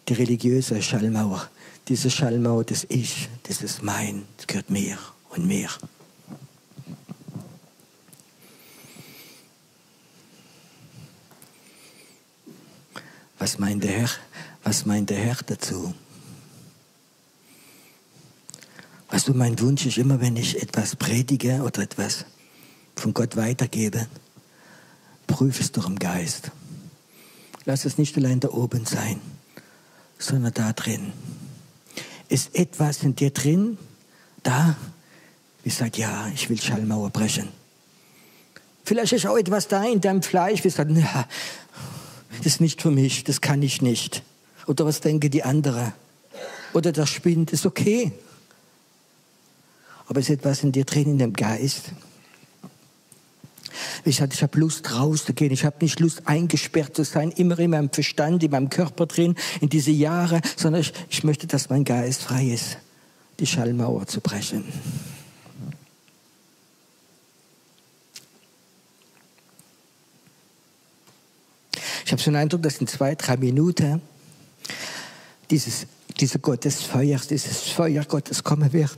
Die 0.08 0.14
religiöse 0.14 0.80
Schallmauer, 0.82 1.48
diese 1.88 2.10
Schallmauer 2.10 2.64
des 2.64 2.86
Ich, 2.88 3.28
das 3.44 3.62
ist 3.62 3.82
mein, 3.82 4.24
das 4.36 4.46
gehört 4.46 4.70
mir 4.70 4.98
und 5.36 5.46
mir. 5.46 5.68
Was 13.38 13.58
meint 13.58 13.84
der 13.84 13.92
Herr? 13.92 14.10
Was 14.64 14.86
meint 14.86 15.10
der 15.10 15.18
Herr 15.18 15.36
dazu? 15.46 15.94
Weißt 19.08 19.28
du, 19.28 19.34
mein 19.34 19.58
Wunsch 19.60 19.86
ist 19.86 19.98
immer, 19.98 20.20
wenn 20.20 20.36
ich 20.36 20.60
etwas 20.60 20.96
predige 20.96 21.62
oder 21.62 21.82
etwas 21.82 22.24
von 22.96 23.14
Gott 23.14 23.36
weitergebe, 23.36 24.08
prüfe 25.26 25.62
es 25.62 25.70
doch 25.70 25.86
im 25.86 25.98
Geist. 25.98 26.50
Lass 27.64 27.84
es 27.84 27.98
nicht 27.98 28.16
allein 28.16 28.40
da 28.40 28.48
oben 28.48 28.84
sein, 28.84 29.20
sondern 30.18 30.54
da 30.54 30.72
drin. 30.72 31.12
Ist 32.28 32.54
etwas 32.54 33.02
in 33.02 33.14
dir 33.14 33.30
drin, 33.30 33.78
da, 34.42 34.76
wie 35.66 35.70
sagt, 35.70 35.98
ja, 35.98 36.30
ich 36.32 36.48
will 36.48 36.60
Schallmauer 36.60 37.10
brechen. 37.10 37.48
Vielleicht 38.84 39.12
ist 39.14 39.26
auch 39.26 39.36
etwas 39.36 39.66
da 39.66 39.82
in 39.82 40.00
deinem 40.00 40.22
Fleisch, 40.22 40.62
wie 40.62 40.70
sagt, 40.70 40.92
ja, 40.92 41.26
das 42.38 42.46
ist 42.46 42.60
nicht 42.60 42.80
für 42.80 42.92
mich, 42.92 43.24
das 43.24 43.40
kann 43.40 43.60
ich 43.62 43.82
nicht. 43.82 44.22
Oder 44.68 44.86
was 44.86 45.00
denken 45.00 45.28
die 45.28 45.42
anderen? 45.42 45.92
Oder 46.72 46.92
das 46.92 47.10
spinnt, 47.10 47.52
ist 47.52 47.66
okay. 47.66 48.12
Aber 50.06 50.20
es 50.20 50.28
ist 50.28 50.36
etwas 50.36 50.62
in 50.62 50.70
dir 50.70 50.84
drin, 50.84 51.06
in 51.06 51.18
dem 51.18 51.32
Geist. 51.32 51.86
Ich 54.04 54.20
hatte, 54.20 54.34
ich 54.34 54.44
habe 54.44 54.60
Lust 54.60 54.94
rauszugehen. 54.94 55.50
Ich 55.50 55.64
habe 55.64 55.78
nicht 55.80 55.98
Lust 55.98 56.28
eingesperrt 56.28 56.94
zu 56.94 57.02
sein, 57.02 57.32
immer 57.32 57.58
in 57.58 57.72
meinem 57.72 57.90
Verstand, 57.90 58.44
in 58.44 58.52
meinem 58.52 58.70
Körper 58.70 59.06
drin, 59.06 59.34
in 59.60 59.68
diese 59.68 59.90
Jahre, 59.90 60.42
sondern 60.54 60.82
ich, 60.82 60.92
ich 61.10 61.24
möchte, 61.24 61.48
dass 61.48 61.70
mein 61.70 61.82
Geist 61.82 62.22
frei 62.22 62.44
ist, 62.44 62.78
die 63.40 63.48
Schallmauer 63.48 64.06
zu 64.06 64.20
brechen. 64.20 64.62
Ich 72.06 72.12
habe 72.12 72.22
so 72.22 72.30
einen 72.30 72.36
Eindruck, 72.36 72.62
dass 72.62 72.76
in 72.76 72.86
zwei, 72.86 73.16
drei 73.16 73.36
Minuten 73.36 74.00
dieses, 75.50 75.86
dieser 76.20 76.38
Gott 76.38 76.64
des 76.64 76.82
Feuers, 76.82 77.26
dieses 77.26 77.62
Feuer 77.62 78.04
Gottes 78.04 78.44
kommen 78.44 78.72
wird. 78.72 78.96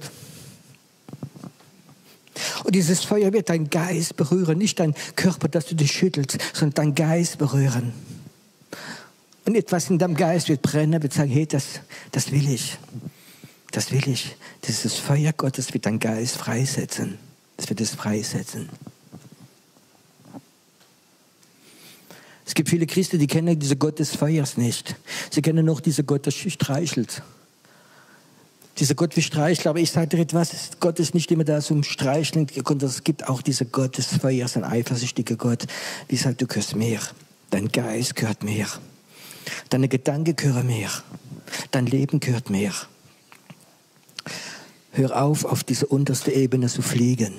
Und 2.64 2.74
dieses 2.74 3.04
Feuer 3.04 3.32
wird 3.32 3.48
dein 3.48 3.70
Geist 3.70 4.14
berühren, 4.16 4.58
nicht 4.58 4.78
dein 4.78 4.94
Körper, 5.16 5.48
dass 5.48 5.64
du 5.64 5.74
dich 5.74 5.90
schüttelst, 5.90 6.36
sondern 6.52 6.74
dein 6.74 6.94
Geist 6.94 7.38
berühren. 7.38 7.94
Und 9.46 9.54
etwas 9.54 9.88
in 9.88 9.98
deinem 9.98 10.14
Geist 10.14 10.50
wird 10.50 10.60
brennen, 10.60 11.02
wird 11.02 11.14
sagen, 11.14 11.30
hey, 11.30 11.46
das, 11.46 11.80
das 12.12 12.30
will 12.30 12.46
ich. 12.46 12.76
Das 13.70 13.90
will 13.90 14.06
ich. 14.06 14.36
Dieses 14.66 14.96
Feuer 14.96 15.32
Gottes 15.32 15.72
wird 15.72 15.86
dein 15.86 15.98
Geist 15.98 16.36
freisetzen. 16.36 17.18
Das 17.56 17.70
wird 17.70 17.80
es 17.80 17.94
freisetzen. 17.94 18.68
Es 22.48 22.54
gibt 22.54 22.70
viele 22.70 22.86
Christen, 22.86 23.18
die 23.18 23.26
kennen 23.26 23.58
diese 23.58 23.76
Gott 23.76 23.98
des 23.98 24.16
Feuers 24.16 24.56
nicht. 24.56 24.96
Sie 25.30 25.42
kennen 25.42 25.66
noch 25.66 25.80
diese 25.80 26.02
Gott, 26.02 26.24
der 26.24 26.30
streichelt. 26.30 27.22
Dieser 28.78 28.94
Gott 28.94 29.14
wie 29.18 29.22
Streichel, 29.22 29.68
aber 29.68 29.80
ich 29.80 29.90
sage 29.90 30.08
dir 30.08 30.20
etwas, 30.20 30.70
Gott 30.80 30.98
ist 30.98 31.12
nicht 31.12 31.30
immer 31.30 31.44
da 31.44 31.60
zum 31.60 31.82
Streicheln, 31.82 32.46
es 32.80 33.04
gibt 33.04 33.28
auch 33.28 33.42
diese 33.42 33.66
Gott 33.66 33.98
des 33.98 34.06
Feuers, 34.06 34.56
ein 34.56 34.64
eifersüchtiger 34.64 35.36
Gott, 35.36 35.66
wie 36.08 36.16
sagt, 36.16 36.40
du 36.40 36.46
gehörst 36.46 36.74
mir, 36.74 37.00
dein 37.50 37.68
Geist 37.68 38.16
gehört 38.16 38.42
mir, 38.42 38.66
deine 39.68 39.88
Gedanken 39.88 40.34
gehören 40.34 40.68
mir, 40.68 40.88
dein 41.70 41.84
Leben 41.84 42.18
gehört 42.18 42.48
mir. 42.48 42.72
Hör 44.92 45.22
auf, 45.22 45.44
auf 45.44 45.64
diese 45.64 45.86
unterste 45.86 46.32
Ebene 46.32 46.68
zu 46.68 46.80
fliegen, 46.80 47.34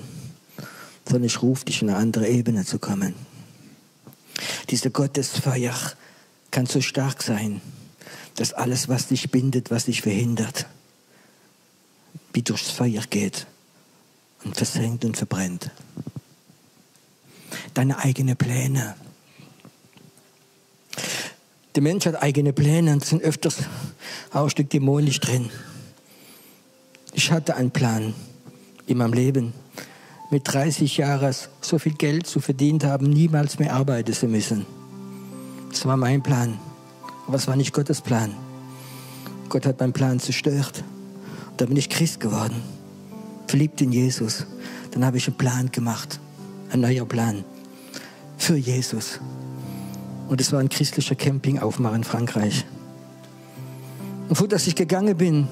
sondern 1.05 1.23
ich 1.23 1.41
rufe 1.41 1.65
dich 1.65 1.81
in 1.81 1.89
eine 1.89 1.97
andere 1.97 2.27
Ebene 2.27 2.63
zu 2.63 2.77
kommen. 2.77 3.15
Dieser 4.69 4.89
Gottesfeuer 4.91 5.75
kann 6.51 6.65
so 6.65 6.81
stark 6.81 7.23
sein, 7.23 7.61
dass 8.35 8.53
alles, 8.53 8.87
was 8.87 9.07
dich 9.07 9.31
bindet, 9.31 9.71
was 9.71 9.85
dich 9.85 10.01
verhindert, 10.01 10.67
wie 12.33 12.43
durchs 12.43 12.69
Feuer 12.69 13.03
geht 13.09 13.47
und 14.43 14.55
versenkt 14.55 15.05
und 15.05 15.17
verbrennt. 15.17 15.71
Deine 17.73 17.97
eigenen 17.97 18.37
Pläne. 18.37 18.95
Der 21.75 21.83
Mensch 21.83 22.05
hat 22.05 22.21
eigene 22.21 22.53
Pläne 22.53 22.93
und 22.93 23.05
sind 23.05 23.23
öfters 23.23 23.57
auch 24.31 24.43
ein 24.43 24.49
Stück 24.49 24.69
dämonisch 24.69 25.19
drin. 25.19 25.49
Ich 27.13 27.31
hatte 27.31 27.55
einen 27.55 27.71
Plan 27.71 28.13
in 28.85 28.97
meinem 28.97 29.13
Leben 29.13 29.53
mit 30.31 30.51
30 30.51 30.97
Jahren 30.97 31.33
so 31.61 31.79
viel 31.79 31.93
Geld 31.93 32.27
zu 32.27 32.39
verdient 32.39 32.83
haben, 32.83 33.09
niemals 33.09 33.59
mehr 33.59 33.73
arbeiten 33.73 34.13
zu 34.13 34.27
müssen. 34.27 34.65
Das 35.69 35.85
war 35.85 35.97
mein 35.97 36.21
Plan. 36.21 36.59
Aber 37.27 37.37
es 37.37 37.47
war 37.47 37.55
nicht 37.55 37.73
Gottes 37.73 38.01
Plan. 38.01 38.33
Gott 39.49 39.65
hat 39.65 39.79
meinen 39.79 39.93
Plan 39.93 40.19
zerstört. 40.19 40.83
Und 41.51 41.61
da 41.61 41.65
bin 41.65 41.77
ich 41.77 41.89
Christ 41.89 42.19
geworden. 42.19 42.61
Verliebt 43.47 43.81
in 43.81 43.91
Jesus. 43.91 44.45
Dann 44.91 45.05
habe 45.05 45.17
ich 45.17 45.27
einen 45.27 45.37
Plan 45.37 45.71
gemacht. 45.71 46.19
Ein 46.71 46.81
neuer 46.81 47.05
Plan. 47.05 47.43
Für 48.37 48.55
Jesus. 48.55 49.19
Und 50.27 50.39
es 50.39 50.51
war 50.51 50.59
ein 50.59 50.69
christlicher 50.69 51.15
Campingaufmach 51.15 51.93
in 51.93 52.03
Frankreich. 52.03 52.65
Und 54.27 54.35
vor 54.35 54.47
dass 54.47 54.67
ich 54.67 54.75
gegangen 54.75 55.17
bin, 55.17 55.47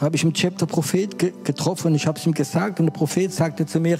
habe 0.00 0.16
ich 0.16 0.24
im 0.24 0.32
Chapter 0.32 0.66
Prophet 0.66 1.18
getroffen 1.44 1.88
und 1.88 1.94
ich 1.94 2.06
habe 2.06 2.18
es 2.18 2.26
ihm 2.26 2.32
gesagt 2.32 2.80
und 2.80 2.86
der 2.86 2.92
Prophet 2.92 3.32
sagte 3.32 3.66
zu 3.66 3.80
mir, 3.80 3.98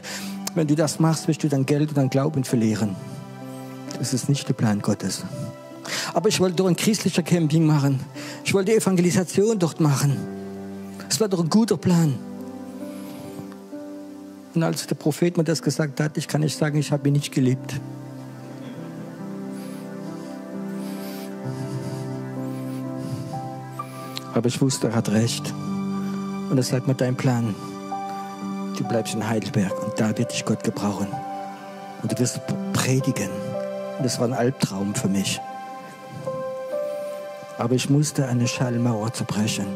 wenn 0.54 0.66
du 0.66 0.74
das 0.74 1.00
machst, 1.00 1.28
wirst 1.28 1.42
du 1.42 1.48
dein 1.48 1.66
Geld 1.66 1.90
und 1.90 1.96
dein 1.96 2.10
Glauben 2.10 2.44
verlieren. 2.44 2.96
Das 3.98 4.12
ist 4.12 4.28
nicht 4.28 4.48
der 4.48 4.54
Plan 4.54 4.80
Gottes. 4.80 5.24
Aber 6.12 6.28
ich 6.28 6.40
wollte 6.40 6.56
doch 6.56 6.66
ein 6.66 6.76
christlicher 6.76 7.22
Camping 7.22 7.64
machen. 7.64 8.00
Ich 8.44 8.52
wollte 8.54 8.74
Evangelisation 8.74 9.58
dort 9.58 9.80
machen. 9.80 10.16
Es 11.08 11.20
war 11.20 11.28
doch 11.28 11.40
ein 11.40 11.48
guter 11.48 11.76
Plan. 11.76 12.14
Und 14.54 14.62
als 14.62 14.86
der 14.86 14.94
Prophet 14.94 15.36
mir 15.36 15.44
das 15.44 15.62
gesagt 15.62 16.00
hat, 16.00 16.16
ich 16.16 16.28
kann 16.28 16.40
nicht 16.40 16.56
sagen, 16.56 16.78
ich 16.78 16.90
habe 16.90 17.08
ihn 17.08 17.12
nicht 17.12 17.32
geliebt. 17.32 17.78
Aber 24.34 24.48
ich 24.48 24.60
wusste, 24.60 24.88
er 24.88 24.94
hat 24.94 25.10
recht. 25.10 25.52
Und 26.50 26.58
er 26.58 26.62
sagt 26.62 26.86
mir, 26.86 26.94
dein 26.94 27.16
Plan, 27.16 27.54
du 28.78 28.84
bleibst 28.84 29.14
in 29.14 29.28
Heidelberg 29.28 29.72
und 29.82 29.98
da 29.98 30.16
wird 30.16 30.32
dich 30.32 30.44
Gott 30.44 30.62
gebrauchen. 30.62 31.08
Und 32.02 32.12
du 32.12 32.18
wirst 32.18 32.40
predigen. 32.72 33.30
Und 33.98 34.04
das 34.04 34.20
war 34.20 34.28
ein 34.28 34.32
Albtraum 34.32 34.94
für 34.94 35.08
mich. 35.08 35.40
Aber 37.58 37.74
ich 37.74 37.90
musste 37.90 38.28
eine 38.28 38.46
Schallmauer 38.46 39.12
zerbrechen, 39.12 39.66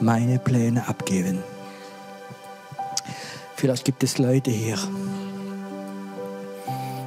meine 0.00 0.38
Pläne 0.38 0.86
abgeben. 0.86 1.42
Vielleicht 3.56 3.84
gibt 3.84 4.02
es 4.04 4.18
Leute 4.18 4.50
hier. 4.50 4.76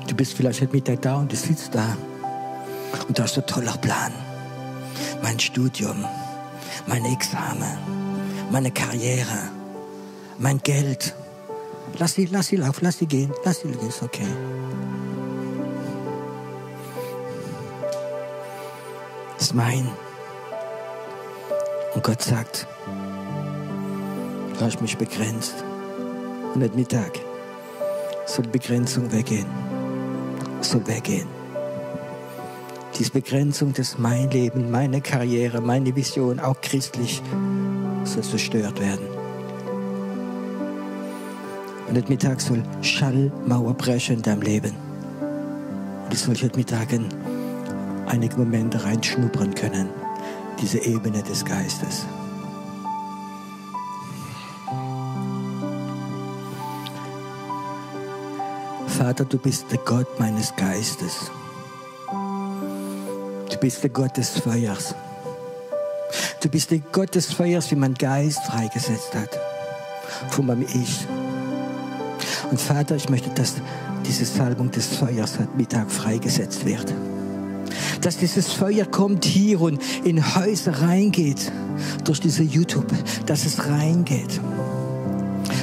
Du 0.08 0.16
bist 0.16 0.34
vielleicht 0.34 0.74
mit 0.74 1.06
da 1.06 1.16
und 1.16 1.32
du 1.32 1.36
sitzt 1.36 1.76
da. 1.76 1.96
Und 3.08 3.18
du 3.18 3.24
hast 3.24 3.38
einen 3.38 3.46
tollen 3.46 3.82
Plan. 3.82 4.12
Mein 5.22 5.40
Studium, 5.40 6.04
mein 6.88 7.06
Examen 7.06 8.07
meine 8.52 8.72
Karriere, 8.72 9.50
mein 10.38 10.60
Geld. 10.60 11.16
Lass 11.98 12.14
sie, 12.14 12.26
lass 12.26 12.48
sie 12.48 12.58
laufen, 12.58 12.84
lass 12.84 12.98
sie 13.00 13.06
gehen, 13.06 13.32
lass 13.44 13.62
sie 13.62 13.70
gehen, 13.70 13.88
ist 13.88 14.04
okay. 14.04 14.28
Ist 19.40 19.54
mein. 19.54 19.88
Und 21.94 22.04
Gott 22.04 22.22
sagt, 22.22 22.68
du 24.58 24.66
hast 24.66 24.82
mich 24.82 24.98
begrenzt. 24.98 25.56
Und 26.54 26.64
at 26.64 26.76
Mittag 26.76 27.20
soll 28.26 28.48
Begrenzung 28.48 29.12
weggehen. 29.12 29.48
Soll 30.62 30.86
weggehen. 30.88 31.28
Diese 32.98 33.12
Begrenzung, 33.12 33.74
dass 33.74 33.98
mein 33.98 34.30
Leben, 34.32 34.72
meine 34.72 35.02
Karriere, 35.02 35.62
meine 35.62 35.96
Vision, 35.96 36.40
auch 36.40 36.60
christlich, 36.62 37.22
soll 38.08 38.24
zerstört 38.24 38.80
werden. 38.80 39.06
Und 41.88 41.96
heute 41.96 42.10
Mittag 42.10 42.42
soll 42.42 42.64
Schallmauer 42.82 43.74
brechen 43.74 44.18
in 44.18 44.22
deinem 44.22 44.42
Leben. 44.42 44.74
Und 46.06 46.14
ich 46.14 46.20
soll 46.20 46.36
heute 46.36 46.58
Mittag 46.58 46.92
in 46.92 47.06
einige 48.08 48.38
Momente 48.38 48.84
reinschnuppern 48.84 49.54
können, 49.54 49.90
diese 50.62 50.80
Ebene 50.80 51.22
des 51.24 51.46
Geistes. 51.46 52.06
Vater, 58.98 59.26
du 59.26 59.38
bist 59.38 59.72
der 59.72 59.78
Gott 59.80 60.20
meines 60.20 60.56
Geistes. 60.56 61.32
Du 63.50 63.58
bist 63.60 63.84
der 63.84 63.92
Gott 63.92 64.18
des 64.18 64.40
Feuers. 64.40 64.96
Du 66.48 66.52
bist 66.52 66.72
der 66.72 66.80
Gott 66.94 67.14
des 67.14 67.34
Feuers, 67.34 67.70
wie 67.72 67.76
mein 67.76 67.94
Geist 67.94 68.40
freigesetzt 68.46 69.14
hat. 69.14 69.38
Von 70.30 70.46
meinem 70.46 70.62
Ich. 70.62 71.06
Und 72.50 72.62
Vater, 72.62 72.96
ich 72.96 73.10
möchte, 73.10 73.30
dass 73.32 73.56
diese 74.06 74.24
Salbung 74.24 74.72
des 74.72 74.88
Feuers 74.88 75.40
heute 75.40 75.50
Mittag 75.58 75.92
freigesetzt 75.92 76.66
wird. 76.66 76.94
Dass 78.00 78.16
dieses 78.16 78.54
Feuer 78.54 78.86
kommt 78.86 79.26
hier 79.26 79.60
und 79.60 79.82
in 80.06 80.36
Häuser 80.38 80.84
reingeht. 80.84 81.52
Durch 82.06 82.22
diese 82.22 82.44
YouTube. 82.44 82.94
Dass 83.26 83.44
es 83.44 83.68
reingeht. 83.68 84.40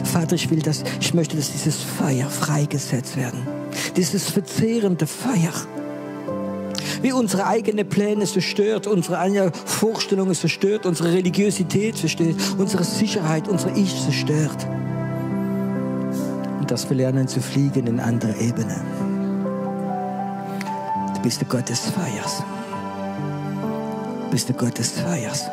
Vater, 0.05 0.35
ich 0.35 0.51
will 0.51 0.61
das, 0.61 0.85
ich 1.01 1.15
möchte, 1.15 1.35
dass 1.39 1.51
dieses 1.51 1.77
Feuer 1.77 2.29
freigesetzt 2.29 3.17
werden. 3.17 3.41
Dieses 3.97 4.29
verzehrende 4.29 5.07
Feuer 5.07 5.51
wie 7.05 7.13
unsere 7.13 7.47
eigenen 7.47 7.87
Pläne 7.87 8.25
zerstört, 8.25 8.87
unsere 8.87 9.19
eigenen 9.19 9.53
Vorstellungen 9.53 10.35
zerstört, 10.35 10.87
unsere 10.87 11.13
Religiosität 11.13 11.99
zerstört, 11.99 12.37
unsere 12.57 12.83
Sicherheit, 12.83 13.47
unser 13.47 13.77
Ich 13.77 14.03
zerstört. 14.03 14.67
Und 16.59 16.71
dass 16.71 16.89
wir 16.89 16.97
lernen 16.97 17.29
zu 17.29 17.43
fliegen 17.43 17.87
in 17.89 18.01
andere 18.01 18.35
Ebene. 18.41 18.81
bist 21.23 21.43
der 21.43 21.49
Gott 21.49 21.69
des 21.69 21.81
Feuers. 21.81 22.43
Bist 24.31 24.49
der 24.49 24.57
Gott 24.57 24.79
des 24.79 24.93
Feuers. 24.93 25.51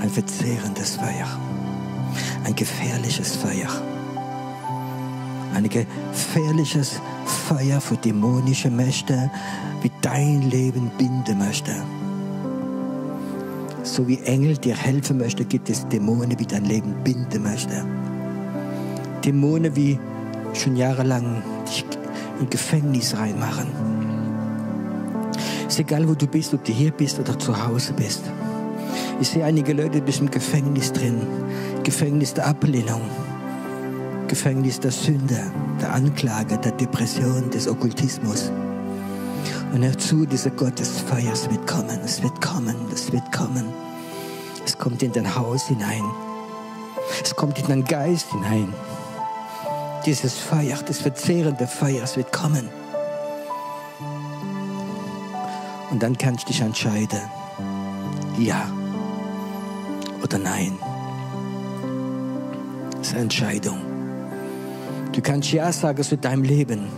Ein 0.00 0.08
verzehrendes 0.08 0.96
Feuer. 0.96 1.28
Ein 2.44 2.56
gefährliches 2.56 3.36
Feuer. 3.36 3.93
Ein 5.54 5.68
gefährliches 5.68 7.00
Feuer 7.24 7.80
für 7.80 7.96
dämonische 7.96 8.70
Mächte, 8.70 9.30
wie 9.82 9.90
dein 10.02 10.42
Leben 10.50 10.90
binden 10.98 11.38
möchte. 11.38 11.72
So 13.84 14.08
wie 14.08 14.18
Engel 14.24 14.56
dir 14.56 14.74
helfen 14.74 15.18
möchte, 15.18 15.44
gibt 15.44 15.70
es 15.70 15.86
Dämonen, 15.88 16.38
wie 16.38 16.46
dein 16.46 16.64
Leben 16.64 16.94
binden 17.04 17.42
möchte. 17.42 17.86
Dämonen, 19.24 19.76
wie 19.76 19.98
schon 20.54 20.74
jahrelang 20.74 21.42
dich 21.68 21.84
in 22.40 22.50
Gefängnis 22.50 23.16
reinmachen. 23.16 23.68
Ist 25.68 25.78
egal, 25.78 26.08
wo 26.08 26.14
du 26.14 26.26
bist, 26.26 26.52
ob 26.54 26.64
du 26.64 26.72
hier 26.72 26.90
bist 26.90 27.18
oder 27.18 27.38
zu 27.38 27.66
Hause 27.66 27.92
bist. 27.92 28.22
Ich 29.20 29.28
sehe 29.28 29.44
einige 29.44 29.72
Leute, 29.72 30.00
die 30.00 30.12
sind 30.12 30.26
im 30.26 30.30
Gefängnis 30.30 30.92
drin. 30.92 31.20
Gefängnis 31.84 32.34
der 32.34 32.46
Ablehnung. 32.48 33.02
Gefängnis 34.34 34.80
der 34.80 34.90
Sünde, 34.90 35.40
der 35.80 35.94
Anklage, 35.94 36.58
der 36.58 36.72
Depression, 36.72 37.50
des 37.50 37.68
Okkultismus. 37.68 38.50
Und 39.72 39.84
hör 39.84 39.96
zu, 39.96 40.26
dieser 40.26 40.50
Gott 40.50 40.76
des 40.76 41.02
Feuers 41.02 41.48
wird 41.48 41.64
kommen. 41.68 42.00
Es 42.04 42.20
wird 42.20 42.40
kommen, 42.40 42.74
es 42.92 43.12
wird 43.12 43.30
kommen. 43.30 43.64
Es 44.66 44.76
kommt 44.76 45.04
in 45.04 45.12
dein 45.12 45.32
Haus 45.36 45.68
hinein. 45.68 46.02
Es 47.22 47.36
kommt 47.36 47.60
in 47.60 47.68
deinen 47.68 47.84
Geist 47.84 48.32
hinein. 48.32 48.74
Dieses 50.04 50.36
Feuer, 50.36 50.78
das 50.84 50.98
verzehrende 50.98 51.68
Feuer, 51.68 52.02
es 52.02 52.16
wird 52.16 52.32
kommen. 52.32 52.68
Und 55.92 56.02
dann 56.02 56.18
kannst 56.18 56.42
du 56.42 56.46
dich 56.48 56.60
entscheiden. 56.60 57.20
Ja 58.36 58.66
oder 60.24 60.38
nein. 60.38 60.76
Das 62.98 63.06
ist 63.06 63.12
eine 63.12 63.22
Entscheidung. 63.22 63.93
Du 65.14 65.20
kannst 65.20 65.52
Ja 65.52 65.70
sagen 65.70 66.02
zu 66.02 66.16
deinem 66.16 66.42
Leben. 66.42 66.88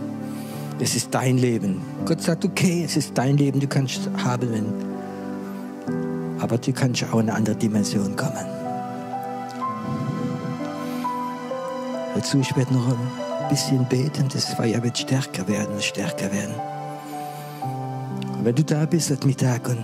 Es 0.79 0.95
ist 0.95 1.13
dein 1.13 1.37
Leben. 1.37 1.81
Gott 2.05 2.21
sagt, 2.21 2.45
okay, 2.45 2.83
es 2.83 2.97
ist 2.97 3.15
dein 3.15 3.37
Leben, 3.37 3.59
du 3.59 3.67
kannst 3.67 4.09
haben. 4.23 4.65
Aber 6.39 6.57
du 6.57 6.73
kannst 6.73 7.03
auch 7.03 7.19
in 7.19 7.29
eine 7.29 7.33
andere 7.33 7.55
Dimension 7.55 8.15
kommen. 8.15 8.45
Dazu, 12.15 12.39
ich 12.39 12.55
werde 12.55 12.73
noch 12.73 12.87
ein 12.87 13.49
bisschen 13.49 13.85
beten, 13.85 14.27
das 14.33 14.45
Feuer 14.45 14.81
wird 14.81 14.97
stärker 14.97 15.47
werden, 15.47 15.79
stärker 15.79 16.31
werden. 16.31 16.55
Und 18.35 18.45
wenn 18.45 18.55
du 18.55 18.63
da 18.63 18.87
bist 18.87 19.11
heute 19.11 19.27
Mittag 19.27 19.69
und 19.69 19.83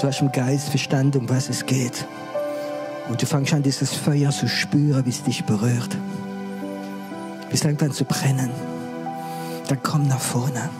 du 0.00 0.06
hast 0.06 0.22
im 0.22 0.32
Geist 0.32 0.70
verstanden, 0.70 1.18
um 1.18 1.28
was 1.28 1.50
es 1.50 1.66
geht, 1.66 2.06
und 3.10 3.20
du 3.20 3.26
fängst 3.26 3.52
an, 3.52 3.62
dieses 3.62 3.92
Feuer 3.92 4.30
zu 4.30 4.48
spüren, 4.48 5.04
wie 5.04 5.10
es 5.10 5.22
dich 5.22 5.44
berührt, 5.44 5.98
bis 7.54 7.62
irgendwann 7.62 7.92
zu 7.92 8.04
brennen, 8.04 8.50
dann 9.68 9.78
komm 9.80 10.08
nach 10.08 10.18
vorne. 10.18 10.70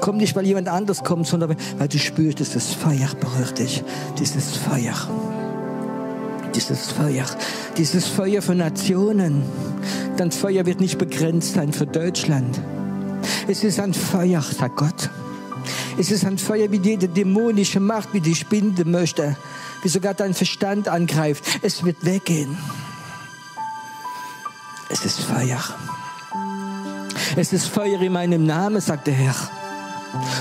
Komm 0.00 0.16
nicht, 0.16 0.34
weil 0.34 0.46
jemand 0.46 0.66
anders 0.66 1.04
kommt, 1.04 1.26
sondern 1.26 1.56
weil 1.76 1.88
du 1.88 1.98
spürst, 1.98 2.40
dass 2.40 2.54
das 2.54 2.72
Feuer 2.72 3.10
berührt 3.20 3.58
dich. 3.58 3.84
Dieses 4.18 4.56
Feuer. 4.56 4.94
Dieses 6.54 6.90
Feuer. 6.90 7.26
Dieses 7.76 8.06
Feuer 8.06 8.40
für 8.40 8.54
Nationen. 8.54 9.42
Dein 10.16 10.30
Feuer 10.30 10.64
wird 10.64 10.80
nicht 10.80 10.96
begrenzt 10.96 11.52
sein 11.52 11.74
für 11.74 11.86
Deutschland. 11.86 12.58
Es 13.46 13.62
ist 13.62 13.78
ein 13.78 13.92
Feuer, 13.92 14.40
sagt 14.40 14.76
Gott. 14.76 15.10
Es 15.98 16.10
ist 16.10 16.24
ein 16.24 16.38
Feuer, 16.38 16.72
wie 16.72 16.80
jede 16.80 17.08
dämonische 17.08 17.80
Macht, 17.80 18.14
wie 18.14 18.22
die 18.22 18.34
Spinde 18.34 18.86
möchte, 18.86 19.36
wie 19.82 19.88
sogar 19.88 20.14
dein 20.14 20.32
Verstand 20.32 20.88
angreift. 20.88 21.44
Es 21.60 21.84
wird 21.84 22.06
weggehen. 22.06 22.56
Es 25.00 25.04
ist 25.04 25.20
Feuer. 25.20 25.60
Es 27.36 27.52
ist 27.52 27.68
Feuer 27.68 28.00
in 28.02 28.12
meinem 28.12 28.44
Namen, 28.44 28.80
sagt 28.80 29.06
der 29.06 29.14
Herr. 29.14 29.34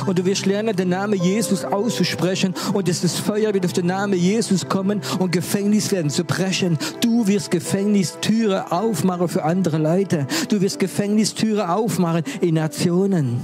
Und 0.08 0.18
du 0.18 0.26
wirst 0.26 0.48
lernen, 0.48 0.76
den 0.76 0.90
Namen 0.90 1.22
Jesus 1.22 1.64
auszusprechen. 1.64 2.56
Und 2.74 2.90
es 2.90 3.04
ist 3.04 3.20
Feuer 3.20 3.54
wird 3.54 3.68
auf 3.68 3.74
den 3.74 3.86
Namen 3.86 4.18
Jesus 4.18 4.68
kommen 4.68 5.02
und 5.20 5.32
Gefängnis 5.32 5.92
werden 5.92 6.10
zu 6.10 6.24
brechen. 6.24 6.80
Du 7.02 7.28
wirst 7.28 7.52
Gefängnistüre 7.52 8.72
aufmachen 8.72 9.28
für 9.28 9.44
andere 9.44 9.78
Leute. 9.78 10.26
Du 10.50 10.60
wirst 10.60 10.80
Gefängnistüre 10.80 11.70
aufmachen 11.70 12.24
in 12.42 12.56
Nationen. 12.56 13.40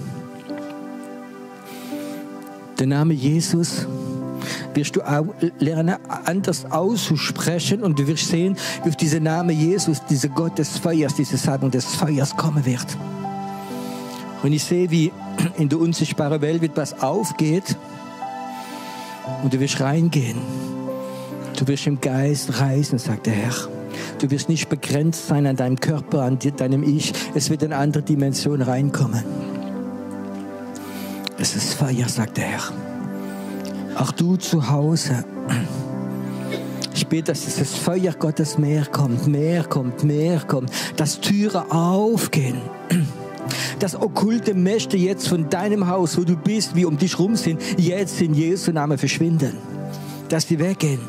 Der 2.79 2.87
Name 2.87 3.13
Jesus 3.13 3.85
wirst 4.75 4.95
du 4.95 5.01
auch 5.01 5.33
lernen, 5.59 5.95
anders 6.25 6.65
auszusprechen 6.71 7.83
und 7.83 7.99
du 7.99 8.07
wirst 8.07 8.27
sehen, 8.27 8.57
wie 8.83 8.89
auf 8.89 8.95
diesen 8.95 9.23
Namen 9.23 9.57
Jesus, 9.57 10.03
dieser 10.05 10.29
Gott 10.29 10.57
des 10.57 10.77
Feuers, 10.77 11.15
diese 11.15 11.37
Salbung 11.37 11.71
des 11.71 11.85
Feuers 11.85 12.35
kommen 12.35 12.65
wird. 12.65 12.85
Und 14.43 14.51
ich 14.51 14.63
sehe, 14.63 14.91
wie 14.91 15.11
in 15.57 15.69
der 15.69 15.79
unsichtbaren 15.79 16.41
Welt 16.41 16.63
etwas 16.63 17.01
aufgeht 17.01 17.77
und 19.43 19.53
du 19.53 19.59
wirst 19.59 19.79
reingehen. 19.79 20.37
Du 21.57 21.67
wirst 21.67 21.87
im 21.87 22.01
Geist 22.01 22.59
reisen, 22.59 22.99
sagt 22.99 23.27
der 23.27 23.33
Herr. 23.33 23.53
Du 24.19 24.29
wirst 24.31 24.49
nicht 24.49 24.69
begrenzt 24.69 25.27
sein 25.27 25.45
an 25.47 25.55
deinem 25.55 25.79
Körper, 25.79 26.23
an 26.23 26.39
deinem 26.57 26.83
Ich. 26.83 27.13
Es 27.35 27.49
wird 27.49 27.63
in 27.63 27.73
andere 27.73 28.03
Dimension 28.03 28.61
reinkommen. 28.61 29.23
Es 31.37 31.55
ist 31.55 31.73
Feuer, 31.73 32.07
sagt 32.07 32.37
der 32.37 32.45
Herr. 32.45 32.92
Auch 33.97 34.11
du 34.11 34.35
zu 34.35 34.69
Hause. 34.69 35.23
Ich 36.95 37.07
bete, 37.07 37.31
dass 37.31 37.45
dieses 37.45 37.75
Feuer 37.75 38.13
Gottes 38.13 38.57
mehr 38.57 38.85
kommt, 38.85 39.27
mehr 39.27 39.63
kommt, 39.63 40.03
mehr 40.03 40.39
kommt, 40.41 40.71
dass 40.95 41.19
Türen 41.19 41.71
aufgehen 41.71 42.61
dass 43.83 43.95
okkulte 43.95 44.53
Mächte 44.53 44.95
jetzt 44.95 45.27
von 45.27 45.49
deinem 45.49 45.87
Haus, 45.87 46.17
wo 46.17 46.23
du 46.23 46.37
bist, 46.37 46.73
wie 46.73 46.85
um 46.85 46.97
dich 46.97 47.19
rum 47.19 47.35
sind, 47.35 47.61
jetzt 47.77 48.21
in 48.21 48.33
Jesu 48.33 48.71
Namen 48.71 48.97
verschwinden. 48.97 49.57
Dass 50.29 50.47
die 50.47 50.57
weggehen. 50.57 51.01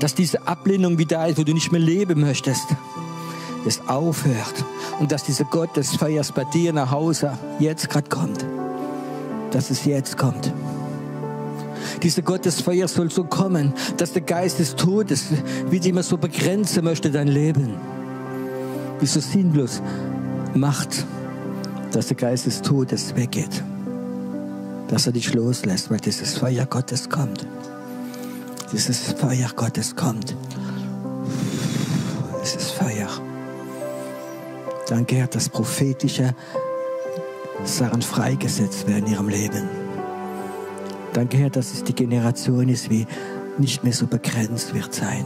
Dass 0.00 0.14
diese 0.14 0.46
Ablehnung 0.46 0.96
wieder 0.98 1.26
ist, 1.28 1.38
wo 1.38 1.42
du 1.42 1.52
nicht 1.52 1.70
mehr 1.70 1.80
leben 1.82 2.20
möchtest, 2.20 2.66
es 3.66 3.86
aufhört. 3.88 4.64
Und 5.00 5.12
dass 5.12 5.24
dieser 5.24 5.44
Gott 5.44 5.76
des 5.76 5.96
Feuers 5.96 6.32
bei 6.32 6.44
dir 6.44 6.72
nach 6.72 6.90
Hause 6.90 7.36
jetzt 7.58 7.90
gerade 7.90 8.08
kommt. 8.08 8.46
Dass 9.50 9.70
es 9.70 9.84
jetzt 9.84 10.16
kommt. 10.16 10.52
Dieser 12.02 12.22
Gott 12.22 12.44
des 12.44 12.60
Feuers 12.60 12.94
soll 12.94 13.10
so 13.10 13.24
kommen, 13.24 13.72
dass 13.96 14.12
der 14.12 14.22
Geist 14.22 14.58
des 14.58 14.76
Todes, 14.76 15.26
wie 15.70 15.78
immer 15.88 16.02
so 16.02 16.16
begrenzen 16.16 16.84
möchte, 16.84 17.10
dein 17.10 17.28
Leben. 17.28 17.74
Wie 19.00 19.06
so 19.06 19.20
sinnlos 19.20 19.82
macht, 20.54 21.04
dass 21.92 22.08
der 22.08 22.16
Geist 22.16 22.46
des 22.46 22.62
Todes 22.62 23.14
weggeht. 23.16 23.62
Dass 24.88 25.06
er 25.06 25.12
dich 25.12 25.34
loslässt, 25.34 25.90
weil 25.90 25.98
dieses 25.98 26.38
Feuer 26.38 26.66
Gottes 26.66 27.08
kommt. 27.08 27.46
Dieses 28.72 29.12
Feuer 29.12 29.50
Gottes 29.56 29.96
kommt. 29.96 30.36
Dieses 32.42 32.70
Feuer. 32.70 33.08
Danke, 34.88 35.16
Herr, 35.16 35.26
dass 35.26 35.48
prophetische 35.48 36.34
Sachen 37.64 38.02
freigesetzt 38.02 38.86
werden 38.86 39.06
in 39.06 39.12
ihrem 39.12 39.28
Leben. 39.28 39.87
Danke, 41.18 41.38
Herr, 41.38 41.50
dass 41.50 41.74
es 41.74 41.82
die 41.82 41.96
Generation 41.96 42.68
ist, 42.68 42.90
wie 42.90 43.04
nicht 43.58 43.82
mehr 43.82 43.92
so 43.92 44.06
begrenzt 44.06 44.72
wird 44.72 44.94
sein. 44.94 45.24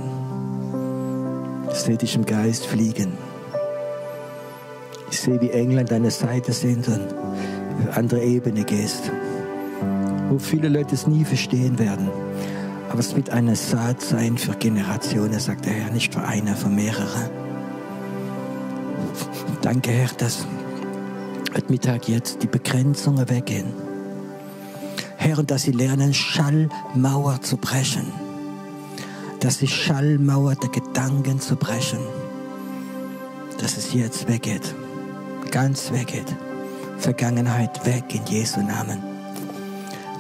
Sehe 1.71 1.99
dich 1.99 2.17
im 2.17 2.25
Geist 2.25 2.65
fliegen. 2.65 3.13
Ich 5.11 5.21
sehe, 5.21 5.39
wie 5.43 5.51
Engel 5.51 5.81
an 5.81 5.85
deiner 5.85 6.11
Seite 6.11 6.55
sind 6.55 6.89
und 6.89 7.13
auf 7.13 7.99
andere 7.99 8.25
Ebene 8.25 8.65
gehst. 8.65 9.13
Wo 10.31 10.39
viele 10.39 10.71
Leute 10.71 10.95
es 10.95 11.07
nie 11.07 11.27
verstehen 11.27 11.79
werden. 11.79 12.09
Aber 12.89 13.01
es 13.01 13.15
wird 13.15 13.29
eine 13.29 13.55
Saat 13.55 14.01
sein 14.01 14.39
für 14.39 14.53
Generationen, 14.53 15.39
sagt 15.41 15.67
der 15.67 15.75
Herr, 15.75 15.93
nicht 15.93 16.15
für 16.15 16.23
eine, 16.23 16.57
für 16.57 16.71
mehrere. 16.71 17.31
Danke, 19.61 19.91
Herr, 19.91 20.09
dass 20.17 20.47
heute 21.55 21.71
Mittag 21.71 22.09
jetzt 22.09 22.43
die 22.43 22.47
Begrenzungen 22.47 23.29
weggehen. 23.29 23.92
Herr, 25.23 25.39
und 25.39 25.51
dass 25.51 25.63
sie 25.63 25.73
lernen, 25.73 26.13
Schallmauer 26.15 27.41
zu 27.43 27.57
brechen. 27.57 28.13
Dass 29.41 29.59
sie 29.59 29.69
Schallmauer 29.69 30.55
der 30.57 30.71
Gedanken 30.71 31.41
zu 31.41 31.57
brechen. 31.57 32.01
Dass 33.59 33.77
es 33.77 33.93
jetzt 33.93 34.29
weggeht 34.29 34.75
ganz 35.53 35.93
weggeht. 35.93 36.35
Vergangenheit 36.99 37.85
weg 37.87 38.05
in 38.15 38.25
Jesu 38.27 38.61
Namen. 38.61 38.99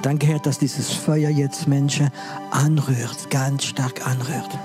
Danke, 0.02 0.26
Herr, 0.26 0.38
dass 0.38 0.58
dieses 0.58 0.92
Feuer 0.92 1.30
jetzt 1.30 1.66
Menschen 1.66 2.10
anrührt, 2.50 3.30
ganz 3.30 3.64
stark 3.64 4.06
anrührt. 4.06 4.58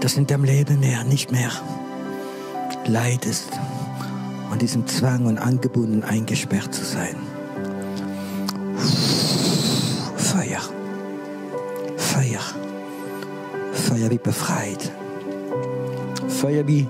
Dass 0.00 0.16
in 0.16 0.26
deinem 0.26 0.44
Leben 0.44 0.80
mehr, 0.80 1.04
nicht 1.04 1.32
mehr 1.32 1.50
leidest 2.86 3.50
und 4.50 4.62
diesem 4.62 4.86
Zwang 4.86 5.26
und 5.26 5.38
angebunden, 5.38 6.02
eingesperrt 6.02 6.74
zu 6.74 6.84
sein. 6.84 7.14
Wie 14.08 14.18
befreit. 14.18 14.90
Feuer 16.28 16.66
wie, 16.66 16.88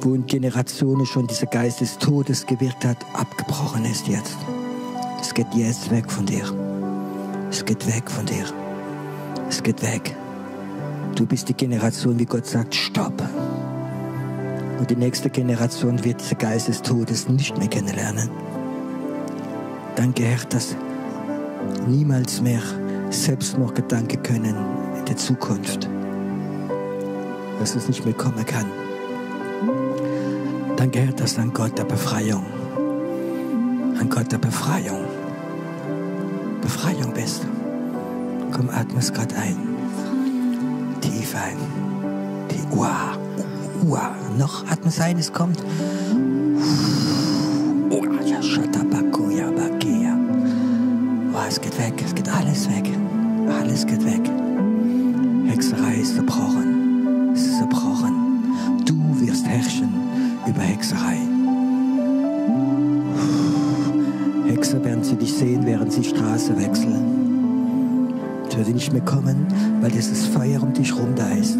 wo 0.00 0.14
in 0.14 0.24
Generationen 0.24 1.04
schon 1.04 1.26
dieser 1.26 1.46
Geist 1.46 1.80
des 1.80 1.98
Todes 1.98 2.46
gewirkt 2.46 2.84
hat, 2.84 2.98
abgebrochen 3.12 3.84
ist 3.84 4.06
jetzt. 4.06 4.36
Es 5.20 5.34
geht 5.34 5.52
jetzt 5.54 5.90
weg 5.90 6.10
von 6.10 6.24
dir. 6.24 6.44
Es 7.50 7.64
geht 7.64 7.86
weg 7.88 8.08
von 8.08 8.24
dir. 8.24 8.44
Es 9.48 9.62
geht 9.62 9.82
weg. 9.82 10.14
Du 11.16 11.26
bist 11.26 11.48
die 11.48 11.54
Generation, 11.54 12.18
wie 12.18 12.24
Gott 12.24 12.46
sagt, 12.46 12.74
stopp. 12.74 13.20
Und 14.78 14.88
die 14.88 14.96
nächste 14.96 15.28
Generation 15.28 16.02
wird 16.04 16.20
diesen 16.20 16.38
Geist 16.38 16.68
des 16.68 16.82
Todes 16.82 17.28
nicht 17.28 17.58
mehr 17.58 17.68
kennenlernen. 17.68 18.30
Danke, 19.96 20.22
Herr, 20.22 20.44
dass 20.48 20.76
niemals 21.86 22.40
mehr 22.40 22.62
Selbstmordgedanken 23.10 24.22
können 24.22 24.54
in 24.98 25.04
der 25.04 25.16
Zukunft. 25.16 25.88
Dass 27.62 27.76
es 27.76 27.86
nicht 27.86 28.04
mehr 28.04 28.12
kommen 28.12 28.44
kann. 28.44 28.66
Danke, 30.76 30.98
Herr, 30.98 31.12
dass 31.12 31.38
ein 31.38 31.52
Gott 31.52 31.78
der 31.78 31.84
Befreiung, 31.84 32.44
ein 34.00 34.10
Gott 34.10 34.32
der 34.32 34.38
Befreiung, 34.38 35.04
Befreiung 36.60 37.14
bist. 37.14 37.46
Komm, 38.50 38.68
atme 38.68 38.98
es 38.98 39.12
gerade 39.12 39.36
ein. 39.36 39.56
Tief 41.02 41.36
ein. 41.36 41.56
Die 42.50 42.76
Uah. 42.76 43.16
Uah. 43.86 44.10
Noch 44.36 44.68
atme 44.68 44.88
es 44.88 44.98
ein, 44.98 45.16
es 45.18 45.32
kommt. 45.32 45.62
Oh, 47.90 48.02
es 51.48 51.60
geht 51.60 51.78
weg, 51.78 51.94
es 52.04 52.12
geht 52.12 52.28
alles 52.28 52.68
weg. 52.68 52.90
Alles 53.48 53.86
geht 53.86 54.04
weg. 54.04 54.28
Hexerei 55.46 55.94
ist 56.00 56.16
zerbrochen. 56.16 56.71
Zerbrochen. 57.62 58.42
Du 58.84 58.94
wirst 59.20 59.46
herrschen 59.46 59.94
über 60.48 60.60
Hexerei. 60.60 61.18
Hexer 64.48 64.84
werden 64.84 65.04
sie 65.04 65.14
dich 65.14 65.32
sehen, 65.32 65.64
während 65.64 65.92
sie 65.92 66.02
Straße 66.02 66.58
wechseln. 66.58 68.10
Es 68.48 68.56
wird 68.56 68.68
nicht 68.74 68.92
mehr 68.92 69.02
kommen, 69.02 69.46
weil 69.80 69.92
dieses 69.92 70.26
Feuer 70.26 70.60
um 70.60 70.72
dich 70.72 70.92
rum 70.94 71.14
da 71.14 71.28
ist. 71.30 71.56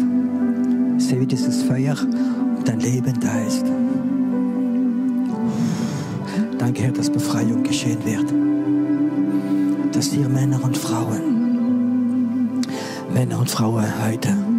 Ich 0.97 1.05
sehe, 1.05 1.21
wie 1.21 1.25
dieses 1.25 1.63
Feuer 1.63 1.95
um 2.01 2.63
dein 2.65 2.81
Leben 2.81 3.17
da 3.21 3.39
ist. 3.47 3.65
Danke, 6.57 6.83
Herr, 6.83 6.91
dass 6.91 7.09
Befreiung 7.09 7.63
geschehen 7.63 8.03
wird. 8.03 8.25
Dass 9.95 10.07
hier 10.07 10.27
Männer 10.27 10.61
und 10.63 10.77
Frauen, 10.77 12.59
Männer 13.13 13.39
und 13.39 13.49
Frauen 13.49 13.85
heute 14.05 14.52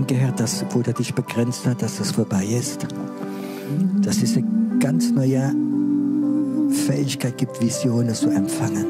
Danke, 0.00 0.14
Herr, 0.14 0.32
dass, 0.32 0.64
wo 0.70 0.80
der 0.80 0.94
dich 0.94 1.14
begrenzt 1.14 1.66
hat, 1.66 1.82
dass 1.82 1.98
das 1.98 2.12
vorbei 2.12 2.46
ist. 2.46 2.86
Dass 4.00 4.22
es 4.22 4.34
eine 4.34 4.46
ganz 4.78 5.10
neue 5.10 5.54
Fähigkeit 6.86 7.36
gibt, 7.36 7.60
Visionen 7.60 8.14
zu 8.14 8.30
empfangen. 8.30 8.86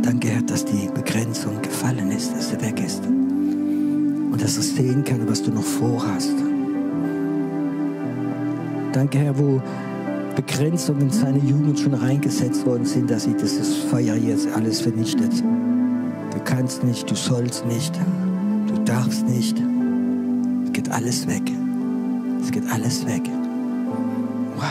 Danke, 0.00 0.28
Herr, 0.28 0.42
dass 0.42 0.64
die 0.64 0.88
Begrenzung 0.94 1.60
gefallen 1.60 2.12
ist, 2.12 2.32
dass 2.36 2.50
sie 2.50 2.60
weg 2.60 2.80
ist. 2.80 3.04
Und 3.04 4.40
dass 4.40 4.56
er 4.56 4.62
sehen 4.62 5.02
kann, 5.02 5.28
was 5.28 5.42
du 5.42 5.50
noch 5.50 5.64
vorhast. 5.64 6.36
Danke, 8.92 9.18
Herr, 9.18 9.36
wo 9.36 9.60
Begrenzungen 10.36 11.00
in 11.02 11.10
seine 11.10 11.38
Jugend 11.40 11.80
schon 11.80 11.94
reingesetzt 11.94 12.64
worden 12.64 12.84
sind, 12.84 13.10
dass 13.10 13.24
sie 13.24 13.34
dieses 13.34 13.74
Feuer 13.76 14.14
jetzt 14.14 14.46
alles 14.54 14.80
vernichtet. 14.80 15.32
Du 15.40 16.38
kannst 16.44 16.84
nicht, 16.84 17.10
du 17.10 17.16
sollst 17.16 17.66
nicht, 17.66 17.92
du 17.96 18.19
darfst 18.90 19.26
nicht. 19.28 19.56
Es 20.64 20.72
geht 20.72 20.90
alles 20.90 21.26
weg. 21.28 21.42
Es 22.42 22.50
geht 22.50 22.68
alles 22.72 23.06
weg. 23.06 23.22
Wow. 24.56 24.64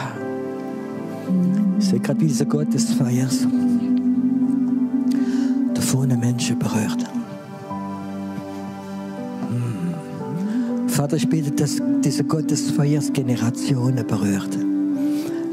Ich 1.80 1.86
sehe 1.86 2.00
gerade, 2.00 2.20
wie 2.20 2.28
dieser 2.28 2.46
Gott 2.46 2.74
des 2.74 2.92
Feuers 2.94 3.48
da 5.74 5.82
vorne 5.82 6.18
Menschen 6.18 6.60
berührt. 6.60 7.06
Hm. 9.50 10.90
Vater, 10.90 11.16
ich 11.16 11.30
bete, 11.30 11.52
dass 11.52 11.82
dieser 12.04 12.24
Gott 12.26 12.52
des 12.52 12.72
Feuers 12.72 13.14
Generationen 13.14 14.06
berührt. 14.06 14.58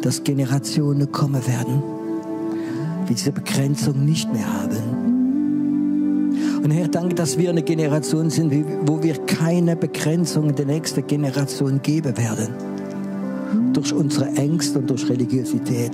Dass 0.03 0.25
Generationen 0.25 1.12
kommen 1.12 1.47
werden, 1.47 1.83
die 3.09 3.14
diese 3.14 3.31
Begrenzung 3.31 4.05
nicht 4.05 4.33
mehr 4.33 4.53
haben. 4.53 4.86
Und 6.67 6.73
Herr, 6.73 6.89
danke, 6.89 7.14
dass 7.14 7.39
wir 7.39 7.51
eine 7.51 7.62
Generation 7.62 8.29
sind, 8.29 8.53
wo 8.89 9.01
wir 9.01 9.25
keine 9.25 9.77
Begrenzung 9.77 10.53
der 10.53 10.67
nächsten 10.67 11.07
Generation 11.07 11.81
geben 11.81 12.19
werden. 12.19 12.49
Durch 13.73 13.93
unsere 13.93 14.27
Ängste 14.35 14.81
und 14.81 14.91
durch 14.91 15.09
Religiosität. 15.09 15.93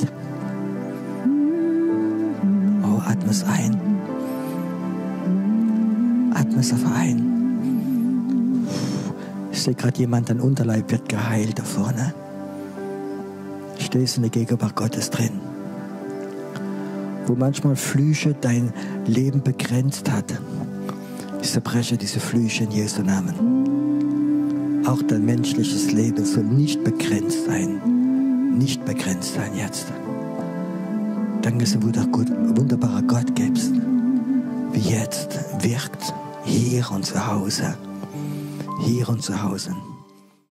Oh, 2.85 3.03
atme 3.05 3.31
es 3.31 3.45
ein. 3.45 3.79
Atme 6.33 6.61
es 6.61 6.73
auf 6.73 6.87
ein. 6.97 8.67
Ich 9.53 9.61
sehe 9.61 9.75
gerade 9.75 9.99
jemand, 9.99 10.31
dein 10.31 10.41
Unterleib 10.41 10.91
wird 10.91 11.07
geheilt 11.07 11.59
da 11.59 11.65
vorne. 11.65 12.15
Stehst 13.79 14.17
in 14.17 14.23
der 14.23 14.31
Gegenwart 14.31 14.75
Gottes 14.75 15.11
drin. 15.11 15.39
Wo 17.27 17.35
manchmal 17.35 17.77
Flüche 17.77 18.35
dein 18.41 18.73
Leben 19.05 19.43
begrenzt 19.43 20.11
hat. 20.11 20.41
Ich 21.43 21.51
zerbreche 21.51 21.97
diese 21.97 22.21
Flüche 22.21 22.63
in 22.65 22.71
Jesu 22.71 23.03
Namen. 23.03 24.85
Auch 24.87 25.03
dein 25.03 25.25
menschliches 25.25 25.91
Leben 25.91 26.25
soll 26.25 26.45
nicht 26.45 26.85
begrenzt 26.85 27.47
sein. 27.47 28.57
Nicht 28.57 28.85
begrenzt 28.85 29.35
sein 29.35 29.51
jetzt. 29.57 29.87
Danke, 31.43 31.65
dass 31.65 31.73
du 31.73 31.81
ein 31.81 32.57
wunderbarer 32.57 33.03
Gott 33.03 33.35
gibst. 33.35 33.73
Wie 34.73 34.79
jetzt 34.79 35.41
wirkt 35.61 36.15
hier 36.45 36.89
und 36.93 37.05
zu 37.05 37.27
Hause. 37.27 37.77
Hier 38.85 39.09
und 39.09 39.21
zu 39.23 39.43
Hause. 39.43 39.75